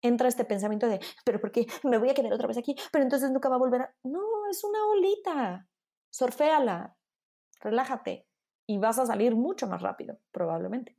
entra 0.04 0.28
este 0.28 0.44
pensamiento 0.44 0.86
de, 0.86 1.00
pero 1.24 1.40
¿por 1.40 1.50
qué 1.50 1.66
me 1.82 1.98
voy 1.98 2.10
a 2.10 2.14
quedar 2.14 2.32
otra 2.32 2.46
vez 2.46 2.58
aquí? 2.58 2.76
Pero 2.92 3.02
entonces 3.02 3.30
nunca 3.30 3.48
va 3.48 3.56
a 3.56 3.58
volver 3.58 3.82
a... 3.82 3.94
No, 4.04 4.20
es 4.50 4.62
una 4.62 4.86
olita. 4.86 5.66
Sorféala, 6.10 6.96
relájate 7.60 8.26
y 8.66 8.78
vas 8.78 8.98
a 8.98 9.06
salir 9.06 9.34
mucho 9.34 9.66
más 9.66 9.82
rápido, 9.82 10.18
probablemente. 10.30 10.96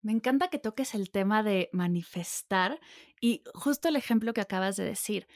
Me 0.00 0.12
encanta 0.12 0.48
que 0.48 0.58
toques 0.58 0.94
el 0.94 1.10
tema 1.10 1.42
de 1.42 1.68
manifestar 1.72 2.80
y 3.20 3.42
justo 3.54 3.88
el 3.88 3.96
ejemplo 3.96 4.32
que 4.32 4.40
acabas 4.40 4.76
de 4.76 4.84
decir. 4.84 5.26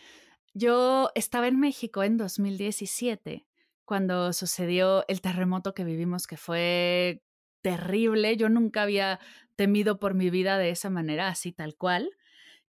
Yo 0.54 1.10
estaba 1.14 1.48
en 1.48 1.58
México 1.58 2.02
en 2.02 2.16
2017 2.16 3.46
cuando 3.84 4.32
sucedió 4.32 5.04
el 5.08 5.20
terremoto 5.20 5.74
que 5.74 5.84
vivimos, 5.84 6.26
que 6.26 6.36
fue 6.36 7.22
terrible. 7.60 8.36
Yo 8.36 8.48
nunca 8.48 8.82
había 8.82 9.18
temido 9.56 9.98
por 9.98 10.14
mi 10.14 10.30
vida 10.30 10.58
de 10.58 10.70
esa 10.70 10.90
manera, 10.90 11.28
así 11.28 11.52
tal 11.52 11.76
cual. 11.76 12.10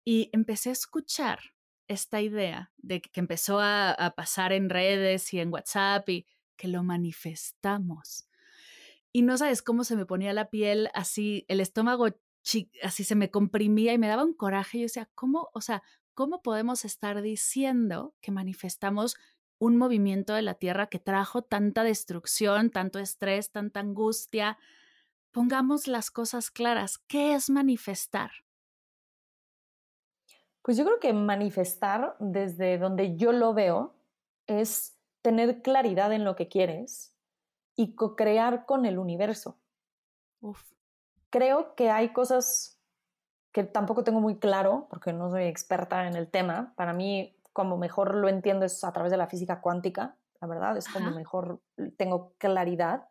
Y 0.04 0.30
empecé 0.34 0.70
a 0.70 0.74
escuchar 0.74 1.40
esta 1.88 2.22
idea 2.22 2.72
de 2.78 3.02
que 3.02 3.20
empezó 3.20 3.60
a, 3.60 4.14
pasar 4.16 4.54
en 4.54 4.70
redes 4.70 5.34
y 5.34 5.40
en 5.40 5.52
WhatsApp 5.52 6.08
y 6.10 6.26
que 6.56 6.68
lo 6.68 6.84
manifestamos. 6.84 8.28
Y 9.12 9.24
no 9.24 9.38
sabes 9.38 9.62
cómo 9.62 9.84
se 9.84 9.96
me 9.96 10.06
ponía 10.06 10.34
la 10.34 10.50
piel 10.50 10.90
así, 10.94 11.46
el 11.50 11.60
estómago 11.60 12.08
así 12.82 13.04
se 13.04 13.16
me 13.16 13.30
comprimía 13.30 13.94
y 13.94 13.98
me 13.98 14.08
daba 14.08 14.24
un 14.24 14.34
coraje. 14.34 14.80
Yo 14.80 14.84
decía, 14.84 15.10
¿cómo? 15.16 15.50
O 15.54 15.62
sea, 15.62 15.84
¿cómo 16.14 16.42
podemos 16.42 16.86
estar 16.86 17.22
diciendo 17.22 18.16
que 18.22 18.32
manifestamos 18.32 19.18
un 19.62 19.78
movimiento 19.78 20.34
de 20.34 20.42
la 20.42 20.56
Tierra 20.56 20.88
que 20.88 20.98
trajo 20.98 21.44
tanta 21.44 21.84
destrucción, 21.84 22.72
tanto 22.72 22.98
estrés, 22.98 23.52
tanta 23.52 23.80
angustia. 23.80 24.58
Pongamos 25.30 25.88
las 25.88 26.10
cosas 26.10 26.50
claras. 26.50 26.98
¿Qué 26.98 27.36
es 27.36 27.52
manifestar? 27.52 28.32
Pues 30.62 30.78
yo 30.78 30.86
creo 30.86 31.00
que 31.00 31.14
manifestar 31.14 32.16
desde 32.20 32.78
donde 32.78 33.16
yo 33.16 33.32
lo 33.32 33.54
veo 33.54 33.96
es 34.48 34.98
tener 35.22 35.62
claridad 35.62 36.12
en 36.14 36.24
lo 36.24 36.36
que 36.36 36.48
quieres 36.48 37.16
y 37.76 37.96
co-crear 37.96 38.66
con 38.66 38.86
el 38.86 39.00
universo. 39.00 39.58
Creo 41.30 41.76
que 41.76 41.90
hay 41.90 42.14
cosas 42.14 42.80
que 43.52 43.64
tampoco 43.64 44.04
tengo 44.04 44.20
muy 44.20 44.38
claro, 44.38 44.88
porque 44.90 45.14
no 45.14 45.30
soy 45.30 45.44
experta 45.44 46.08
en 46.08 46.16
el 46.16 46.30
tema. 46.30 46.74
Para 46.76 46.94
mí, 46.94 47.38
como 47.54 47.78
mejor 47.78 48.16
lo 48.16 48.30
entiendo 48.30 48.66
es 48.66 48.84
a 48.84 48.94
través 48.94 49.12
de 49.12 49.18
la 49.18 49.28
física 49.28 49.62
cuántica, 49.62 50.18
la 50.40 50.48
verdad, 50.48 50.78
es 50.78 50.88
como 50.88 51.12
mejor 51.12 51.62
tengo 51.98 52.34
claridad, 52.38 53.08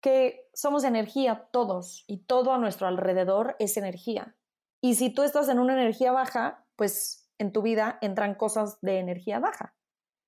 que 0.00 0.48
somos 0.54 0.84
energía 0.84 1.48
todos 1.52 2.04
y 2.06 2.18
todo 2.24 2.54
a 2.54 2.58
nuestro 2.58 2.86
alrededor 2.86 3.56
es 3.58 3.76
energía. 3.76 4.34
Y 4.80 4.94
si 4.94 5.10
tú 5.10 5.22
estás 5.22 5.48
en 5.48 5.58
una 5.58 5.74
energía 5.74 6.12
baja, 6.12 6.64
pues 6.76 7.30
en 7.38 7.52
tu 7.52 7.62
vida 7.62 7.98
entran 8.00 8.34
cosas 8.34 8.78
de 8.80 8.98
energía 8.98 9.38
baja. 9.38 9.74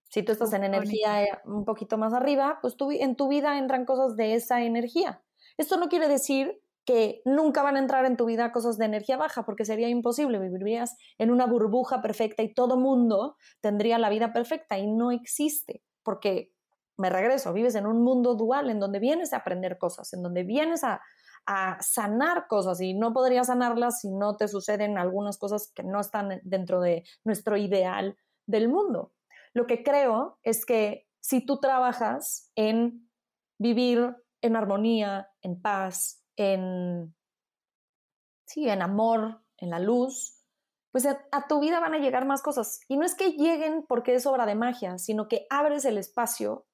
Si 0.08 0.22
tú 0.22 0.32
estás 0.32 0.52
en 0.52 0.64
energía 0.64 1.24
eh, 1.24 1.28
un 1.46 1.64
poquito 1.64 1.96
más 1.96 2.12
arriba, 2.12 2.58
pues 2.60 2.76
en 2.78 3.16
tu 3.16 3.28
vida 3.28 3.56
entran 3.56 3.86
cosas 3.86 4.14
de 4.16 4.34
esa 4.34 4.62
energía. 4.62 5.22
Esto 5.56 5.78
no 5.78 5.88
quiere 5.88 6.06
decir 6.06 6.60
que 6.84 7.22
nunca 7.24 7.62
van 7.62 7.76
a 7.76 7.78
entrar 7.78 8.04
en 8.04 8.16
tu 8.16 8.26
vida 8.26 8.52
cosas 8.52 8.76
de 8.76 8.84
energía 8.84 9.16
baja, 9.16 9.44
porque 9.44 9.64
sería 9.64 9.88
imposible, 9.88 10.38
vivirías 10.38 10.96
en 11.16 11.30
una 11.30 11.46
burbuja 11.46 12.02
perfecta 12.02 12.42
y 12.42 12.52
todo 12.52 12.76
mundo 12.76 13.36
tendría 13.60 13.98
la 13.98 14.10
vida 14.10 14.32
perfecta 14.32 14.78
y 14.78 14.86
no 14.86 15.12
existe, 15.12 15.82
porque 16.02 16.52
me 16.98 17.08
regreso, 17.08 17.52
vives 17.52 17.74
en 17.74 17.86
un 17.86 18.02
mundo 18.02 18.34
dual 18.34 18.68
en 18.68 18.80
donde 18.80 18.98
vienes 18.98 19.32
a 19.32 19.38
aprender 19.38 19.78
cosas, 19.78 20.12
en 20.12 20.22
donde 20.22 20.42
vienes 20.42 20.84
a, 20.84 21.00
a 21.46 21.80
sanar 21.82 22.46
cosas 22.46 22.80
y 22.80 22.94
no 22.94 23.12
podrías 23.12 23.48
sanarlas 23.48 24.00
si 24.00 24.10
no 24.10 24.36
te 24.36 24.48
suceden 24.48 24.98
algunas 24.98 25.38
cosas 25.38 25.72
que 25.74 25.82
no 25.82 26.00
están 26.00 26.40
dentro 26.44 26.80
de 26.80 27.04
nuestro 27.24 27.56
ideal 27.56 28.16
del 28.46 28.68
mundo. 28.68 29.12
Lo 29.54 29.66
que 29.66 29.82
creo 29.82 30.38
es 30.42 30.64
que 30.64 31.08
si 31.20 31.44
tú 31.44 31.58
trabajas 31.58 32.50
en 32.54 33.08
vivir 33.58 34.16
en 34.40 34.56
armonía, 34.56 35.30
en 35.40 35.60
paz, 35.60 36.24
en, 36.36 37.14
sí, 38.46 38.68
en 38.68 38.82
amor, 38.82 39.40
en 39.58 39.70
la 39.70 39.78
luz, 39.78 40.42
pues 40.90 41.06
a, 41.06 41.48
tu 41.48 41.60
vida 41.60 41.80
van 41.80 41.94
a 41.94 41.98
llegar 41.98 42.26
más 42.26 42.42
cosas. 42.42 42.80
Y 42.88 42.96
no 42.96 43.04
es 43.04 43.14
que 43.14 43.32
lleguen 43.32 43.86
porque 43.86 44.14
es 44.14 44.26
obra 44.26 44.44
de 44.46 44.54
magia, 44.54 44.98
sino 44.98 45.28
que 45.28 45.46
abres 45.48 45.84
el 45.84 45.96
espacio 45.96 46.66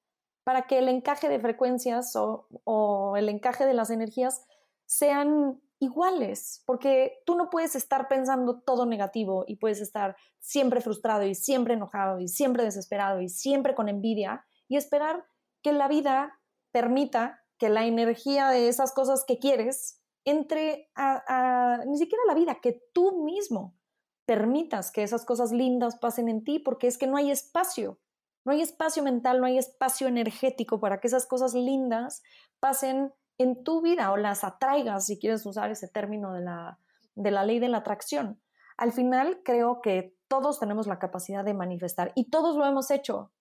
para 0.43 0.63
que 0.67 0.79
el 0.79 0.89
encaje 0.89 1.29
de 1.29 1.39
frecuencias 1.39 2.15
o, 2.15 2.47
o 2.63 3.15
el 3.15 3.29
encaje 3.29 3.65
de 3.65 3.73
las 3.73 3.91
energías 3.91 4.45
sean 4.89 5.61
iguales, 5.77 6.63
porque 6.65 7.21
tú 7.23 7.35
no 7.35 7.51
puedes 7.51 7.75
estar 7.75 8.07
pensando 8.07 8.59
todo 8.61 8.87
negativo 8.87 9.45
y 9.47 9.57
puedes 9.57 9.81
estar 9.81 10.15
siempre 10.39 10.81
frustrado 10.81 11.23
y 11.27 11.35
siempre 11.35 11.75
enojado 11.75 12.19
y 12.19 12.27
siempre 12.27 12.63
desesperado 12.63 13.21
y 13.21 13.29
siempre 13.29 13.75
con 13.75 13.87
envidia 13.87 14.43
y 14.67 14.77
esperar 14.77 15.25
que 15.61 15.73
la 15.73 15.87
vida 15.87 16.41
permita 16.71 17.39
que 17.59 17.69
la 17.69 17.85
energía 17.85 18.49
de 18.49 18.67
esas 18.67 18.91
cosas 18.91 19.25
que 19.27 19.37
quieres 19.37 20.01
entre 20.25 20.89
a, 20.95 21.83
ni 21.85 21.97
siquiera 21.99 22.23
la 22.27 22.33
vida, 22.33 22.59
que 22.59 22.81
tú 22.91 23.23
mismo 23.23 23.77
permitas 24.25 24.91
que 24.91 25.03
esas 25.03 25.23
cosas 25.23 25.51
lindas 25.51 25.97
pasen 25.97 26.29
en 26.29 26.43
ti, 26.43 26.57
porque 26.57 26.87
es 26.87 26.97
que 26.97 27.07
no 27.07 27.15
hay 27.15 27.29
espacio, 27.29 27.99
no 28.43 28.53
hay 28.53 28.61
espacio 28.61 29.03
mental, 29.03 29.39
no 29.39 29.45
hay 29.45 29.59
espacio 29.59 30.07
energético 30.07 30.79
para 30.79 30.99
que 30.99 31.07
esas 31.07 31.27
cosas 31.27 31.53
lindas 31.53 32.23
pasen 32.59 33.13
en 33.39 33.63
tu 33.63 33.81
vida 33.81 34.11
o 34.11 34.17
las 34.17 34.43
atraigas, 34.43 35.05
si 35.05 35.17
quieres 35.17 35.45
usar 35.45 35.71
ese 35.71 35.87
término 35.87 36.33
de 36.33 36.41
la, 36.41 36.77
de 37.15 37.31
la 37.31 37.43
ley 37.43 37.59
de 37.59 37.69
la 37.69 37.79
atracción. 37.79 38.39
Al 38.77 38.91
final 38.91 39.41
creo 39.43 39.81
que 39.81 40.15
todos 40.27 40.59
tenemos 40.59 40.87
la 40.87 40.99
capacidad 40.99 41.43
de 41.43 41.53
manifestar 41.53 42.11
y 42.15 42.29
todos 42.29 42.55
lo 42.55 42.65
hemos 42.65 42.91
hecho 42.91 43.31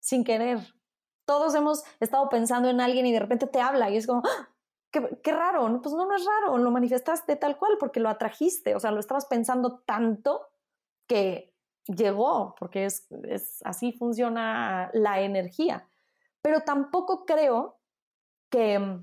sin 0.00 0.24
querer, 0.24 0.58
todos 1.24 1.54
hemos 1.54 1.84
estado 2.00 2.28
pensando 2.28 2.68
en 2.68 2.80
alguien 2.80 3.06
y 3.06 3.12
de 3.12 3.20
repente 3.20 3.46
te 3.46 3.60
habla 3.60 3.88
y 3.90 3.96
es 3.96 4.06
como, 4.06 4.22
¡Ah! 4.26 4.50
qué, 4.90 5.32
raro, 5.32 5.80
pues 5.80 5.94
no, 5.94 6.04
no 6.04 6.14
es 6.14 6.24
raro, 6.26 6.58
lo 6.58 6.70
manifestaste 6.70 7.36
tal 7.36 7.56
cual 7.56 7.76
porque 7.78 8.00
lo 8.00 8.08
atrajiste, 8.08 8.74
o 8.74 8.80
sea, 8.80 8.90
lo 8.90 9.00
estabas 9.00 9.26
pensando 9.26 9.80
tanto 9.86 10.48
que 11.06 11.54
llegó, 11.86 12.54
porque 12.58 12.86
es, 12.86 13.06
es 13.22 13.60
así 13.64 13.92
funciona 13.92 14.90
la 14.92 15.20
energía. 15.20 15.88
Pero 16.42 16.60
tampoco 16.60 17.24
creo 17.24 17.78
que 18.50 19.02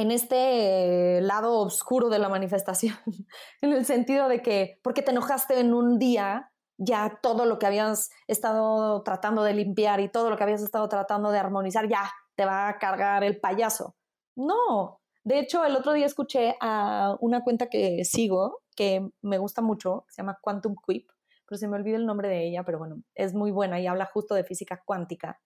en 0.00 0.10
este 0.10 1.20
lado 1.20 1.58
oscuro 1.58 2.08
de 2.08 2.18
la 2.18 2.28
manifestación, 2.28 2.96
en 3.60 3.72
el 3.72 3.84
sentido 3.84 4.28
de 4.28 4.40
que 4.40 4.78
porque 4.82 5.02
te 5.02 5.10
enojaste 5.10 5.60
en 5.60 5.74
un 5.74 5.98
día, 5.98 6.52
ya 6.78 7.18
todo 7.22 7.44
lo 7.44 7.58
que 7.58 7.66
habías 7.66 8.08
estado 8.26 9.02
tratando 9.02 9.42
de 9.42 9.52
limpiar 9.52 10.00
y 10.00 10.08
todo 10.08 10.30
lo 10.30 10.36
que 10.38 10.44
habías 10.44 10.62
estado 10.62 10.88
tratando 10.88 11.30
de 11.30 11.38
armonizar, 11.38 11.86
ya 11.86 12.10
te 12.34 12.46
va 12.46 12.68
a 12.68 12.78
cargar 12.78 13.22
el 13.24 13.38
payaso. 13.38 13.94
No, 14.34 15.00
de 15.22 15.38
hecho, 15.38 15.64
el 15.66 15.76
otro 15.76 15.92
día 15.92 16.06
escuché 16.06 16.56
a 16.60 17.16
una 17.20 17.42
cuenta 17.42 17.68
que 17.68 18.02
sigo, 18.04 18.62
que 18.74 19.06
me 19.20 19.36
gusta 19.36 19.60
mucho, 19.60 20.06
se 20.08 20.22
llama 20.22 20.38
Quantum 20.40 20.76
Quip, 20.86 21.10
pero 21.46 21.58
se 21.58 21.68
me 21.68 21.76
olvida 21.76 21.96
el 21.96 22.06
nombre 22.06 22.28
de 22.28 22.46
ella, 22.46 22.64
pero 22.64 22.78
bueno, 22.78 23.02
es 23.14 23.34
muy 23.34 23.50
buena 23.50 23.78
y 23.78 23.86
habla 23.86 24.06
justo 24.06 24.34
de 24.34 24.44
física 24.44 24.82
cuántica. 24.86 25.38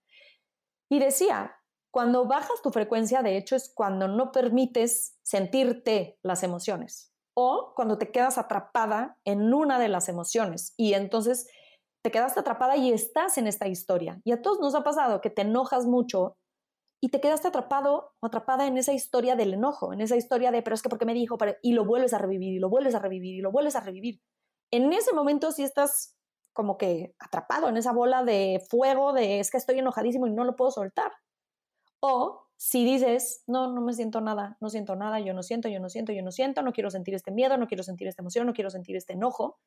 Y 0.89 0.99
decía, 0.99 1.57
Cuando 1.95 2.25
bajas 2.25 2.61
tu 2.61 2.71
frecuencia, 2.71 3.21
de 3.21 3.37
hecho, 3.37 3.55
es 3.55 3.71
cuando 3.73 4.09
no 4.09 4.33
permites 4.33 5.17
sentirte 5.23 6.19
las 6.23 6.43
emociones 6.43 7.13
o 7.33 7.71
cuando 7.73 7.97
te 7.97 8.11
quedas 8.11 8.37
atrapada 8.37 9.17
en 9.23 9.53
una 9.53 9.79
de 9.79 9.87
las 9.87 10.09
emociones 10.09 10.73
y 10.75 10.93
entonces 10.93 11.47
te 12.03 12.11
quedaste 12.11 12.41
atrapada 12.41 12.75
y 12.75 12.91
estás 12.91 13.37
en 13.37 13.47
esta 13.47 13.69
historia. 13.69 14.19
Y 14.25 14.33
a 14.33 14.41
todos 14.41 14.59
nos 14.59 14.75
ha 14.75 14.83
pasado 14.83 15.21
que 15.21 15.29
te 15.29 15.43
enojas 15.43 15.85
mucho 15.85 16.35
y 17.01 17.11
te 17.11 17.21
quedaste 17.21 17.47
atrapado 17.47 18.11
o 18.19 18.27
atrapada 18.27 18.67
en 18.67 18.77
esa 18.77 18.91
historia 18.91 19.37
del 19.37 19.53
enojo, 19.53 19.93
en 19.93 20.01
esa 20.01 20.17
historia 20.17 20.51
de, 20.51 20.63
pero 20.63 20.73
es 20.73 20.81
que 20.81 20.89
porque 20.89 21.05
me 21.05 21.13
dijo, 21.13 21.37
y 21.61 21.71
lo 21.71 21.85
vuelves 21.85 22.13
a 22.13 22.17
revivir, 22.17 22.55
y 22.55 22.59
lo 22.59 22.69
vuelves 22.69 22.95
a 22.95 22.99
revivir, 22.99 23.35
y 23.35 23.41
lo 23.41 23.53
vuelves 23.53 23.77
a 23.77 23.79
revivir. 23.79 24.19
En 24.69 24.91
ese 24.91 25.13
momento 25.13 25.53
si 25.53 25.63
estás 25.63 26.17
como 26.51 26.77
que 26.77 27.15
atrapado 27.19 27.69
en 27.69 27.77
esa 27.77 27.93
bola 27.93 28.25
de 28.25 28.61
fuego 28.69 29.13
de 29.13 29.39
es 29.39 29.49
que 29.49 29.55
estoy 29.55 29.79
enojadísimo 29.79 30.27
y 30.27 30.31
no 30.31 30.43
lo 30.43 30.57
puedo 30.57 30.71
soltar. 30.71 31.13
O 32.07 32.45
si 32.55 32.85
dices, 32.85 33.43
no, 33.47 33.71
no 33.73 33.81
me 33.81 33.93
siento 33.93 34.21
nada, 34.21 34.57
no 34.61 34.69
siento 34.69 34.95
nada, 34.95 35.19
yo 35.19 35.33
no 35.33 35.41
siento, 35.41 35.69
yo 35.69 35.79
no 35.79 35.89
siento, 35.89 36.13
yo 36.13 36.21
no 36.21 36.31
siento, 36.31 36.61
no 36.61 36.71
quiero 36.71 36.91
sentir 36.91 37.15
este 37.15 37.31
miedo, 37.31 37.57
no 37.57 37.67
quiero 37.67 37.81
sentir 37.81 38.07
esta 38.07 38.21
emoción, 38.21 38.45
no 38.45 38.53
quiero 38.53 38.69
sentir 38.69 38.95
este 38.95 39.13
enojo. 39.13 39.57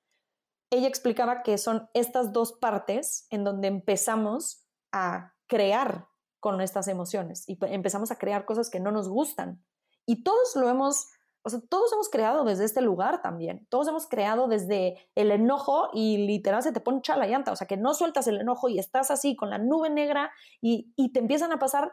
Ella 0.70 0.86
explicaba 0.86 1.42
que 1.42 1.58
son 1.58 1.88
estas 1.94 2.32
dos 2.32 2.52
partes 2.52 3.26
en 3.30 3.42
donde 3.42 3.66
empezamos 3.66 4.64
a 4.92 5.34
crear 5.48 6.06
con 6.38 6.60
estas 6.60 6.86
emociones 6.86 7.42
y 7.48 7.58
empezamos 7.62 8.12
a 8.12 8.18
crear 8.18 8.44
cosas 8.44 8.70
que 8.70 8.78
no 8.78 8.92
nos 8.92 9.08
gustan. 9.08 9.64
Y 10.06 10.22
todos 10.22 10.54
lo 10.54 10.68
hemos, 10.68 11.08
o 11.42 11.50
sea, 11.50 11.60
todos 11.68 11.92
hemos 11.92 12.08
creado 12.08 12.44
desde 12.44 12.64
este 12.64 12.82
lugar 12.82 13.20
también. 13.20 13.66
Todos 13.68 13.88
hemos 13.88 14.06
creado 14.06 14.46
desde 14.46 14.96
el 15.16 15.32
enojo 15.32 15.88
y 15.92 16.18
literal 16.18 16.62
se 16.62 16.70
te 16.70 16.80
poncha 16.80 17.16
la 17.16 17.26
llanta, 17.26 17.50
o 17.50 17.56
sea, 17.56 17.66
que 17.66 17.76
no 17.76 17.94
sueltas 17.94 18.28
el 18.28 18.40
enojo 18.40 18.68
y 18.68 18.78
estás 18.78 19.10
así 19.10 19.34
con 19.34 19.50
la 19.50 19.58
nube 19.58 19.90
negra 19.90 20.30
y, 20.60 20.92
y 20.96 21.12
te 21.12 21.18
empiezan 21.18 21.50
a 21.52 21.58
pasar 21.58 21.92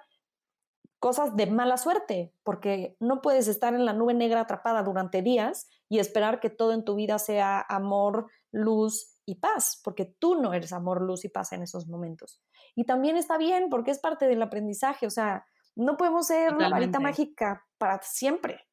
cosas 1.05 1.35
de 1.35 1.45
mala 1.45 1.77
suerte, 1.77 2.33
porque 2.41 2.97
no 2.99 3.21
puedes 3.21 3.47
estar 3.47 3.75
en 3.75 3.85
la 3.85 3.93
nube 3.93 4.15
negra 4.15 4.41
atrapada 4.41 4.81
durante 4.81 5.21
días 5.21 5.69
y 5.87 5.99
esperar 5.99 6.39
que 6.39 6.49
todo 6.49 6.73
en 6.73 6.83
tu 6.83 6.95
vida 6.95 7.19
sea 7.19 7.63
amor, 7.69 8.25
luz 8.51 9.15
y 9.23 9.35
paz, 9.35 9.79
porque 9.83 10.05
tú 10.05 10.33
no 10.41 10.51
eres 10.51 10.73
amor, 10.73 11.03
luz 11.03 11.23
y 11.23 11.29
paz 11.29 11.51
en 11.51 11.61
esos 11.61 11.85
momentos. 11.85 12.41
Y 12.73 12.85
también 12.85 13.17
está 13.17 13.37
bien 13.37 13.69
porque 13.69 13.91
es 13.91 13.99
parte 13.99 14.25
del 14.25 14.41
aprendizaje, 14.41 15.05
o 15.05 15.11
sea, 15.11 15.45
no 15.75 15.95
podemos 15.95 16.25
ser 16.25 16.53
la 16.59 16.69
varita 16.69 16.99
mágica 16.99 17.67
para 17.77 18.01
siempre. 18.01 18.67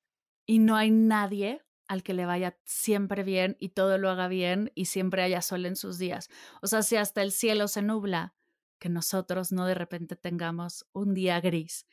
Y 0.46 0.58
no 0.58 0.74
hay 0.76 0.90
nadie 0.90 1.60
al 1.86 2.02
que 2.02 2.14
le 2.14 2.24
vaya 2.24 2.56
siempre 2.64 3.24
bien 3.24 3.58
y 3.60 3.74
todo 3.74 3.98
lo 3.98 4.08
haga 4.08 4.28
bien 4.28 4.72
y 4.74 4.86
siempre 4.86 5.22
haya 5.22 5.42
sol 5.42 5.66
en 5.66 5.76
sus 5.76 5.98
días. 5.98 6.30
O 6.62 6.66
sea, 6.66 6.80
si 6.80 6.96
hasta 6.96 7.20
el 7.20 7.30
cielo 7.30 7.68
se 7.68 7.82
nubla, 7.82 8.32
que 8.82 8.88
nosotros 8.88 9.52
no 9.52 9.64
de 9.64 9.76
repente 9.76 10.16
tengamos 10.16 10.84
un 10.92 11.14
día 11.14 11.40
gris. 11.40 11.86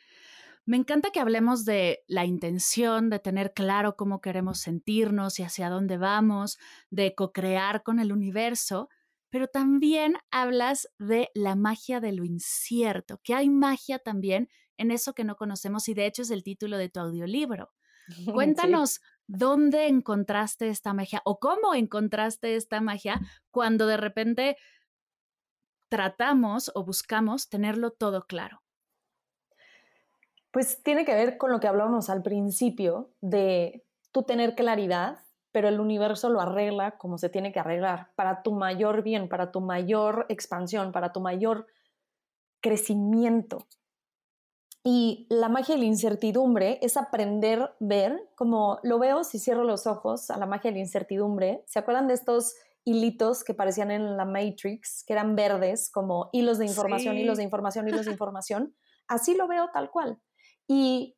Me 0.65 0.75
encanta 0.75 1.11
que 1.11 1.19
hablemos 1.19 1.63
de 1.63 1.99
la 2.07 2.25
intención, 2.25 3.11
de 3.11 3.19
tener 3.19 3.53
claro 3.53 3.95
cómo 3.95 4.21
queremos 4.21 4.59
sentirnos 4.59 5.39
y 5.39 5.43
hacia 5.43 5.69
dónde 5.69 5.97
vamos, 5.97 6.57
de 6.89 7.13
co-crear 7.13 7.83
con 7.83 7.99
el 7.99 8.11
universo, 8.11 8.89
pero 9.29 9.47
también 9.47 10.15
hablas 10.31 10.89
de 10.97 11.29
la 11.35 11.55
magia 11.55 11.99
de 11.99 12.11
lo 12.11 12.25
incierto, 12.25 13.19
que 13.23 13.35
hay 13.35 13.49
magia 13.49 13.99
también 13.99 14.49
en 14.75 14.89
eso 14.89 15.13
que 15.13 15.23
no 15.23 15.35
conocemos 15.35 15.87
y 15.89 15.93
de 15.93 16.07
hecho 16.07 16.23
es 16.23 16.31
el 16.31 16.43
título 16.43 16.79
de 16.79 16.89
tu 16.89 17.01
audiolibro. 17.01 17.69
Cuéntanos 18.33 19.01
dónde 19.27 19.85
encontraste 19.85 20.69
esta 20.69 20.93
magia 20.93 21.21
o 21.23 21.37
cómo 21.37 21.75
encontraste 21.75 22.55
esta 22.55 22.81
magia 22.81 23.21
cuando 23.51 23.85
de 23.85 23.97
repente 23.97 24.57
tratamos 25.89 26.71
o 26.75 26.83
buscamos 26.83 27.49
tenerlo 27.49 27.91
todo 27.91 28.23
claro? 28.23 28.61
Pues 30.51 30.81
tiene 30.83 31.05
que 31.05 31.13
ver 31.13 31.37
con 31.37 31.51
lo 31.51 31.59
que 31.59 31.67
hablábamos 31.67 32.09
al 32.09 32.23
principio 32.23 33.11
de 33.21 33.85
tú 34.11 34.23
tener 34.23 34.55
claridad, 34.55 35.19
pero 35.51 35.67
el 35.67 35.79
universo 35.79 36.29
lo 36.29 36.41
arregla 36.41 36.97
como 36.97 37.17
se 37.17 37.29
tiene 37.29 37.51
que 37.51 37.59
arreglar, 37.59 38.11
para 38.15 38.41
tu 38.41 38.51
mayor 38.53 39.03
bien, 39.03 39.29
para 39.29 39.51
tu 39.51 39.61
mayor 39.61 40.25
expansión, 40.29 40.91
para 40.91 41.11
tu 41.11 41.19
mayor 41.19 41.67
crecimiento. 42.61 43.67
Y 44.83 45.27
la 45.29 45.49
magia 45.49 45.75
de 45.75 45.81
la 45.81 45.87
incertidumbre 45.87 46.79
es 46.81 46.97
aprender 46.97 47.61
a 47.61 47.75
ver, 47.79 48.29
como 48.35 48.79
lo 48.81 48.97
veo 48.97 49.23
si 49.23 49.37
cierro 49.37 49.63
los 49.63 49.85
ojos 49.85 50.31
a 50.31 50.37
la 50.37 50.45
magia 50.45 50.71
de 50.71 50.75
la 50.75 50.81
incertidumbre. 50.81 51.63
¿Se 51.67 51.79
acuerdan 51.79 52.07
de 52.07 52.13
estos 52.13 52.55
hilitos 52.89 53.43
que 53.43 53.53
parecían 53.53 53.91
en 53.91 54.17
la 54.17 54.25
Matrix, 54.25 55.03
que 55.05 55.13
eran 55.13 55.35
verdes, 55.35 55.91
como 55.91 56.29
hilos 56.33 56.57
de 56.57 56.65
información, 56.65 57.17
hilos 57.17 57.37
de 57.37 57.43
información, 57.43 57.87
hilos 57.87 58.05
de 58.05 58.11
información. 58.17 58.75
Así 59.07 59.35
lo 59.35 59.47
veo 59.47 59.69
tal 59.71 59.91
cual. 59.91 60.19
Y 60.67 61.15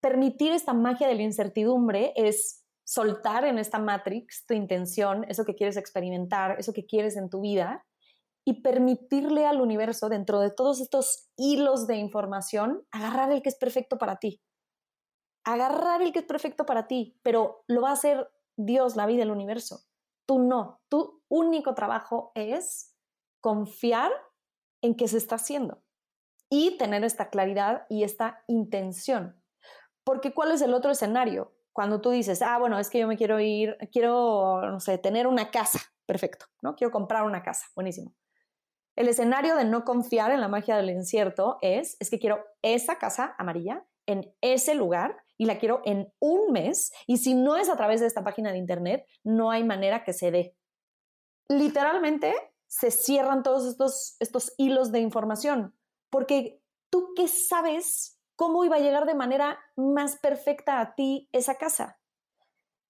permitir 0.00 0.52
esta 0.52 0.72
magia 0.72 1.08
de 1.08 1.16
la 1.16 1.22
incertidumbre 1.22 2.12
es 2.14 2.64
soltar 2.84 3.44
en 3.44 3.58
esta 3.58 3.80
Matrix 3.80 4.46
tu 4.46 4.54
intención, 4.54 5.24
eso 5.28 5.44
que 5.44 5.56
quieres 5.56 5.76
experimentar, 5.76 6.58
eso 6.60 6.72
que 6.72 6.86
quieres 6.86 7.16
en 7.16 7.28
tu 7.28 7.40
vida, 7.40 7.84
y 8.44 8.62
permitirle 8.62 9.46
al 9.46 9.60
universo, 9.60 10.08
dentro 10.08 10.40
de 10.40 10.50
todos 10.50 10.80
estos 10.80 11.28
hilos 11.36 11.88
de 11.88 11.96
información, 11.96 12.86
agarrar 12.92 13.32
el 13.32 13.42
que 13.42 13.48
es 13.48 13.56
perfecto 13.56 13.98
para 13.98 14.16
ti. 14.16 14.40
Agarrar 15.44 16.02
el 16.02 16.12
que 16.12 16.20
es 16.20 16.24
perfecto 16.24 16.66
para 16.66 16.86
ti, 16.86 17.18
pero 17.22 17.64
lo 17.66 17.82
va 17.82 17.90
a 17.90 17.94
hacer 17.94 18.28
Dios, 18.56 18.94
la 18.94 19.06
vida, 19.06 19.24
el 19.24 19.30
universo. 19.30 19.89
Tú 20.30 20.38
no. 20.38 20.80
Tu 20.88 21.24
único 21.28 21.74
trabajo 21.74 22.30
es 22.36 22.96
confiar 23.40 24.12
en 24.80 24.94
que 24.94 25.08
se 25.08 25.16
está 25.16 25.34
haciendo 25.34 25.82
y 26.48 26.78
tener 26.78 27.02
esta 27.02 27.30
claridad 27.30 27.84
y 27.88 28.04
esta 28.04 28.44
intención. 28.46 29.42
Porque 30.04 30.32
¿cuál 30.32 30.52
es 30.52 30.62
el 30.62 30.72
otro 30.72 30.92
escenario? 30.92 31.56
Cuando 31.72 32.00
tú 32.00 32.10
dices, 32.10 32.42
ah, 32.42 32.58
bueno, 32.58 32.78
es 32.78 32.90
que 32.90 33.00
yo 33.00 33.08
me 33.08 33.16
quiero 33.16 33.40
ir, 33.40 33.76
quiero, 33.90 34.70
no 34.70 34.78
sé, 34.78 34.98
tener 34.98 35.26
una 35.26 35.50
casa, 35.50 35.80
perfecto, 36.06 36.46
¿no? 36.62 36.76
Quiero 36.76 36.92
comprar 36.92 37.24
una 37.24 37.42
casa, 37.42 37.66
buenísimo. 37.74 38.14
El 38.94 39.08
escenario 39.08 39.56
de 39.56 39.64
no 39.64 39.84
confiar 39.84 40.30
en 40.30 40.40
la 40.40 40.46
magia 40.46 40.76
del 40.76 40.90
incierto 40.90 41.58
es, 41.60 41.96
es 41.98 42.08
que 42.08 42.20
quiero 42.20 42.44
esa 42.62 42.98
casa 42.98 43.34
amarilla 43.36 43.84
en 44.06 44.32
ese 44.42 44.76
lugar 44.76 45.24
y 45.40 45.46
la 45.46 45.58
quiero 45.58 45.80
en 45.86 46.12
un 46.18 46.52
mes 46.52 46.92
y 47.06 47.16
si 47.16 47.32
no 47.32 47.56
es 47.56 47.70
a 47.70 47.76
través 47.76 48.00
de 48.00 48.06
esta 48.06 48.22
página 48.22 48.52
de 48.52 48.58
internet, 48.58 49.06
no 49.24 49.50
hay 49.50 49.64
manera 49.64 50.04
que 50.04 50.12
se 50.12 50.30
dé. 50.30 50.54
Literalmente 51.48 52.34
se 52.66 52.90
cierran 52.90 53.42
todos 53.42 53.66
estos, 53.66 54.16
estos 54.20 54.52
hilos 54.58 54.92
de 54.92 55.00
información 55.00 55.74
porque 56.10 56.62
tú 56.90 57.14
qué 57.16 57.26
sabes 57.26 58.20
cómo 58.36 58.66
iba 58.66 58.76
a 58.76 58.80
llegar 58.80 59.06
de 59.06 59.14
manera 59.14 59.58
más 59.76 60.18
perfecta 60.18 60.78
a 60.78 60.94
ti 60.94 61.30
esa 61.32 61.54
casa. 61.54 61.98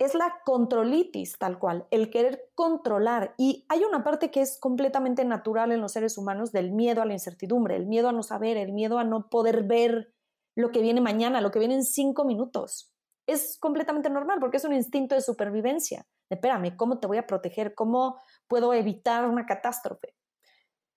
Es 0.01 0.17
la 0.17 0.41
controlitis 0.45 1.39
tal 1.39 1.61
cual, 1.61 1.87
el 1.93 2.11
querer 2.11 2.51
controlar. 2.57 3.33
Y 3.39 3.65
hay 3.69 3.85
una 3.85 4.03
parte 4.03 4.33
que 4.33 4.41
es 4.41 4.59
completamente 4.59 5.25
natural 5.25 5.71
en 5.71 5.81
los 5.81 5.93
seres 5.93 6.19
humanos 6.19 6.51
del 6.51 6.73
miedo 6.73 7.01
a 7.01 7.07
la 7.07 7.13
incertidumbre, 7.13 7.77
el 7.77 7.87
miedo 7.87 8.09
a 8.09 8.13
no 8.13 8.25
saber, 8.25 8.57
el 8.57 8.73
miedo 8.73 8.99
a 8.99 9.05
no 9.05 9.29
poder 9.29 9.63
ver 9.63 10.13
lo 10.61 10.71
que 10.71 10.83
viene 10.83 11.01
mañana, 11.01 11.41
lo 11.41 11.51
que 11.51 11.59
viene 11.59 11.75
en 11.75 11.85
cinco 11.85 12.25
minutos. 12.25 12.93
Es 13.27 13.59
completamente 13.59 14.11
normal 14.11 14.39
porque 14.41 14.57
es 14.57 14.65
un 14.65 14.73
instinto 14.73 15.15
de 15.15 15.21
supervivencia. 15.21 16.07
espérame, 16.29 16.77
¿cómo 16.77 16.99
te 16.99 17.07
voy 17.07 17.19
a 17.19 17.27
proteger? 17.27 17.75
¿Cómo 17.75 18.21
puedo 18.47 18.73
evitar 18.73 19.29
una 19.29 19.47
catástrofe? 19.47 20.15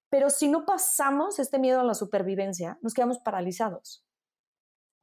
Pero 0.10 0.30
si 0.30 0.48
no 0.48 0.66
pasamos 0.66 1.40
este 1.40 1.58
miedo 1.58 1.80
a 1.80 1.84
la 1.84 1.96
supervivencia, 1.96 2.78
nos 2.82 2.94
quedamos 2.94 3.18
paralizados. 3.18 4.06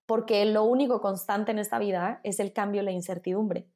Porque 0.07 0.45
lo 0.45 0.65
único 0.65 1.01
constante 1.01 1.51
en 1.51 1.59
esta 1.59 1.79
vida 1.79 2.21
es 2.23 2.39
el 2.39 2.53
cambio 2.53 2.83
y 2.83 2.85
la 2.85 2.93
incertidumbre. 2.93 3.69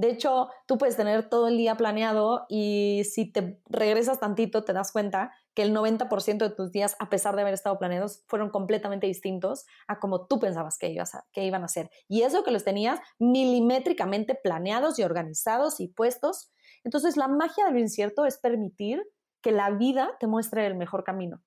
De 0.00 0.08
hecho, 0.08 0.48
tú 0.64 0.78
puedes 0.78 0.96
tener 0.96 1.28
todo 1.28 1.48
el 1.48 1.58
día 1.58 1.76
planeado 1.76 2.46
y 2.48 3.02
si 3.04 3.30
te 3.30 3.60
regresas 3.66 4.18
tantito 4.18 4.64
te 4.64 4.72
das 4.72 4.92
cuenta 4.92 5.30
que 5.52 5.60
el 5.60 5.74
90% 5.74 6.38
de 6.38 6.48
tus 6.48 6.72
días, 6.72 6.96
a 7.00 7.10
pesar 7.10 7.36
de 7.36 7.42
haber 7.42 7.52
estado 7.52 7.78
planeados, 7.78 8.24
fueron 8.26 8.48
completamente 8.48 9.06
distintos 9.06 9.66
a 9.88 10.00
como 10.00 10.26
tú 10.26 10.40
pensabas 10.40 10.78
que, 10.78 10.88
ibas 10.88 11.12
que 11.32 11.44
iban 11.44 11.64
a 11.64 11.68
ser. 11.68 11.90
Y 12.08 12.22
eso 12.22 12.44
que 12.44 12.50
los 12.50 12.64
tenías 12.64 12.98
milimétricamente 13.18 14.34
planeados 14.34 14.98
y 14.98 15.02
organizados 15.02 15.80
y 15.80 15.88
puestos. 15.88 16.50
Entonces, 16.82 17.18
la 17.18 17.28
magia 17.28 17.66
de 17.66 17.72
lo 17.72 17.78
incierto 17.78 18.24
es 18.24 18.38
permitir 18.38 19.02
que 19.42 19.52
la 19.52 19.68
vida 19.68 20.16
te 20.18 20.26
muestre 20.26 20.66
el 20.66 20.76
mejor 20.76 21.04
camino. 21.04 21.42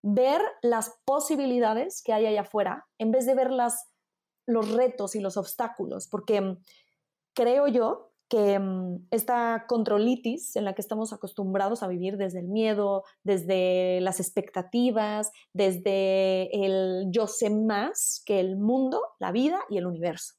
Ver 0.00 0.40
las 0.62 0.98
posibilidades 1.04 2.02
que 2.02 2.14
hay 2.14 2.24
allá 2.24 2.40
afuera 2.40 2.86
en 2.96 3.10
vez 3.10 3.26
de 3.26 3.34
ver 3.34 3.50
las, 3.50 3.90
los 4.46 4.72
retos 4.72 5.14
y 5.14 5.20
los 5.20 5.36
obstáculos, 5.36 6.08
porque 6.08 6.56
creo 7.34 7.68
yo 7.68 8.12
que 8.28 8.58
mm, 8.58 9.08
esta 9.10 9.66
controlitis 9.68 10.56
en 10.56 10.64
la 10.64 10.74
que 10.74 10.80
estamos 10.80 11.12
acostumbrados 11.12 11.82
a 11.82 11.88
vivir 11.88 12.16
desde 12.16 12.40
el 12.40 12.48
miedo, 12.48 13.04
desde 13.22 14.00
las 14.00 14.20
expectativas, 14.20 15.32
desde 15.52 16.48
el 16.64 17.08
yo 17.10 17.26
sé 17.26 17.50
más 17.50 18.22
que 18.24 18.40
el 18.40 18.56
mundo, 18.56 19.02
la 19.18 19.32
vida 19.32 19.60
y 19.68 19.76
el 19.76 19.86
universo. 19.86 20.34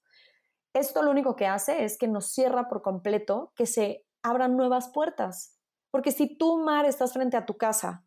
Esto 0.73 1.03
lo 1.03 1.11
único 1.11 1.35
que 1.35 1.45
hace 1.45 1.83
es 1.83 1.99
que 1.99 2.07
nos 2.07 2.31
cierra 2.31 2.67
por 2.67 2.81
completo 2.81 3.51
que 3.55 3.67
se 3.67 4.07
abran 4.23 4.57
nuevas 4.57 4.89
puertas. 4.91 5.59
Porque 5.91 6.11
si 6.11 6.35
tú, 6.35 6.57
Mar, 6.57 6.85
estás 6.85 7.13
frente 7.13 7.37
a 7.37 7.45
tu 7.45 7.57
casa 7.57 8.03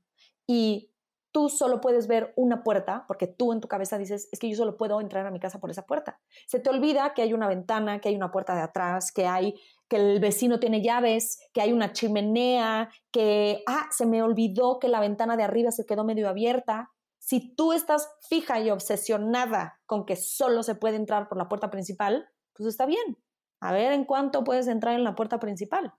y 0.48 0.90
tú 1.36 1.50
solo 1.50 1.82
puedes 1.82 2.06
ver 2.06 2.32
una 2.34 2.64
puerta, 2.64 3.04
porque 3.06 3.26
tú 3.26 3.52
en 3.52 3.60
tu 3.60 3.68
cabeza 3.68 3.98
dices, 3.98 4.26
es 4.32 4.38
que 4.38 4.48
yo 4.48 4.56
solo 4.56 4.78
puedo 4.78 5.02
entrar 5.02 5.26
a 5.26 5.30
mi 5.30 5.38
casa 5.38 5.60
por 5.60 5.70
esa 5.70 5.84
puerta. 5.84 6.18
Se 6.46 6.60
te 6.60 6.70
olvida 6.70 7.12
que 7.12 7.20
hay 7.20 7.34
una 7.34 7.46
ventana, 7.46 8.00
que 8.00 8.08
hay 8.08 8.16
una 8.16 8.30
puerta 8.30 8.54
de 8.54 8.62
atrás, 8.62 9.12
que 9.12 9.26
hay 9.26 9.54
que 9.86 9.96
el 9.96 10.18
vecino 10.18 10.58
tiene 10.60 10.80
llaves, 10.80 11.38
que 11.52 11.60
hay 11.60 11.74
una 11.74 11.92
chimenea, 11.92 12.88
que, 13.10 13.62
ah, 13.66 13.86
se 13.90 14.06
me 14.06 14.22
olvidó 14.22 14.78
que 14.78 14.88
la 14.88 14.98
ventana 14.98 15.36
de 15.36 15.42
arriba 15.42 15.72
se 15.72 15.84
quedó 15.84 16.04
medio 16.04 16.26
abierta. 16.26 16.90
Si 17.18 17.54
tú 17.54 17.74
estás 17.74 18.10
fija 18.30 18.58
y 18.60 18.70
obsesionada 18.70 19.78
con 19.84 20.06
que 20.06 20.16
solo 20.16 20.62
se 20.62 20.74
puede 20.74 20.96
entrar 20.96 21.28
por 21.28 21.36
la 21.36 21.50
puerta 21.50 21.70
principal, 21.70 22.30
pues 22.54 22.66
está 22.66 22.86
bien. 22.86 23.18
A 23.60 23.74
ver 23.74 23.92
en 23.92 24.06
cuánto 24.06 24.42
puedes 24.42 24.68
entrar 24.68 24.94
en 24.94 25.04
la 25.04 25.14
puerta 25.14 25.38
principal. 25.38 25.92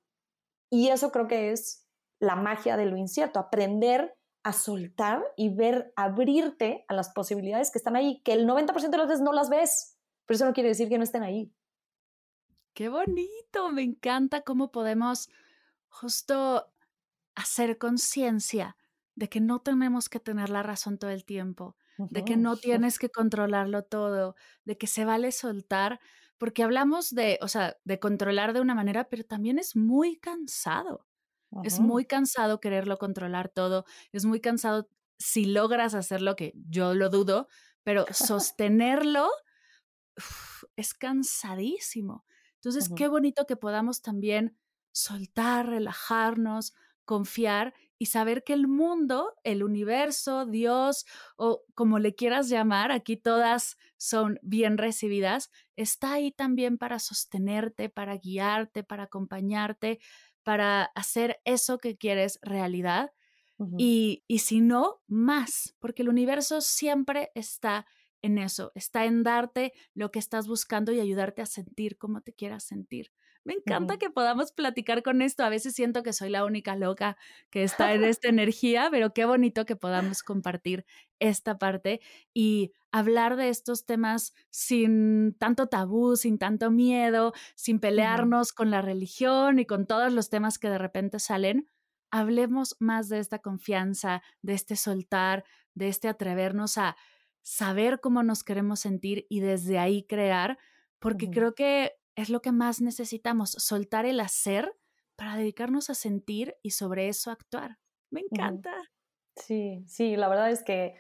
Y 0.71 0.87
eso 0.87 1.11
creo 1.11 1.27
que 1.27 1.51
es 1.51 1.87
la 2.19 2.35
magia 2.35 2.75
de 2.75 2.87
lo 2.87 2.97
incierto, 2.97 3.37
aprender 3.37 4.16
a 4.47 4.53
soltar 4.53 5.21
y 5.35 5.53
ver, 5.53 5.91
abrirte 5.97 6.85
a 6.87 6.93
las 6.93 7.09
posibilidades 7.09 7.69
que 7.69 7.79
están 7.79 7.97
ahí, 7.97 8.21
que 8.23 8.31
el 8.31 8.47
90% 8.47 8.89
de 8.91 8.97
las 8.97 9.07
veces 9.09 9.21
no 9.21 9.33
las 9.33 9.49
ves, 9.49 9.97
pero 10.25 10.35
eso 10.35 10.45
no 10.45 10.53
quiere 10.53 10.69
decir 10.69 10.87
que 10.87 10.97
no 10.97 11.03
estén 11.03 11.23
ahí. 11.23 11.53
Qué 12.73 12.87
bonito, 12.87 13.71
me 13.73 13.81
encanta 13.81 14.41
cómo 14.41 14.71
podemos 14.71 15.29
justo 15.89 16.71
hacer 17.35 17.77
conciencia 17.77 18.77
de 19.15 19.27
que 19.27 19.41
no 19.41 19.59
tenemos 19.59 20.07
que 20.07 20.21
tener 20.21 20.49
la 20.49 20.63
razón 20.63 20.97
todo 20.97 21.11
el 21.11 21.25
tiempo, 21.25 21.75
de 21.97 22.23
que 22.23 22.37
no 22.37 22.55
tienes 22.55 22.99
que 22.99 23.09
controlarlo 23.09 23.83
todo, 23.83 24.35
de 24.63 24.77
que 24.77 24.87
se 24.87 25.03
vale 25.03 25.33
soltar, 25.33 25.99
porque 26.37 26.63
hablamos 26.63 27.13
de, 27.13 27.37
o 27.41 27.49
sea, 27.49 27.75
de 27.83 27.99
controlar 27.99 28.53
de 28.53 28.61
una 28.61 28.75
manera, 28.75 29.09
pero 29.09 29.25
también 29.25 29.59
es 29.59 29.75
muy 29.75 30.17
cansado. 30.17 31.05
Es 31.61 31.79
muy 31.79 32.05
cansado 32.05 32.59
quererlo 32.59 32.97
controlar 32.97 33.49
todo, 33.49 33.85
es 34.11 34.25
muy 34.25 34.41
cansado 34.41 34.89
si 35.19 35.45
logras 35.45 35.95
hacerlo, 35.95 36.35
que 36.35 36.53
yo 36.69 36.93
lo 36.93 37.09
dudo, 37.09 37.47
pero 37.83 38.05
sostenerlo 38.11 39.29
es 40.75 40.93
cansadísimo. 40.93 42.25
Entonces, 42.55 42.89
qué 42.89 43.07
bonito 43.07 43.45
que 43.45 43.55
podamos 43.55 44.01
también 44.01 44.57
soltar, 44.91 45.67
relajarnos, 45.67 46.73
confiar 47.05 47.73
y 47.99 48.07
saber 48.07 48.43
que 48.43 48.53
el 48.53 48.67
mundo, 48.67 49.33
el 49.43 49.63
universo, 49.63 50.45
Dios 50.45 51.05
o 51.37 51.63
como 51.75 51.99
le 51.99 52.15
quieras 52.15 52.49
llamar, 52.49 52.91
aquí 52.91 53.15
todas 53.15 53.77
son 53.97 54.39
bien 54.41 54.77
recibidas, 54.77 55.49
está 55.75 56.13
ahí 56.13 56.31
también 56.31 56.77
para 56.77 56.99
sostenerte, 56.99 57.89
para 57.89 58.17
guiarte, 58.17 58.83
para 58.83 59.03
acompañarte, 59.03 59.99
para 60.47 60.83
hacer 60.95 61.41
eso 61.43 61.77
que 61.77 61.97
quieres 61.97 62.39
realidad. 62.41 63.11
y, 63.77 64.23
y 64.27 64.39
si 64.39 64.61
no, 64.61 65.01
más, 65.07 65.75
porque 65.79 66.03
el 66.03 66.09
universo 66.09 66.61
siempre 66.61 67.31
está 67.35 67.85
en 68.21 68.37
eso, 68.39 68.71
está 68.75 69.05
en 69.05 69.23
darte 69.23 69.73
lo 69.93 70.11
que 70.11 70.19
estás 70.19 70.47
buscando 70.47 70.93
y 70.93 70.99
ayudarte 71.01 71.41
a 71.41 71.45
sentir 71.45 71.97
como 71.97 72.21
te 72.21 72.33
quieras 72.33 72.63
sentir. 72.63 73.11
Me 73.47 73.53
encanta 73.53 73.95
que 73.95 74.09
podamos 74.09 74.51
platicar 74.51 75.03
con 75.03 75.21
esto. 75.21 75.41
A 75.41 75.47
veces 75.47 75.73
siento 75.73 76.03
que 76.03 76.11
soy 76.11 76.29
la 76.29 76.43
única 76.43 76.75
loca 76.75 77.15
que 77.49 77.63
está 77.63 77.93
en 77.93 78.03
esta 78.03 78.27
energía, 78.27 78.89
pero 78.91 79.13
qué 79.13 79.23
bonito 79.23 79.65
que 79.65 79.77
podamos 79.77 80.21
compartir 80.21 80.85
esta 81.19 81.57
parte 81.57 82.01
y 82.33 82.73
hablar 82.91 83.37
de 83.37 83.47
estos 83.47 83.85
temas 83.85 84.33
sin 84.49 85.33
tanto 85.39 85.67
tabú, 85.67 86.17
sin 86.17 86.37
tanto 86.37 86.71
miedo, 86.71 87.31
sin 87.55 87.79
pelearnos 87.79 88.51
con 88.51 88.69
la 88.69 88.81
religión 88.81 89.59
y 89.59 89.65
con 89.65 89.87
todos 89.87 90.11
los 90.11 90.29
temas 90.29 90.59
que 90.59 90.69
de 90.69 90.77
repente 90.77 91.17
salen. 91.17 91.69
Hablemos 92.11 92.75
más 92.79 93.07
de 93.07 93.19
esta 93.19 93.39
confianza, 93.39 94.23
de 94.41 94.55
este 94.55 94.75
soltar, 94.75 95.45
de 95.73 95.87
este 95.87 96.09
atrevernos 96.09 96.77
a 96.77 96.97
saber 97.43 98.01
cómo 98.01 98.23
nos 98.23 98.43
queremos 98.43 98.81
sentir 98.81 99.25
y 99.29 99.39
desde 99.39 99.79
ahí 99.79 100.03
crear, 100.03 100.57
porque 100.99 101.29
creo 101.29 101.55
que 101.55 101.93
es 102.17 102.29
lo 102.29 102.41
que 102.41 102.51
más 102.51 102.81
necesitamos, 102.81 103.51
soltar 103.51 104.05
el 104.07 104.19
hacer 104.19 104.75
para 105.15 105.37
dedicarnos 105.37 105.89
a 105.91 105.93
sentir 105.93 106.57
y 106.63 106.71
sobre 106.71 107.09
eso 107.09 107.29
actuar. 107.29 107.77
Me 108.09 108.21
encanta. 108.21 108.73
Sí, 109.35 109.83
sí, 109.87 110.15
la 110.15 110.27
verdad 110.27 110.49
es 110.49 110.63
que 110.63 110.95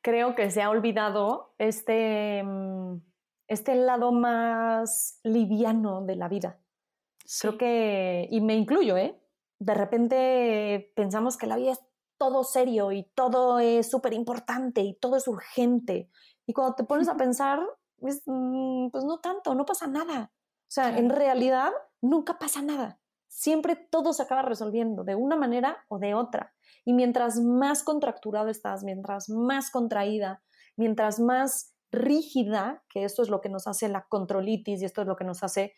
creo 0.00 0.36
que 0.36 0.48
se 0.50 0.62
ha 0.62 0.70
olvidado 0.70 1.54
este, 1.58 2.42
mm, 2.44 3.00
este 3.48 3.74
lado 3.74 4.12
más 4.12 5.18
liviano 5.24 6.02
de 6.02 6.14
la 6.14 6.28
vida. 6.28 6.60
Creo 7.40 7.58
que, 7.58 8.28
y 8.30 8.40
me 8.40 8.54
incluyo, 8.54 8.96
¿eh? 8.96 9.20
De 9.58 9.74
repente 9.74 10.92
pensamos 10.94 11.36
que 11.36 11.48
la 11.48 11.56
vida 11.56 11.72
es 11.72 11.80
todo 12.16 12.44
serio 12.44 12.92
y 12.92 13.04
todo 13.14 13.58
es 13.58 13.90
súper 13.90 14.12
importante 14.12 14.82
y 14.82 14.94
todo 14.94 15.16
es 15.16 15.26
urgente. 15.26 16.08
Y 16.46 16.52
cuando 16.52 16.76
te 16.76 16.84
pones 16.84 17.08
a 17.08 17.16
pensar, 17.16 17.60
mm, 17.98 18.90
pues 18.90 19.04
no 19.04 19.18
tanto, 19.18 19.56
no 19.56 19.64
pasa 19.64 19.88
nada. 19.88 20.30
O 20.70 20.72
sea, 20.72 20.96
en 20.96 21.10
realidad 21.10 21.72
nunca 22.00 22.38
pasa 22.38 22.62
nada. 22.62 23.00
Siempre 23.26 23.74
todo 23.74 24.12
se 24.12 24.22
acaba 24.22 24.42
resolviendo 24.42 25.02
de 25.02 25.16
una 25.16 25.34
manera 25.34 25.84
o 25.88 25.98
de 25.98 26.14
otra. 26.14 26.54
Y 26.84 26.92
mientras 26.92 27.40
más 27.40 27.82
contracturado 27.82 28.48
estás, 28.50 28.84
mientras 28.84 29.28
más 29.28 29.72
contraída, 29.72 30.44
mientras 30.76 31.18
más 31.18 31.74
rígida, 31.90 32.84
que 32.88 33.02
esto 33.02 33.24
es 33.24 33.30
lo 33.30 33.40
que 33.40 33.48
nos 33.48 33.66
hace 33.66 33.88
la 33.88 34.06
controlitis 34.08 34.80
y 34.80 34.84
esto 34.84 35.00
es 35.00 35.08
lo 35.08 35.16
que 35.16 35.24
nos 35.24 35.42
hace 35.42 35.74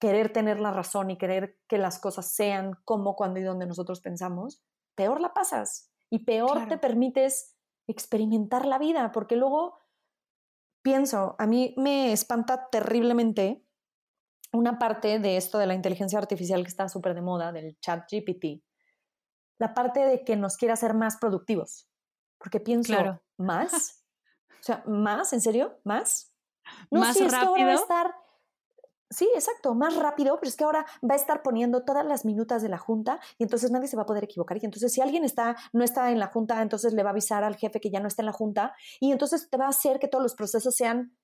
querer 0.00 0.32
tener 0.32 0.58
la 0.58 0.72
razón 0.72 1.10
y 1.12 1.16
querer 1.16 1.56
que 1.68 1.78
las 1.78 2.00
cosas 2.00 2.34
sean 2.34 2.72
como, 2.84 3.14
cuando 3.14 3.38
y 3.38 3.44
donde 3.44 3.66
nosotros 3.66 4.00
pensamos, 4.00 4.64
peor 4.96 5.20
la 5.20 5.32
pasas 5.32 5.92
y 6.10 6.24
peor 6.24 6.66
te 6.66 6.76
permites 6.76 7.56
experimentar 7.86 8.66
la 8.66 8.80
vida, 8.80 9.12
porque 9.12 9.36
luego 9.36 9.78
pienso, 10.82 11.36
a 11.38 11.46
mí 11.46 11.72
me 11.76 12.12
espanta 12.12 12.68
terriblemente 12.68 13.64
una 14.52 14.78
parte 14.78 15.18
de 15.18 15.36
esto 15.36 15.58
de 15.58 15.66
la 15.66 15.74
inteligencia 15.74 16.18
artificial 16.18 16.62
que 16.62 16.68
está 16.68 16.88
súper 16.88 17.14
de 17.14 17.22
moda, 17.22 17.52
del 17.52 17.78
chat 17.80 18.10
GPT, 18.10 18.62
la 19.58 19.74
parte 19.74 20.00
de 20.00 20.24
que 20.24 20.36
nos 20.36 20.56
quiere 20.56 20.72
hacer 20.72 20.94
más 20.94 21.16
productivos, 21.16 21.88
porque 22.38 22.60
pienso, 22.60 22.92
¿más? 23.36 24.04
O 24.60 24.62
sea, 24.62 24.82
¿más? 24.86 25.32
¿En 25.32 25.40
serio? 25.40 25.78
¿Más? 25.84 26.32
No, 26.90 27.00
¿Más 27.00 27.18
rápido? 27.30 27.70
estar 27.70 28.14
Sí, 29.10 29.26
exacto, 29.34 29.74
más 29.74 29.96
rápido, 29.96 30.38
pero 30.38 30.50
es 30.50 30.56
que 30.56 30.64
ahora 30.64 30.84
va 31.02 31.14
a 31.14 31.16
estar 31.16 31.42
poniendo 31.42 31.82
todas 31.82 32.04
las 32.04 32.26
minutas 32.26 32.60
de 32.60 32.68
la 32.68 32.76
junta 32.76 33.20
y 33.38 33.42
entonces 33.42 33.70
nadie 33.70 33.88
se 33.88 33.96
va 33.96 34.02
a 34.02 34.06
poder 34.06 34.24
equivocar. 34.24 34.58
Y 34.58 34.66
entonces 34.66 34.92
si 34.92 35.00
alguien 35.00 35.24
está, 35.24 35.56
no 35.72 35.82
está 35.82 36.10
en 36.10 36.18
la 36.18 36.26
junta, 36.26 36.60
entonces 36.60 36.92
le 36.92 37.02
va 37.02 37.10
a 37.10 37.12
avisar 37.12 37.42
al 37.42 37.56
jefe 37.56 37.80
que 37.80 37.90
ya 37.90 38.00
no 38.00 38.08
está 38.08 38.20
en 38.20 38.26
la 38.26 38.32
junta 38.32 38.74
y 39.00 39.10
entonces 39.10 39.48
te 39.48 39.56
va 39.56 39.64
a 39.64 39.70
hacer 39.70 39.98
que 39.98 40.08
todos 40.08 40.22
los 40.22 40.34
procesos 40.34 40.74
sean, 40.76 41.16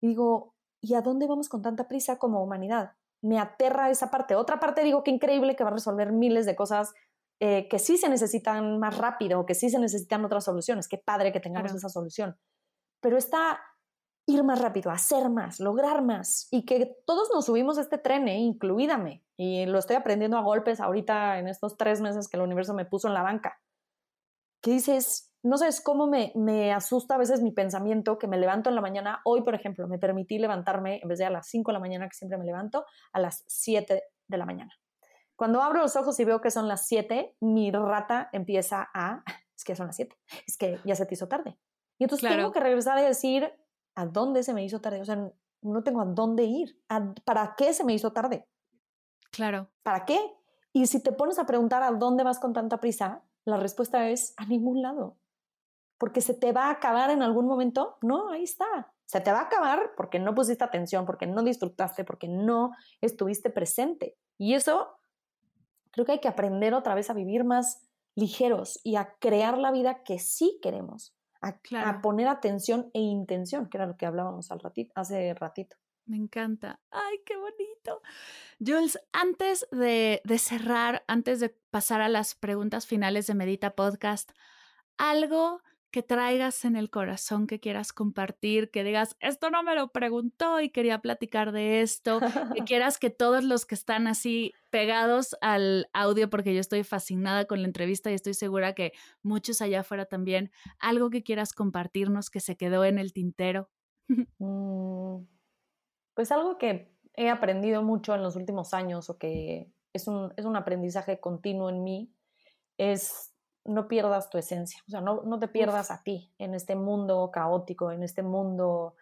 y 0.00 0.08
digo, 0.08 0.54
¿y 0.82 0.94
a 0.94 1.00
dónde 1.00 1.26
vamos 1.26 1.48
con 1.48 1.62
tanta 1.62 1.88
prisa 1.88 2.18
como 2.18 2.42
humanidad? 2.42 2.92
Me 3.22 3.38
aterra 3.38 3.88
esa 3.88 4.10
parte. 4.10 4.34
Otra 4.34 4.60
parte 4.60 4.82
digo, 4.82 5.02
qué 5.04 5.12
increíble 5.12 5.56
que 5.56 5.64
va 5.64 5.70
a 5.70 5.74
resolver 5.74 6.12
miles 6.12 6.44
de 6.44 6.56
cosas 6.56 6.92
eh, 7.40 7.68
que 7.68 7.78
sí 7.78 7.96
se 7.96 8.08
necesitan 8.08 8.78
más 8.78 8.98
rápido, 8.98 9.46
que 9.46 9.54
sí 9.54 9.70
se 9.70 9.78
necesitan 9.78 10.24
otras 10.24 10.44
soluciones. 10.44 10.88
Qué 10.88 10.98
padre 10.98 11.32
que 11.32 11.40
tengamos 11.40 11.72
esa 11.72 11.88
solución. 11.88 12.36
Pero 13.00 13.16
está 13.16 13.60
ir 14.26 14.44
más 14.44 14.60
rápido, 14.60 14.90
hacer 14.90 15.28
más, 15.30 15.58
lograr 15.58 16.02
más 16.02 16.46
y 16.50 16.64
que 16.64 16.96
todos 17.06 17.30
nos 17.32 17.46
subimos 17.46 17.78
a 17.78 17.80
este 17.80 17.98
tren, 17.98 18.28
¿eh? 18.28 18.38
incluídame. 18.38 19.24
Y 19.36 19.66
lo 19.66 19.78
estoy 19.78 19.96
aprendiendo 19.96 20.36
a 20.36 20.42
golpes 20.42 20.80
ahorita 20.80 21.38
en 21.38 21.48
estos 21.48 21.76
tres 21.76 22.00
meses 22.00 22.28
que 22.28 22.36
el 22.36 22.42
universo 22.42 22.74
me 22.74 22.84
puso 22.84 23.08
en 23.08 23.14
la 23.14 23.22
banca. 23.22 23.60
Que 24.62 24.70
dices, 24.70 25.32
no 25.42 25.58
sabes 25.58 25.80
cómo 25.80 26.06
me, 26.06 26.32
me 26.34 26.72
asusta 26.72 27.16
a 27.16 27.18
veces 27.18 27.42
mi 27.42 27.50
pensamiento 27.50 28.18
que 28.18 28.28
me 28.28 28.38
levanto 28.38 28.70
en 28.70 28.76
la 28.76 28.80
mañana. 28.80 29.20
Hoy, 29.24 29.42
por 29.42 29.54
ejemplo, 29.54 29.88
me 29.88 29.98
permití 29.98 30.38
levantarme 30.38 31.00
en 31.02 31.08
vez 31.08 31.18
de 31.18 31.26
a 31.26 31.30
las 31.30 31.48
5 31.48 31.70
de 31.70 31.72
la 31.74 31.80
mañana 31.80 32.08
que 32.08 32.14
siempre 32.14 32.38
me 32.38 32.44
levanto, 32.44 32.86
a 33.12 33.20
las 33.20 33.44
7 33.48 34.02
de 34.28 34.38
la 34.38 34.46
mañana. 34.46 34.72
Cuando 35.36 35.60
abro 35.60 35.80
los 35.80 35.96
ojos 35.96 36.18
y 36.20 36.24
veo 36.24 36.40
que 36.40 36.50
son 36.50 36.68
las 36.68 36.86
7, 36.86 37.36
mi 37.40 37.70
rata 37.72 38.28
empieza 38.32 38.88
a, 38.94 39.24
es 39.56 39.64
que 39.64 39.74
son 39.74 39.88
las 39.88 39.96
7, 39.96 40.16
es 40.46 40.56
que 40.56 40.78
ya 40.84 40.94
se 40.94 41.06
te 41.06 41.14
hizo 41.14 41.26
tarde. 41.26 41.58
Y 41.98 42.04
entonces 42.04 42.30
tengo 42.30 42.52
que 42.52 42.60
regresar 42.60 42.98
y 42.98 43.02
decir, 43.02 43.52
¿a 43.94 44.06
dónde 44.06 44.42
se 44.42 44.54
me 44.54 44.64
hizo 44.64 44.80
tarde? 44.80 45.00
O 45.00 45.04
sea, 45.04 45.30
no 45.62 45.82
tengo 45.82 46.00
a 46.00 46.04
dónde 46.04 46.44
ir. 46.44 46.80
¿Para 47.24 47.54
qué 47.56 47.72
se 47.72 47.84
me 47.84 47.92
hizo 47.92 48.12
tarde? 48.12 48.48
Claro. 49.30 49.70
¿Para 49.82 50.04
qué? 50.04 50.18
Y 50.72 50.86
si 50.86 51.02
te 51.02 51.12
pones 51.12 51.38
a 51.38 51.46
preguntar 51.46 51.82
a 51.82 51.90
dónde 51.92 52.24
vas 52.24 52.38
con 52.38 52.52
tanta 52.52 52.80
prisa, 52.80 53.22
la 53.44 53.56
respuesta 53.56 54.08
es 54.08 54.34
a 54.36 54.46
ningún 54.46 54.82
lado. 54.82 55.18
Porque 55.98 56.20
se 56.20 56.34
te 56.34 56.52
va 56.52 56.66
a 56.66 56.72
acabar 56.72 57.10
en 57.10 57.22
algún 57.22 57.46
momento. 57.46 57.96
No, 58.02 58.30
ahí 58.30 58.42
está. 58.42 58.92
Se 59.06 59.20
te 59.20 59.30
va 59.30 59.40
a 59.40 59.44
acabar 59.44 59.92
porque 59.96 60.18
no 60.18 60.34
pusiste 60.34 60.64
atención, 60.64 61.06
porque 61.06 61.26
no 61.26 61.42
disfrutaste, 61.42 62.04
porque 62.04 62.28
no 62.28 62.72
estuviste 63.00 63.50
presente. 63.50 64.16
Y 64.38 64.54
eso 64.54 64.88
creo 65.90 66.06
que 66.06 66.12
hay 66.12 66.20
que 66.20 66.28
aprender 66.28 66.74
otra 66.74 66.94
vez 66.94 67.10
a 67.10 67.14
vivir 67.14 67.44
más 67.44 67.88
ligeros 68.14 68.80
y 68.82 68.96
a 68.96 69.14
crear 69.20 69.58
la 69.58 69.70
vida 69.70 70.02
que 70.02 70.18
sí 70.18 70.58
queremos 70.62 71.14
a, 71.42 72.00
poner 72.00 72.28
atención 72.28 72.90
e 72.94 73.00
intención, 73.00 73.68
que 73.68 73.78
era 73.78 73.86
lo 73.86 73.96
que 73.96 74.06
hablábamos 74.06 74.50
al 74.50 74.60
ratito, 74.60 74.92
hace 74.94 75.34
ratito. 75.34 75.76
Me 76.06 76.16
encanta. 76.16 76.80
Ay, 76.90 77.20
qué 77.24 77.36
bonito. 77.36 78.02
Jules, 78.58 78.98
antes 79.12 79.66
de, 79.70 80.20
de, 80.24 80.38
cerrar, 80.38 81.04
antes 81.06 81.40
de 81.40 81.50
pasar 81.70 82.00
a 82.00 82.08
las 82.08 82.34
preguntas 82.34 82.86
finales 82.86 83.26
de 83.26 83.34
Medita 83.34 83.74
Podcast, 83.74 84.32
algo 84.96 85.62
que 85.92 86.02
traigas 86.02 86.64
en 86.64 86.74
el 86.74 86.88
corazón 86.88 87.46
que 87.46 87.60
quieras 87.60 87.92
compartir, 87.92 88.70
que 88.70 88.82
digas, 88.82 89.14
esto 89.20 89.50
no 89.50 89.62
me 89.62 89.74
lo 89.74 89.92
preguntó 89.92 90.58
y 90.60 90.70
quería 90.70 91.00
platicar 91.00 91.52
de 91.52 91.82
esto, 91.82 92.18
que 92.54 92.64
quieras 92.66 92.98
que 92.98 93.10
todos 93.10 93.44
los 93.44 93.66
que 93.66 93.74
están 93.74 94.06
así 94.06 94.54
pegados 94.70 95.36
al 95.42 95.88
audio, 95.92 96.30
porque 96.30 96.54
yo 96.54 96.60
estoy 96.60 96.82
fascinada 96.82 97.44
con 97.44 97.60
la 97.60 97.68
entrevista 97.68 98.10
y 98.10 98.14
estoy 98.14 98.32
segura 98.32 98.74
que 98.74 98.92
muchos 99.22 99.60
allá 99.60 99.80
afuera 99.80 100.06
también, 100.06 100.50
algo 100.78 101.10
que 101.10 101.22
quieras 101.22 101.52
compartirnos 101.52 102.30
que 102.30 102.40
se 102.40 102.56
quedó 102.56 102.86
en 102.86 102.98
el 102.98 103.12
tintero. 103.12 103.68
Mm, 104.38 105.24
pues 106.14 106.32
algo 106.32 106.58
que 106.58 106.92
he 107.14 107.28
aprendido 107.28 107.82
mucho 107.82 108.14
en 108.14 108.22
los 108.22 108.36
últimos 108.36 108.74
años 108.74 109.10
o 109.10 109.18
que 109.18 109.70
es 109.92 110.08
un, 110.08 110.32
es 110.36 110.44
un 110.44 110.56
aprendizaje 110.56 111.20
continuo 111.20 111.68
en 111.68 111.82
mí 111.82 112.12
es 112.78 113.34
no 113.64 113.86
pierdas 113.86 114.28
tu 114.28 114.38
esencia, 114.38 114.82
o 114.88 114.90
sea, 114.90 115.00
no, 115.00 115.22
no 115.22 115.38
te 115.38 115.46
pierdas 115.46 115.90
a 115.90 116.02
ti 116.02 116.32
en 116.38 116.54
este 116.54 116.74
mundo 116.74 117.30
caótico, 117.32 117.92
en 117.92 118.02
este 118.02 118.22
mundo 118.22 118.96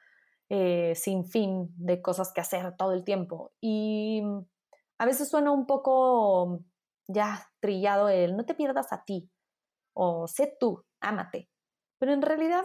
eh, 0.51 0.95
sin 0.97 1.25
fin 1.25 1.73
de 1.77 2.03
cosas 2.03 2.33
que 2.33 2.41
hacer 2.41 2.77
todo 2.77 2.93
el 2.93 3.05
tiempo. 3.05 3.53
Y 3.61 4.23
a 4.99 5.07
veces 5.07 5.31
suena 5.31 5.51
un 5.51 5.67
poco 5.67 6.61
ya 7.09 7.49
trillado 7.61 8.09
el 8.09 8.37
no 8.37 8.45
te 8.45 8.55
pierdas 8.55 8.93
a 8.93 9.05
ti 9.05 9.31
o 9.95 10.27
sé 10.27 10.57
tú, 10.61 10.85
ámate. 11.01 11.49
Pero 11.99 12.13
en 12.13 12.23
realidad 12.23 12.65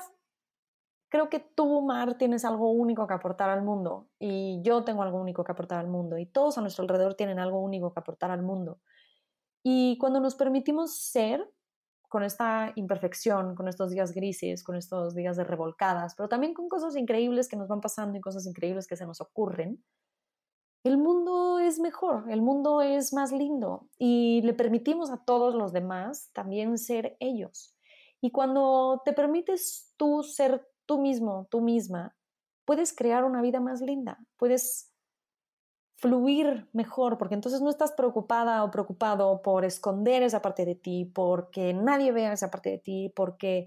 creo 1.15 1.29
que 1.29 1.39
tú, 1.39 1.81
Mar, 1.81 2.17
tienes 2.17 2.43
algo 2.43 2.71
único 2.71 3.07
que 3.07 3.13
aportar 3.13 3.49
al 3.49 3.61
mundo 3.61 4.09
y 4.19 4.61
yo 4.63 4.83
tengo 4.83 5.01
algo 5.01 5.17
único 5.17 5.45
que 5.45 5.53
aportar 5.53 5.79
al 5.79 5.87
mundo 5.87 6.17
y 6.17 6.25
todos 6.25 6.57
a 6.57 6.61
nuestro 6.61 6.81
alrededor 6.81 7.13
tienen 7.13 7.39
algo 7.39 7.61
único 7.61 7.93
que 7.93 8.01
aportar 8.01 8.31
al 8.31 8.41
mundo. 8.41 8.81
Y 9.63 9.97
cuando 9.97 10.19
nos 10.19 10.35
permitimos 10.35 10.97
ser, 10.97 11.49
con 12.09 12.23
esta 12.23 12.73
imperfección, 12.75 13.55
con 13.55 13.69
estos 13.69 13.91
días 13.91 14.11
grises, 14.11 14.61
con 14.61 14.75
estos 14.75 15.15
días 15.15 15.37
de 15.37 15.45
revolcadas, 15.45 16.15
pero 16.15 16.27
también 16.27 16.53
con 16.53 16.67
cosas 16.67 16.97
increíbles 16.97 17.47
que 17.47 17.55
nos 17.55 17.69
van 17.69 17.79
pasando 17.79 18.17
y 18.17 18.21
cosas 18.21 18.45
increíbles 18.45 18.85
que 18.85 18.97
se 18.97 19.05
nos 19.05 19.21
ocurren, 19.21 19.81
el 20.83 20.97
mundo 20.97 21.59
es 21.59 21.79
mejor, 21.79 22.29
el 22.29 22.41
mundo 22.41 22.81
es 22.81 23.13
más 23.13 23.31
lindo 23.31 23.87
y 23.97 24.41
le 24.41 24.53
permitimos 24.53 25.09
a 25.11 25.23
todos 25.23 25.55
los 25.55 25.71
demás 25.71 26.29
también 26.33 26.77
ser 26.77 27.15
ellos. 27.21 27.73
Y 28.19 28.31
cuando 28.31 29.01
te 29.05 29.13
permites 29.13 29.93
tú 29.95 30.21
ser 30.21 30.74
tú 30.85 30.99
mismo, 30.99 31.47
tú 31.49 31.61
misma, 31.61 32.15
puedes 32.65 32.93
crear 32.93 33.23
una 33.23 33.41
vida 33.41 33.59
más 33.59 33.81
linda, 33.81 34.19
puedes 34.37 34.91
fluir 35.97 36.67
mejor, 36.73 37.17
porque 37.17 37.35
entonces 37.35 37.61
no 37.61 37.69
estás 37.69 37.93
preocupada 37.93 38.63
o 38.63 38.71
preocupado 38.71 39.41
por 39.41 39.63
esconder 39.63 40.23
esa 40.23 40.41
parte 40.41 40.65
de 40.65 40.75
ti, 40.75 41.05
porque 41.05 41.73
nadie 41.73 42.11
vea 42.11 42.33
esa 42.33 42.51
parte 42.51 42.69
de 42.69 42.77
ti, 42.79 43.13
porque, 43.15 43.65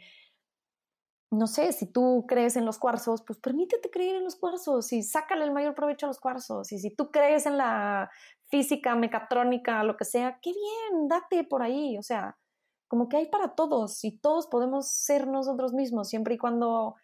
no 1.30 1.46
sé, 1.46 1.72
si 1.72 1.86
tú 1.86 2.26
crees 2.28 2.56
en 2.56 2.66
los 2.66 2.78
cuarzos, 2.78 3.22
pues 3.22 3.38
permítete 3.38 3.90
creer 3.90 4.16
en 4.16 4.24
los 4.24 4.36
cuarzos 4.36 4.92
y 4.92 5.02
sácale 5.02 5.44
el 5.44 5.52
mayor 5.52 5.74
provecho 5.74 6.06
a 6.06 6.08
los 6.08 6.20
cuarzos. 6.20 6.70
Y 6.72 6.78
si 6.78 6.90
tú 6.90 7.10
crees 7.10 7.46
en 7.46 7.56
la 7.56 8.10
física, 8.50 8.94
mecatrónica, 8.94 9.82
lo 9.84 9.96
que 9.96 10.04
sea, 10.04 10.38
qué 10.42 10.52
bien, 10.52 11.08
date 11.08 11.44
por 11.44 11.62
ahí. 11.62 11.96
O 11.98 12.02
sea, 12.02 12.36
como 12.88 13.08
que 13.08 13.18
hay 13.18 13.26
para 13.26 13.54
todos 13.54 14.04
y 14.04 14.18
todos 14.18 14.46
podemos 14.46 14.90
ser 14.90 15.26
nosotros 15.28 15.72
mismos 15.72 16.08
siempre 16.08 16.34
y 16.34 16.38
cuando 16.38 16.96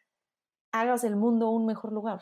hagas 0.75 1.05
el 1.05 1.16
mundo 1.16 1.49
un 1.51 1.66
mejor 1.66 1.93
lugar. 1.93 2.20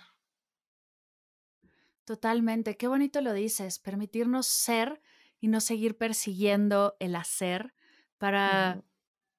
Totalmente, 2.05 2.77
qué 2.77 2.89
bonito 2.89 3.21
lo 3.21 3.33
dices, 3.33 3.79
permitirnos 3.79 4.47
ser 4.47 5.01
y 5.41 5.49
no 5.49 5.61
seguir 5.61 5.97
persiguiendo 5.97 6.97
el 6.99 7.15
hacer 7.15 7.75
para 8.19 8.83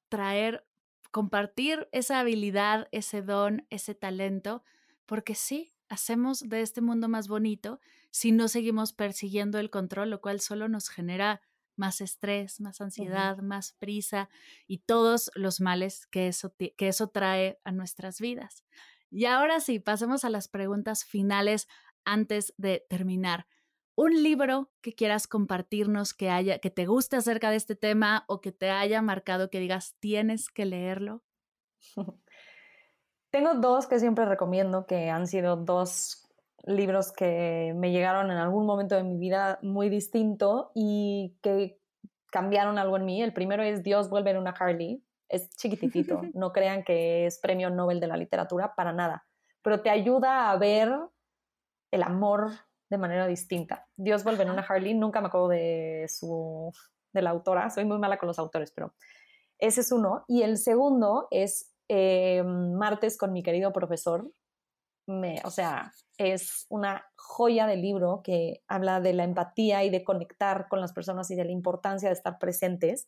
traer, 0.09 0.65
compartir 1.11 1.89
esa 1.91 2.19
habilidad, 2.19 2.87
ese 2.91 3.21
don, 3.21 3.67
ese 3.69 3.95
talento, 3.95 4.63
porque 5.05 5.35
sí, 5.35 5.73
hacemos 5.89 6.39
de 6.49 6.61
este 6.61 6.81
mundo 6.81 7.09
más 7.09 7.27
bonito 7.27 7.79
si 8.11 8.31
no 8.31 8.47
seguimos 8.47 8.93
persiguiendo 8.93 9.59
el 9.59 9.69
control, 9.69 10.09
lo 10.09 10.21
cual 10.21 10.39
solo 10.39 10.69
nos 10.69 10.89
genera 10.89 11.41
más 11.75 12.01
estrés, 12.01 12.61
más 12.61 12.81
ansiedad, 12.81 13.39
más 13.39 13.73
prisa 13.73 14.29
y 14.67 14.79
todos 14.79 15.31
los 15.35 15.59
males 15.61 16.07
que 16.07 16.27
eso, 16.27 16.53
que 16.55 16.87
eso 16.87 17.09
trae 17.09 17.59
a 17.63 17.71
nuestras 17.71 18.21
vidas. 18.21 18.63
Y 19.13 19.25
ahora 19.25 19.59
sí, 19.59 19.79
pasemos 19.79 20.25
a 20.25 20.31
las 20.31 20.47
preguntas 20.47 21.05
finales 21.05 21.67
antes 22.03 22.55
de 22.57 22.83
terminar. 22.89 23.45
Un 23.95 24.23
libro 24.23 24.71
que 24.81 24.95
quieras 24.95 25.27
compartirnos 25.27 26.15
que 26.15 26.31
haya, 26.31 26.57
que 26.57 26.71
te 26.71 26.87
guste 26.87 27.15
acerca 27.15 27.51
de 27.51 27.57
este 27.57 27.75
tema 27.75 28.25
o 28.27 28.41
que 28.41 28.51
te 28.51 28.71
haya 28.71 29.03
marcado 29.03 29.51
que 29.51 29.59
digas 29.59 29.95
tienes 29.99 30.49
que 30.49 30.65
leerlo. 30.65 31.21
Tengo 33.29 33.53
dos 33.53 33.85
que 33.85 33.99
siempre 33.99 34.25
recomiendo, 34.25 34.87
que 34.87 35.11
han 35.11 35.27
sido 35.27 35.57
dos 35.57 36.27
libros 36.65 37.11
que 37.11 37.73
me 37.75 37.91
llegaron 37.91 38.31
en 38.31 38.37
algún 38.37 38.65
momento 38.65 38.95
de 38.95 39.03
mi 39.03 39.19
vida 39.19 39.59
muy 39.61 39.89
distinto 39.89 40.71
y 40.73 41.37
que 41.43 41.79
cambiaron 42.31 42.79
algo 42.79 42.97
en 42.97 43.05
mí. 43.05 43.21
El 43.21 43.33
primero 43.33 43.61
es 43.61 43.83
Dios 43.83 44.09
vuelve 44.09 44.31
en 44.31 44.37
una 44.37 44.55
Harley. 44.57 45.03
Es 45.33 45.49
chiquititito, 45.55 46.21
no 46.33 46.51
crean 46.51 46.83
que 46.83 47.25
es 47.25 47.39
premio 47.39 47.69
Nobel 47.69 47.99
de 47.99 48.07
la 48.07 48.17
literatura, 48.17 48.75
para 48.75 48.93
nada, 48.93 49.25
pero 49.61 49.81
te 49.81 49.89
ayuda 49.89 50.51
a 50.51 50.57
ver 50.57 50.93
el 51.91 52.03
amor 52.03 52.51
de 52.89 52.97
manera 52.97 53.25
distinta. 53.25 53.87
Dios 53.95 54.23
vuelve 54.23 54.43
en 54.43 54.51
una 54.51 54.61
Harley, 54.61 54.93
nunca 54.93 55.21
me 55.21 55.27
acuerdo 55.27 55.47
de 55.49 56.05
su 56.07 56.71
de 57.13 57.21
la 57.21 57.29
autora, 57.29 57.69
soy 57.69 57.85
muy 57.85 57.97
mala 57.99 58.17
con 58.17 58.27
los 58.27 58.39
autores, 58.39 58.71
pero 58.71 58.93
ese 59.59 59.81
es 59.81 59.91
uno. 59.91 60.25
Y 60.27 60.41
el 60.41 60.57
segundo 60.57 61.27
es 61.31 61.73
eh, 61.87 62.43
Martes 62.43 63.17
con 63.17 63.31
mi 63.31 63.43
querido 63.43 63.71
profesor. 63.71 64.31
Me, 65.07 65.41
o 65.43 65.49
sea, 65.49 65.91
es 66.17 66.65
una 66.69 67.05
joya 67.15 67.67
de 67.67 67.75
libro 67.75 68.21
que 68.23 68.63
habla 68.67 68.99
de 69.01 69.13
la 69.13 69.23
empatía 69.23 69.83
y 69.83 69.89
de 69.89 70.03
conectar 70.03 70.67
con 70.69 70.79
las 70.79 70.93
personas 70.93 71.29
y 71.31 71.35
de 71.35 71.45
la 71.45 71.51
importancia 71.51 72.09
de 72.09 72.13
estar 72.13 72.39
presentes. 72.39 73.07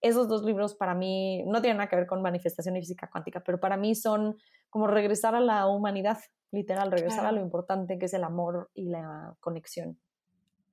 Esos 0.00 0.28
dos 0.28 0.44
libros 0.44 0.74
para 0.74 0.94
mí 0.94 1.42
no 1.46 1.60
tienen 1.60 1.78
nada 1.78 1.88
que 1.88 1.96
ver 1.96 2.06
con 2.06 2.22
manifestación 2.22 2.76
y 2.76 2.80
física 2.80 3.08
cuántica, 3.10 3.40
pero 3.40 3.58
para 3.58 3.76
mí 3.76 3.94
son 3.94 4.36
como 4.70 4.86
regresar 4.86 5.34
a 5.34 5.40
la 5.40 5.66
humanidad, 5.66 6.18
literal, 6.50 6.90
regresar 6.90 7.26
a 7.26 7.32
lo 7.32 7.40
importante 7.40 7.98
que 7.98 8.06
es 8.06 8.14
el 8.14 8.24
amor 8.24 8.70
y 8.74 8.88
la 8.88 9.34
conexión. 9.40 9.98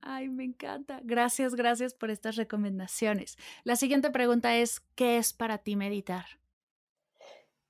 Ay, 0.05 0.27
me 0.27 0.43
encanta. 0.43 0.99
Gracias, 1.03 1.55
gracias 1.55 1.93
por 1.93 2.09
estas 2.09 2.35
recomendaciones. 2.35 3.37
La 3.63 3.77
siguiente 3.77 4.11
pregunta 4.11 4.53
es, 4.55 4.81
¿qué 4.95 5.17
es 5.17 5.31
para 5.31 5.59
ti 5.59 5.77
meditar? 5.77 6.25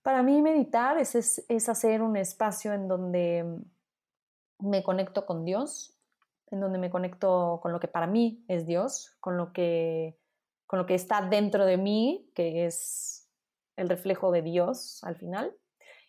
Para 0.01 0.23
mí 0.23 0.41
meditar 0.41 0.97
es, 0.97 1.15
es, 1.47 1.69
hacer 1.69 2.01
un 2.01 2.17
espacio 2.17 2.73
en 2.73 2.87
donde 2.87 3.45
me 4.59 4.83
conecto 4.83 5.27
con 5.27 5.45
Dios, 5.45 5.95
en 6.49 6.59
donde 6.59 6.79
me 6.79 6.89
conecto 6.89 7.59
con 7.61 7.71
lo 7.71 7.79
que 7.79 7.87
para 7.87 8.07
mí 8.07 8.43
es 8.47 8.65
Dios, 8.65 9.15
con 9.19 9.37
lo 9.37 9.53
que, 9.53 10.17
con 10.73 10.79
lo 10.79 10.87
que 10.87 10.95
está 10.95 11.21
dentro 11.21 11.67
de 11.67 11.77
mí, 11.77 12.31
que 12.33 12.65
es 12.65 13.29
el 13.75 13.89
reflejo 13.89 14.31
de 14.31 14.41
Dios 14.41 15.03
al 15.03 15.15
final. 15.15 15.55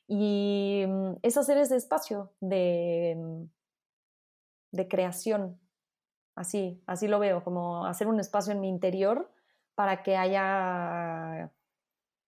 Y 0.08 0.86
mm, 0.88 1.16
es 1.20 1.36
hacer 1.36 1.58
ese 1.58 1.76
espacio 1.76 2.32
de, 2.40 3.14
mm, 3.14 3.44
de 4.72 4.88
creación. 4.88 5.60
Así, 6.34 6.82
así 6.86 7.08
lo 7.08 7.18
veo, 7.18 7.44
como 7.44 7.84
hacer 7.84 8.06
un 8.06 8.18
espacio 8.20 8.54
en 8.54 8.62
mi 8.62 8.70
interior 8.70 9.30
para 9.74 10.02
que 10.02 10.16
haya 10.16 11.52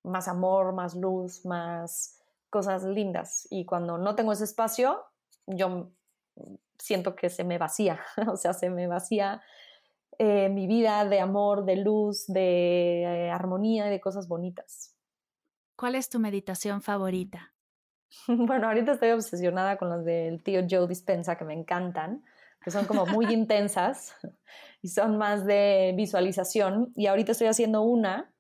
más 0.03 0.29
amor, 0.29 0.75
más 0.75 0.95
luz, 0.95 1.43
más 1.47 2.21
cosas 2.51 2.85
lindas. 2.85 3.49
Y 3.49 3.65
cuando 3.65 3.97
no 3.97 4.15
tengo 4.15 4.33
ese 4.33 4.45
espacio, 4.45 5.07
yo 5.47 5.91
siento 6.79 7.17
que 7.17 7.31
se 7.31 7.45
me 7.45 7.57
vacía, 7.57 7.99
o 8.31 8.37
sea, 8.37 8.53
se 8.53 8.69
me 8.69 8.89
vacía 8.89 9.43
eh, 10.19 10.49
mi 10.49 10.67
vida 10.67 11.05
de 11.05 11.21
amor, 11.21 11.65
de 11.65 11.77
luz, 11.77 12.27
de 12.27 13.03
eh, 13.03 13.31
armonía 13.31 13.89
y 13.89 13.91
de 13.91 14.01
cosas 14.01 14.29
bonitas. 14.29 14.95
¿Cuál 15.77 15.95
es 15.95 16.09
tu 16.09 16.19
meditación 16.19 16.83
favorita? 16.83 17.53
Bueno, 18.29 18.69
ahorita 18.69 18.93
estoy 18.93 19.11
obsesionada 19.11 19.77
con 19.77 19.91
las 19.91 20.05
del 20.05 20.43
tío 20.43 20.63
Joe 20.69 20.87
Dispensa 20.87 21.37
que 21.37 21.45
me 21.45 21.55
encantan, 21.55 22.25
que 22.65 22.71
son 22.71 22.87
como 22.87 23.05
muy 23.07 23.27
intensas 23.27 24.15
y 24.83 24.89
son 24.89 25.19
más 25.19 25.45
de 25.45 25.93
visualización. 25.97 26.93
Y 26.97 27.07
ahorita 27.07 27.33
estoy 27.33 27.49
haciendo 27.49 27.83
una 27.83 28.33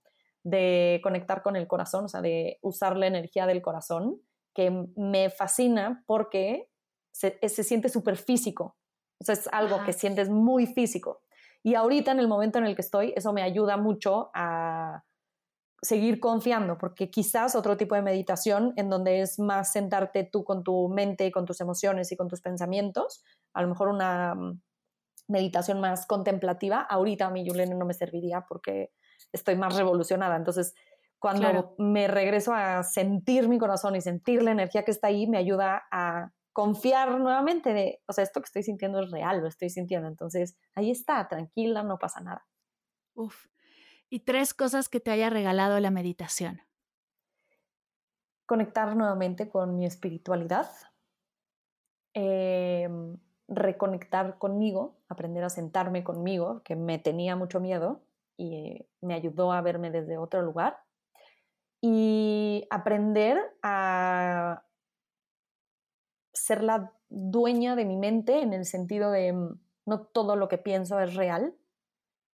de 0.42 1.00
conectar 1.02 1.42
con 1.42 1.56
el 1.56 1.66
corazón, 1.66 2.04
o 2.04 2.08
sea, 2.08 2.22
de 2.22 2.58
usar 2.62 2.96
la 2.96 3.06
energía 3.06 3.46
del 3.46 3.60
corazón, 3.60 4.20
que 4.54 4.70
me 4.96 5.28
fascina 5.28 6.04
porque 6.06 6.70
se, 7.12 7.38
se 7.48 7.64
siente 7.64 7.88
súper 7.88 8.16
físico. 8.16 8.76
O 9.18 9.24
sea, 9.24 9.34
es 9.34 9.48
algo 9.52 9.84
que 9.84 9.92
sientes 9.92 10.28
muy 10.28 10.66
físico. 10.66 11.22
Y 11.66 11.74
ahorita, 11.74 12.12
en 12.12 12.20
el 12.20 12.28
momento 12.28 12.60
en 12.60 12.66
el 12.66 12.76
que 12.76 12.82
estoy, 12.82 13.12
eso 13.16 13.32
me 13.32 13.42
ayuda 13.42 13.76
mucho 13.76 14.30
a 14.34 15.02
seguir 15.82 16.20
confiando, 16.20 16.78
porque 16.78 17.10
quizás 17.10 17.56
otro 17.56 17.76
tipo 17.76 17.96
de 17.96 18.02
meditación 18.02 18.72
en 18.76 18.88
donde 18.88 19.20
es 19.20 19.40
más 19.40 19.72
sentarte 19.72 20.22
tú 20.22 20.44
con 20.44 20.62
tu 20.62 20.88
mente, 20.88 21.32
con 21.32 21.44
tus 21.44 21.60
emociones 21.60 22.12
y 22.12 22.16
con 22.16 22.28
tus 22.28 22.40
pensamientos, 22.40 23.24
a 23.52 23.62
lo 23.62 23.68
mejor 23.68 23.88
una 23.88 24.36
mm, 24.36 24.60
meditación 25.26 25.80
más 25.80 26.06
contemplativa, 26.06 26.82
ahorita 26.82 27.26
a 27.26 27.30
mí 27.30 27.44
Yulene 27.44 27.74
no 27.74 27.84
me 27.84 27.94
serviría 27.94 28.42
porque 28.48 28.92
estoy 29.32 29.56
más 29.56 29.74
revolucionada. 29.74 30.36
Entonces, 30.36 30.72
Cuando 31.18 31.74
me 31.78 32.06
regreso 32.06 32.52
a 32.54 32.84
sentir 32.84 33.48
mi 33.48 33.58
corazón 33.58 33.96
y 33.96 34.00
sentir 34.00 34.42
la 34.44 34.52
energía 34.52 34.84
que 34.84 34.92
está 34.92 35.08
ahí, 35.08 35.26
me 35.26 35.38
ayuda 35.38 35.82
a 35.90 36.30
confiar 36.56 37.20
nuevamente 37.20 37.74
de, 37.74 38.00
o 38.06 38.14
sea, 38.14 38.24
esto 38.24 38.40
que 38.40 38.46
estoy 38.46 38.62
sintiendo 38.62 38.98
es 39.02 39.10
real, 39.10 39.42
lo 39.42 39.46
estoy 39.46 39.68
sintiendo. 39.68 40.08
Entonces, 40.08 40.56
ahí 40.74 40.90
está, 40.90 41.28
tranquila, 41.28 41.82
no 41.82 41.98
pasa 41.98 42.22
nada. 42.22 42.46
Uf. 43.12 43.48
Y 44.08 44.20
tres 44.20 44.54
cosas 44.54 44.88
que 44.88 44.98
te 44.98 45.10
haya 45.10 45.28
regalado 45.28 45.78
la 45.80 45.90
meditación. 45.90 46.62
Conectar 48.46 48.96
nuevamente 48.96 49.50
con 49.50 49.76
mi 49.76 49.84
espiritualidad. 49.84 50.70
Em, 52.14 53.18
reconectar 53.48 54.38
conmigo, 54.38 54.96
aprender 55.10 55.44
a 55.44 55.50
sentarme 55.50 56.04
conmigo, 56.04 56.62
que 56.62 56.74
me 56.74 56.98
tenía 56.98 57.36
mucho 57.36 57.60
miedo 57.60 58.00
y 58.38 58.88
me 59.02 59.12
ayudó 59.12 59.52
a 59.52 59.60
verme 59.60 59.90
desde 59.90 60.16
otro 60.16 60.40
lugar. 60.40 60.78
Y 61.82 62.66
aprender 62.70 63.38
a 63.62 64.62
ser 66.36 66.62
la 66.62 66.92
dueña 67.08 67.76
de 67.76 67.84
mi 67.84 67.96
mente 67.96 68.40
en 68.40 68.52
el 68.52 68.64
sentido 68.64 69.10
de 69.10 69.32
mm, 69.32 69.60
no 69.86 70.00
todo 70.00 70.36
lo 70.36 70.48
que 70.48 70.58
pienso 70.58 71.00
es 71.00 71.14
real 71.14 71.54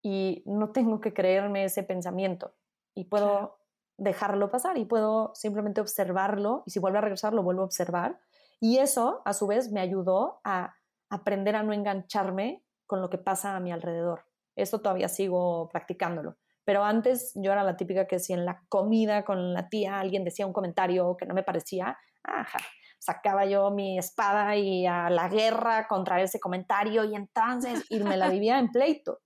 y 0.03 0.43
no 0.47 0.71
tengo 0.71 1.01
que 1.01 1.15
creerme 1.15 1.65
ese 1.65 1.83
pensamiento 1.83 2.55
y 2.95 3.05
puedo 3.05 3.59
dejarlo 3.99 4.51
pasar 4.51 4.79
y 4.79 4.85
puedo 4.85 5.33
simplemente 5.35 5.81
observarlo 5.81 6.65
y 6.67 6.71
si 6.71 6.79
vuelve 6.81 6.99
a 6.99 7.03
regresar 7.03 7.33
lo 7.33 7.43
vuelvo 7.43 7.63
a 7.63 7.67
observar 7.67 8.19
y 8.61 8.79
eso 8.79 9.23
a 9.25 9.33
su 9.33 9.47
vez 9.47 9.71
me 9.71 9.81
ayudó 9.81 10.41
a 10.45 10.75
aprender 11.11 11.57
a 11.57 11.63
no 11.63 11.73
engancharme 11.73 12.65
con 12.87 13.01
lo 13.01 13.11
que 13.11 13.19
pasa 13.19 13.57
a 13.57 13.61
mi 13.61 13.73
alrededor. 13.73 14.25
Esto 14.57 14.81
todavía 14.81 15.09
sigo 15.09 15.69
practicándolo. 15.71 16.37
Pero 16.65 16.85
antes 16.85 17.33
yo 17.35 17.53
era 17.53 17.65
la 17.65 17.77
típica 17.77 18.07
que 18.07 18.19
si 18.19 18.33
en 18.33 18.45
la 18.45 18.63
comida 18.69 19.25
con 19.25 19.53
la 19.53 19.69
tía 19.69 19.99
alguien 19.99 20.25
decía 20.25 20.47
un 20.47 20.53
comentario 20.53 21.17
que 21.17 21.27
no 21.27 21.35
me 21.35 21.43
parecía, 21.43 21.99
ajá, 22.23 22.59
sacaba 23.03 23.47
yo 23.47 23.73
mi 23.73 23.99
espada 23.99 24.55
y 24.55 24.87
a 24.87 25.11
la 25.11 25.29
guerra 25.29 25.89
contra 25.89 26.23
ese 26.23 26.39
comentario 26.39 27.05
y 27.05 27.17
entonces 27.17 27.85
y 27.91 27.99
me 27.99 28.17
la 28.17 28.29
vivía 28.29 28.61
en 28.61 28.71
pleito. 28.71 29.21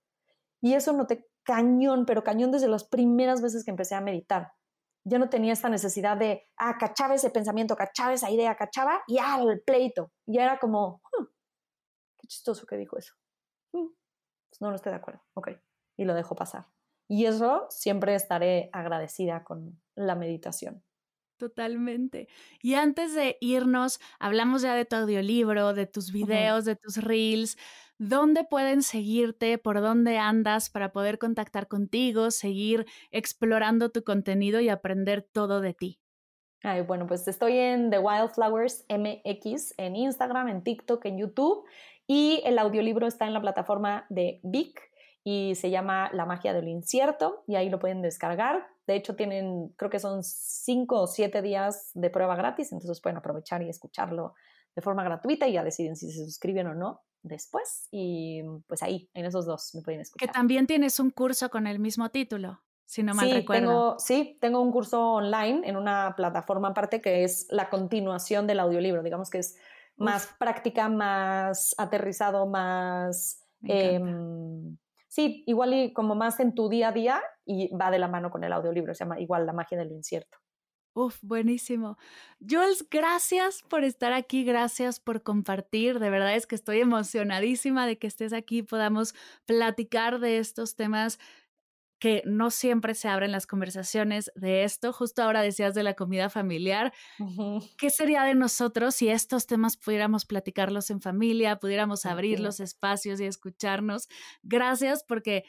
Y 0.61 0.73
eso 0.73 0.93
noté 0.93 1.27
cañón, 1.43 2.07
pero 2.07 2.23
cañón 2.23 2.51
desde 2.51 2.67
las 2.67 2.85
primeras 2.85 3.39
veces 3.39 3.63
que 3.63 3.69
empecé 3.69 3.93
a 3.93 4.01
meditar. 4.01 4.51
Ya 5.03 5.19
no 5.19 5.29
tenía 5.29 5.53
esta 5.53 5.69
necesidad 5.69 6.17
de, 6.17 6.47
ah, 6.57 6.77
cachaba 6.79 7.13
ese 7.13 7.29
pensamiento, 7.29 7.75
cachaba 7.75 8.13
esa 8.13 8.31
idea, 8.31 8.55
cachaba 8.55 9.03
y 9.05 9.19
al 9.19 9.61
pleito. 9.63 10.11
Ya 10.25 10.45
era 10.45 10.57
como, 10.57 10.99
qué 12.17 12.27
chistoso 12.27 12.65
que 12.65 12.77
dijo 12.77 12.97
eso. 12.97 13.13
Mm, 13.73 13.89
pues 14.49 14.59
no, 14.59 14.69
no 14.69 14.75
estoy 14.75 14.91
de 14.91 14.97
acuerdo. 14.97 15.21
Ok. 15.35 15.49
Y 15.97 16.05
lo 16.05 16.15
dejo 16.15 16.35
pasar. 16.35 16.65
Y 17.07 17.25
eso 17.25 17.67
siempre 17.69 18.15
estaré 18.15 18.71
agradecida 18.73 19.43
con 19.43 19.79
la 19.93 20.15
meditación. 20.15 20.83
Totalmente. 21.37 22.27
Y 22.61 22.73
antes 22.73 23.13
de 23.13 23.37
irnos, 23.41 23.99
hablamos 24.19 24.63
ya 24.63 24.73
de 24.73 24.85
tu 24.85 24.95
audiolibro, 24.95 25.73
de 25.73 25.85
tus 25.85 26.11
videos, 26.11 26.65
de 26.65 26.75
tus 26.75 26.97
reels. 26.97 27.57
¿Dónde 27.99 28.43
pueden 28.43 28.81
seguirte? 28.81 29.59
¿Por 29.59 29.81
dónde 29.81 30.17
andas 30.17 30.71
para 30.71 30.91
poder 30.91 31.19
contactar 31.19 31.67
contigo, 31.67 32.31
seguir 32.31 32.87
explorando 33.11 33.89
tu 33.91 34.03
contenido 34.03 34.59
y 34.61 34.69
aprender 34.69 35.21
todo 35.31 35.61
de 35.61 35.73
ti? 35.75 35.99
Ay, 36.63 36.81
bueno, 36.81 37.05
pues 37.05 37.27
estoy 37.27 37.57
en 37.57 37.91
The 37.91 37.99
Wildflowers 37.99 38.85
MX 38.89 39.75
en 39.77 39.95
Instagram, 39.95 40.47
en 40.49 40.63
TikTok, 40.63 41.05
en 41.05 41.19
YouTube 41.19 41.65
y 42.07 42.41
el 42.45 42.57
audiolibro 42.57 43.05
está 43.05 43.27
en 43.27 43.33
la 43.33 43.41
plataforma 43.41 44.05
de 44.09 44.39
Vic 44.43 44.86
y 45.29 45.55
se 45.55 45.69
llama 45.69 46.09
La 46.13 46.25
magia 46.25 46.53
del 46.53 46.69
incierto 46.69 47.43
y 47.47 47.57
ahí 47.57 47.69
lo 47.69 47.79
pueden 47.79 48.01
descargar. 48.01 48.65
De 48.87 48.95
hecho, 48.95 49.17
tienen, 49.17 49.73
creo 49.75 49.91
que 49.91 49.99
son 49.99 50.23
cinco 50.23 51.01
o 51.01 51.07
siete 51.07 51.41
días 51.41 51.91
de 51.95 52.09
prueba 52.09 52.37
gratis, 52.37 52.71
entonces 52.71 53.01
pueden 53.01 53.17
aprovechar 53.17 53.61
y 53.61 53.67
escucharlo 53.67 54.35
de 54.73 54.81
forma 54.81 55.03
gratuita 55.03 55.45
y 55.45 55.51
ya 55.51 55.65
deciden 55.65 55.97
si 55.97 56.09
se 56.13 56.23
suscriben 56.23 56.67
o 56.67 56.75
no 56.75 57.01
después. 57.23 57.89
Y 57.91 58.41
pues 58.67 58.81
ahí, 58.83 59.09
en 59.13 59.25
esos 59.25 59.45
dos 59.45 59.75
me 59.75 59.81
pueden 59.81 59.99
escuchar. 59.99 60.29
Que 60.29 60.31
también 60.31 60.65
tienes 60.65 60.97
un 60.97 61.09
curso 61.09 61.49
con 61.49 61.67
el 61.67 61.79
mismo 61.79 62.07
título, 62.07 62.61
si 62.85 63.03
no 63.03 63.13
mal 63.13 63.27
sí, 63.27 63.33
recuerdo. 63.33 63.67
Tengo, 63.67 63.99
sí, 63.99 64.37
tengo 64.39 64.61
un 64.61 64.71
curso 64.71 65.11
online 65.11 65.67
en 65.67 65.75
una 65.75 66.13
plataforma 66.15 66.69
aparte 66.69 67.01
que 67.01 67.25
es 67.25 67.47
la 67.49 67.69
continuación 67.69 68.47
del 68.47 68.61
audiolibro, 68.61 69.03
digamos 69.03 69.29
que 69.29 69.39
es 69.39 69.57
más 69.97 70.29
práctica, 70.39 70.87
más 70.87 71.75
aterrizado, 71.77 72.47
más 72.47 73.43
sí, 75.17 75.43
igual 75.47 75.73
y 75.73 75.93
como 75.93 76.13
más 76.15 76.39
en 76.39 76.53
tu 76.53 76.69
día 76.69 76.89
a 76.89 76.91
día 76.91 77.21
y 77.45 77.75
va 77.75 77.89
de 77.91 77.97
la 77.99 78.07
mano 78.07 78.29
con 78.29 78.43
el 78.43 78.53
audiolibro, 78.53 78.93
se 78.93 79.03
llama 79.03 79.19
igual 79.19 79.47
La 79.47 79.53
magia 79.53 79.77
del 79.77 79.91
incierto. 79.91 80.37
Uf, 80.95 81.19
buenísimo. 81.21 81.97
Jules, 82.39 82.87
gracias 82.89 83.61
por 83.69 83.83
estar 83.83 84.13
aquí, 84.13 84.43
gracias 84.43 84.99
por 84.99 85.21
compartir. 85.21 85.99
De 85.99 86.09
verdad 86.09 86.35
es 86.35 86.47
que 86.47 86.55
estoy 86.55 86.79
emocionadísima 86.79 87.85
de 87.85 87.99
que 87.99 88.07
estés 88.07 88.33
aquí, 88.33 88.63
podamos 88.63 89.13
platicar 89.45 90.19
de 90.19 90.39
estos 90.39 90.75
temas 90.75 91.19
que 91.99 92.21
no 92.25 92.51
siempre 92.51 92.93
se 92.93 93.07
abren 93.07 93.31
las 93.31 93.47
conversaciones 93.47 94.31
de 94.35 94.63
esto. 94.63 94.93
Justo 94.93 95.23
ahora 95.23 95.41
decías 95.41 95.73
de 95.73 95.83
la 95.83 95.95
comida 95.95 96.29
familiar. 96.29 96.93
¿Qué 97.77 97.89
sería 97.89 98.23
de 98.23 98.35
nosotros 98.35 98.95
si 98.95 99.09
estos 99.09 99.47
temas 99.47 99.77
pudiéramos 99.77 100.25
platicarlos 100.25 100.89
en 100.89 101.01
familia, 101.01 101.59
pudiéramos 101.59 102.05
abrir 102.05 102.39
los 102.39 102.59
espacios 102.59 103.19
y 103.19 103.25
escucharnos? 103.25 104.09
Gracias 104.43 105.03
porque 105.03 105.43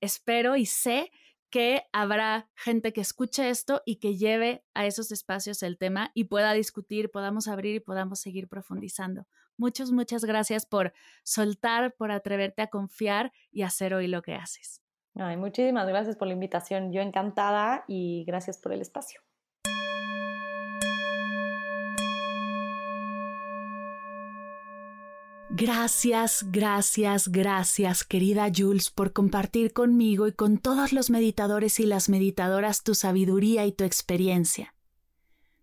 espero 0.00 0.56
y 0.56 0.66
sé 0.66 1.10
que 1.50 1.82
habrá 1.92 2.50
gente 2.54 2.94
que 2.94 3.02
escuche 3.02 3.50
esto 3.50 3.82
y 3.84 3.96
que 3.96 4.16
lleve 4.16 4.64
a 4.72 4.86
esos 4.86 5.12
espacios 5.12 5.62
el 5.62 5.76
tema 5.76 6.10
y 6.14 6.24
pueda 6.24 6.54
discutir, 6.54 7.10
podamos 7.10 7.46
abrir 7.46 7.76
y 7.76 7.80
podamos 7.80 8.20
seguir 8.20 8.48
profundizando. 8.48 9.26
Muchas, 9.58 9.92
muchas 9.92 10.24
gracias 10.24 10.64
por 10.64 10.94
soltar, 11.24 11.94
por 11.94 12.10
atreverte 12.10 12.62
a 12.62 12.68
confiar 12.68 13.32
y 13.50 13.62
hacer 13.62 13.92
hoy 13.92 14.06
lo 14.08 14.22
que 14.22 14.34
haces. 14.34 14.81
Ay, 15.14 15.36
muchísimas 15.36 15.86
gracias 15.86 16.16
por 16.16 16.28
la 16.28 16.34
invitación. 16.34 16.92
Yo 16.92 17.02
encantada 17.02 17.84
y 17.86 18.24
gracias 18.24 18.58
por 18.58 18.72
el 18.72 18.80
espacio. 18.80 19.20
Gracias, 25.54 26.46
gracias, 26.50 27.28
gracias, 27.28 28.04
querida 28.04 28.50
Jules, 28.56 28.88
por 28.88 29.12
compartir 29.12 29.74
conmigo 29.74 30.26
y 30.26 30.32
con 30.32 30.56
todos 30.56 30.94
los 30.94 31.10
meditadores 31.10 31.78
y 31.78 31.84
las 31.84 32.08
meditadoras 32.08 32.82
tu 32.82 32.94
sabiduría 32.94 33.66
y 33.66 33.72
tu 33.72 33.84
experiencia. 33.84 34.71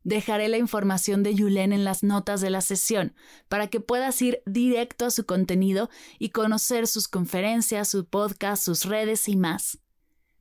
Dejaré 0.04 0.48
la 0.48 0.58
información 0.58 1.24
de 1.24 1.36
Yulen 1.36 1.74
en 1.74 1.84
las 1.84 2.04
notas 2.04 2.42
de 2.42 2.50
la 2.50 2.62
sesión 2.62 3.14
para 3.48 3.68
que 3.68 3.80
puedas 3.80 4.22
ir 4.22 4.42
directo 4.46 5.06
a 5.06 5.12
su 5.12 5.26
contenido 5.26 5.90
y 6.18 6.30
conocer 6.30 6.88
sus 6.88 7.08
conferencias, 7.08 7.90
su 7.90 8.06
podcast, 8.06 8.64
sus 8.64 8.86
redes 8.86 9.28
y 9.28 9.36
más. 9.36 9.80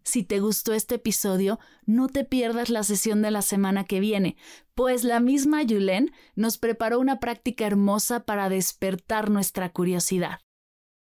Si 0.08 0.22
te 0.22 0.40
gustó 0.40 0.72
este 0.72 0.94
episodio, 0.94 1.58
no 1.84 2.08
te 2.08 2.24
pierdas 2.24 2.70
la 2.70 2.82
sesión 2.82 3.20
de 3.20 3.30
la 3.30 3.42
semana 3.42 3.84
que 3.84 4.00
viene, 4.00 4.38
pues 4.74 5.04
la 5.04 5.20
misma 5.20 5.62
Yulen 5.62 6.12
nos 6.34 6.56
preparó 6.56 6.98
una 6.98 7.20
práctica 7.20 7.66
hermosa 7.66 8.20
para 8.20 8.48
despertar 8.48 9.28
nuestra 9.28 9.70
curiosidad. 9.70 10.38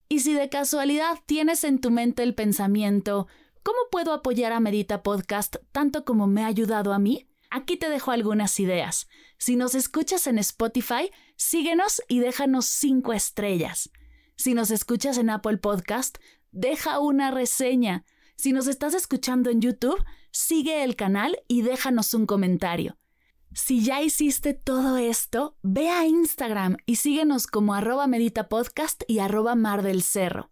Y 0.07 0.19
si 0.19 0.33
de 0.33 0.49
casualidad 0.49 1.17
tienes 1.25 1.63
en 1.63 1.79
tu 1.79 1.89
mente 1.89 2.21
el 2.21 2.35
pensamiento, 2.35 3.27
¿cómo 3.63 3.79
puedo 3.89 4.13
apoyar 4.13 4.51
a 4.51 4.59
Medita 4.59 5.01
Podcast 5.01 5.55
tanto 5.71 6.05
como 6.05 6.27
me 6.27 6.43
ha 6.43 6.47
ayudado 6.47 6.93
a 6.93 6.99
mí? 6.99 7.30
Aquí 7.51 7.75
te 7.75 7.89
dejo 7.89 8.11
algunas 8.11 8.61
ideas. 8.61 9.09
Si 9.37 9.57
nos 9.57 9.75
escuchas 9.75 10.25
en 10.25 10.39
Spotify, 10.39 11.11
síguenos 11.35 12.01
y 12.07 12.19
déjanos 12.19 12.65
cinco 12.65 13.11
estrellas. 13.11 13.91
Si 14.37 14.53
nos 14.53 14.71
escuchas 14.71 15.17
en 15.17 15.29
Apple 15.29 15.57
Podcast, 15.57 16.17
deja 16.51 16.99
una 16.99 17.29
reseña. 17.29 18.05
Si 18.37 18.53
nos 18.53 18.67
estás 18.67 18.93
escuchando 18.93 19.49
en 19.49 19.59
YouTube, 19.59 20.01
sigue 20.31 20.85
el 20.85 20.95
canal 20.95 21.37
y 21.49 21.61
déjanos 21.61 22.13
un 22.13 22.25
comentario. 22.25 22.97
Si 23.53 23.83
ya 23.83 24.01
hiciste 24.01 24.53
todo 24.53 24.95
esto, 24.95 25.57
ve 25.61 25.89
a 25.89 26.05
Instagram 26.05 26.77
y 26.85 26.95
síguenos 26.95 27.47
como 27.47 27.73
arroba 27.73 28.07
meditapodcast 28.07 29.03
y 29.07 29.19
arroba 29.19 29.55
mar 29.55 29.83
del 29.83 30.03
cerro. 30.03 30.49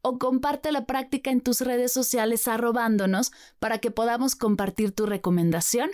O 0.00 0.18
comparte 0.18 0.72
la 0.72 0.86
práctica 0.86 1.30
en 1.30 1.42
tus 1.42 1.60
redes 1.60 1.92
sociales 1.92 2.48
arrobándonos 2.48 3.32
para 3.58 3.78
que 3.78 3.90
podamos 3.90 4.34
compartir 4.34 4.92
tu 4.92 5.04
recomendación 5.04 5.90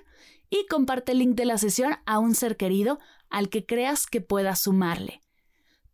y 0.55 0.67
comparte 0.67 1.11
el 1.11 1.19
link 1.19 1.35
de 1.35 1.47
la 1.47 1.59
sesión 1.59 1.97
a 2.07 2.21
un 2.21 2.37
ser 2.37 2.57
querido 2.57 3.01
al 3.29 3.49
que 3.49 3.67
creas 3.67 4.07
que 4.07 4.21
pueda 4.21 4.55
sumarle. 4.55 5.21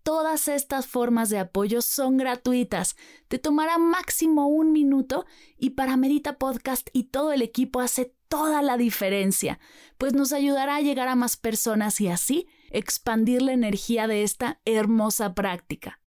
Todas 0.03 0.49
estas 0.49 0.87
formas 0.87 1.31
de 1.31 1.39
apoyo 1.39 1.81
son 1.81 2.19
gratuitas. 2.19 2.95
Te 3.29 3.39
tomará 3.39 3.79
máximo 3.79 4.49
un 4.49 4.73
minuto 4.73 5.25
y 5.57 5.71
para 5.71 5.97
Medita 5.97 6.37
Podcast 6.37 6.91
y 6.93 7.05
todo 7.05 7.33
el 7.33 7.41
equipo 7.41 7.81
hace 7.81 8.15
toda 8.29 8.61
la 8.61 8.77
diferencia, 8.77 9.59
pues 9.97 10.13
nos 10.13 10.35
ayudará 10.35 10.77
a 10.77 10.83
llegar 10.83 11.09
a 11.09 11.17
más 11.17 11.39
personas 11.39 11.99
y 12.03 12.09
así 12.09 12.47
expandir 12.71 13.41
la 13.41 13.53
energía 13.53 14.07
de 14.07 14.25
esta 14.25 14.61
hermosa 14.67 15.35
práctica. 15.35 16.01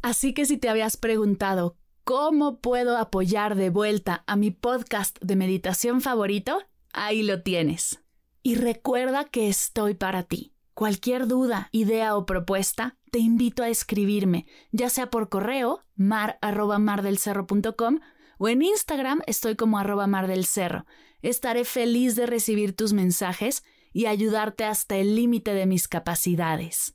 Así 0.00 0.32
que 0.32 0.46
si 0.46 0.56
te 0.56 0.70
habías 0.70 0.96
preguntado, 0.96 1.76
¿cómo 2.04 2.60
puedo 2.60 2.96
apoyar 2.96 3.56
de 3.56 3.68
vuelta 3.68 4.24
a 4.26 4.36
mi 4.36 4.50
podcast 4.50 5.18
de 5.20 5.36
meditación 5.36 6.00
favorito? 6.00 6.62
Ahí 6.92 7.22
lo 7.22 7.42
tienes. 7.42 8.02
Y 8.42 8.56
recuerda 8.56 9.24
que 9.24 9.48
estoy 9.48 9.94
para 9.94 10.24
ti. 10.24 10.52
Cualquier 10.74 11.26
duda, 11.26 11.68
idea 11.72 12.14
o 12.16 12.24
propuesta, 12.24 12.96
te 13.10 13.18
invito 13.18 13.62
a 13.62 13.68
escribirme, 13.68 14.46
ya 14.72 14.88
sea 14.88 15.10
por 15.10 15.28
correo, 15.28 15.84
mar.mardelcerro.com 15.96 17.98
o 18.38 18.48
en 18.48 18.62
Instagram 18.62 19.20
estoy 19.26 19.56
como 19.56 19.78
arroba 19.78 20.06
mardelcerro. 20.06 20.86
Estaré 21.20 21.66
feliz 21.66 22.16
de 22.16 22.24
recibir 22.24 22.74
tus 22.74 22.94
mensajes 22.94 23.62
y 23.92 24.06
ayudarte 24.06 24.64
hasta 24.64 24.96
el 24.96 25.16
límite 25.16 25.52
de 25.52 25.66
mis 25.66 25.88
capacidades. 25.88 26.94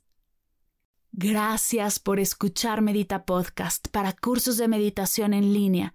Gracias 1.12 2.00
por 2.00 2.18
escuchar 2.18 2.82
Medita 2.82 3.24
Podcast 3.24 3.86
para 3.88 4.12
cursos 4.12 4.56
de 4.56 4.66
meditación 4.66 5.32
en 5.32 5.52
línea 5.52 5.94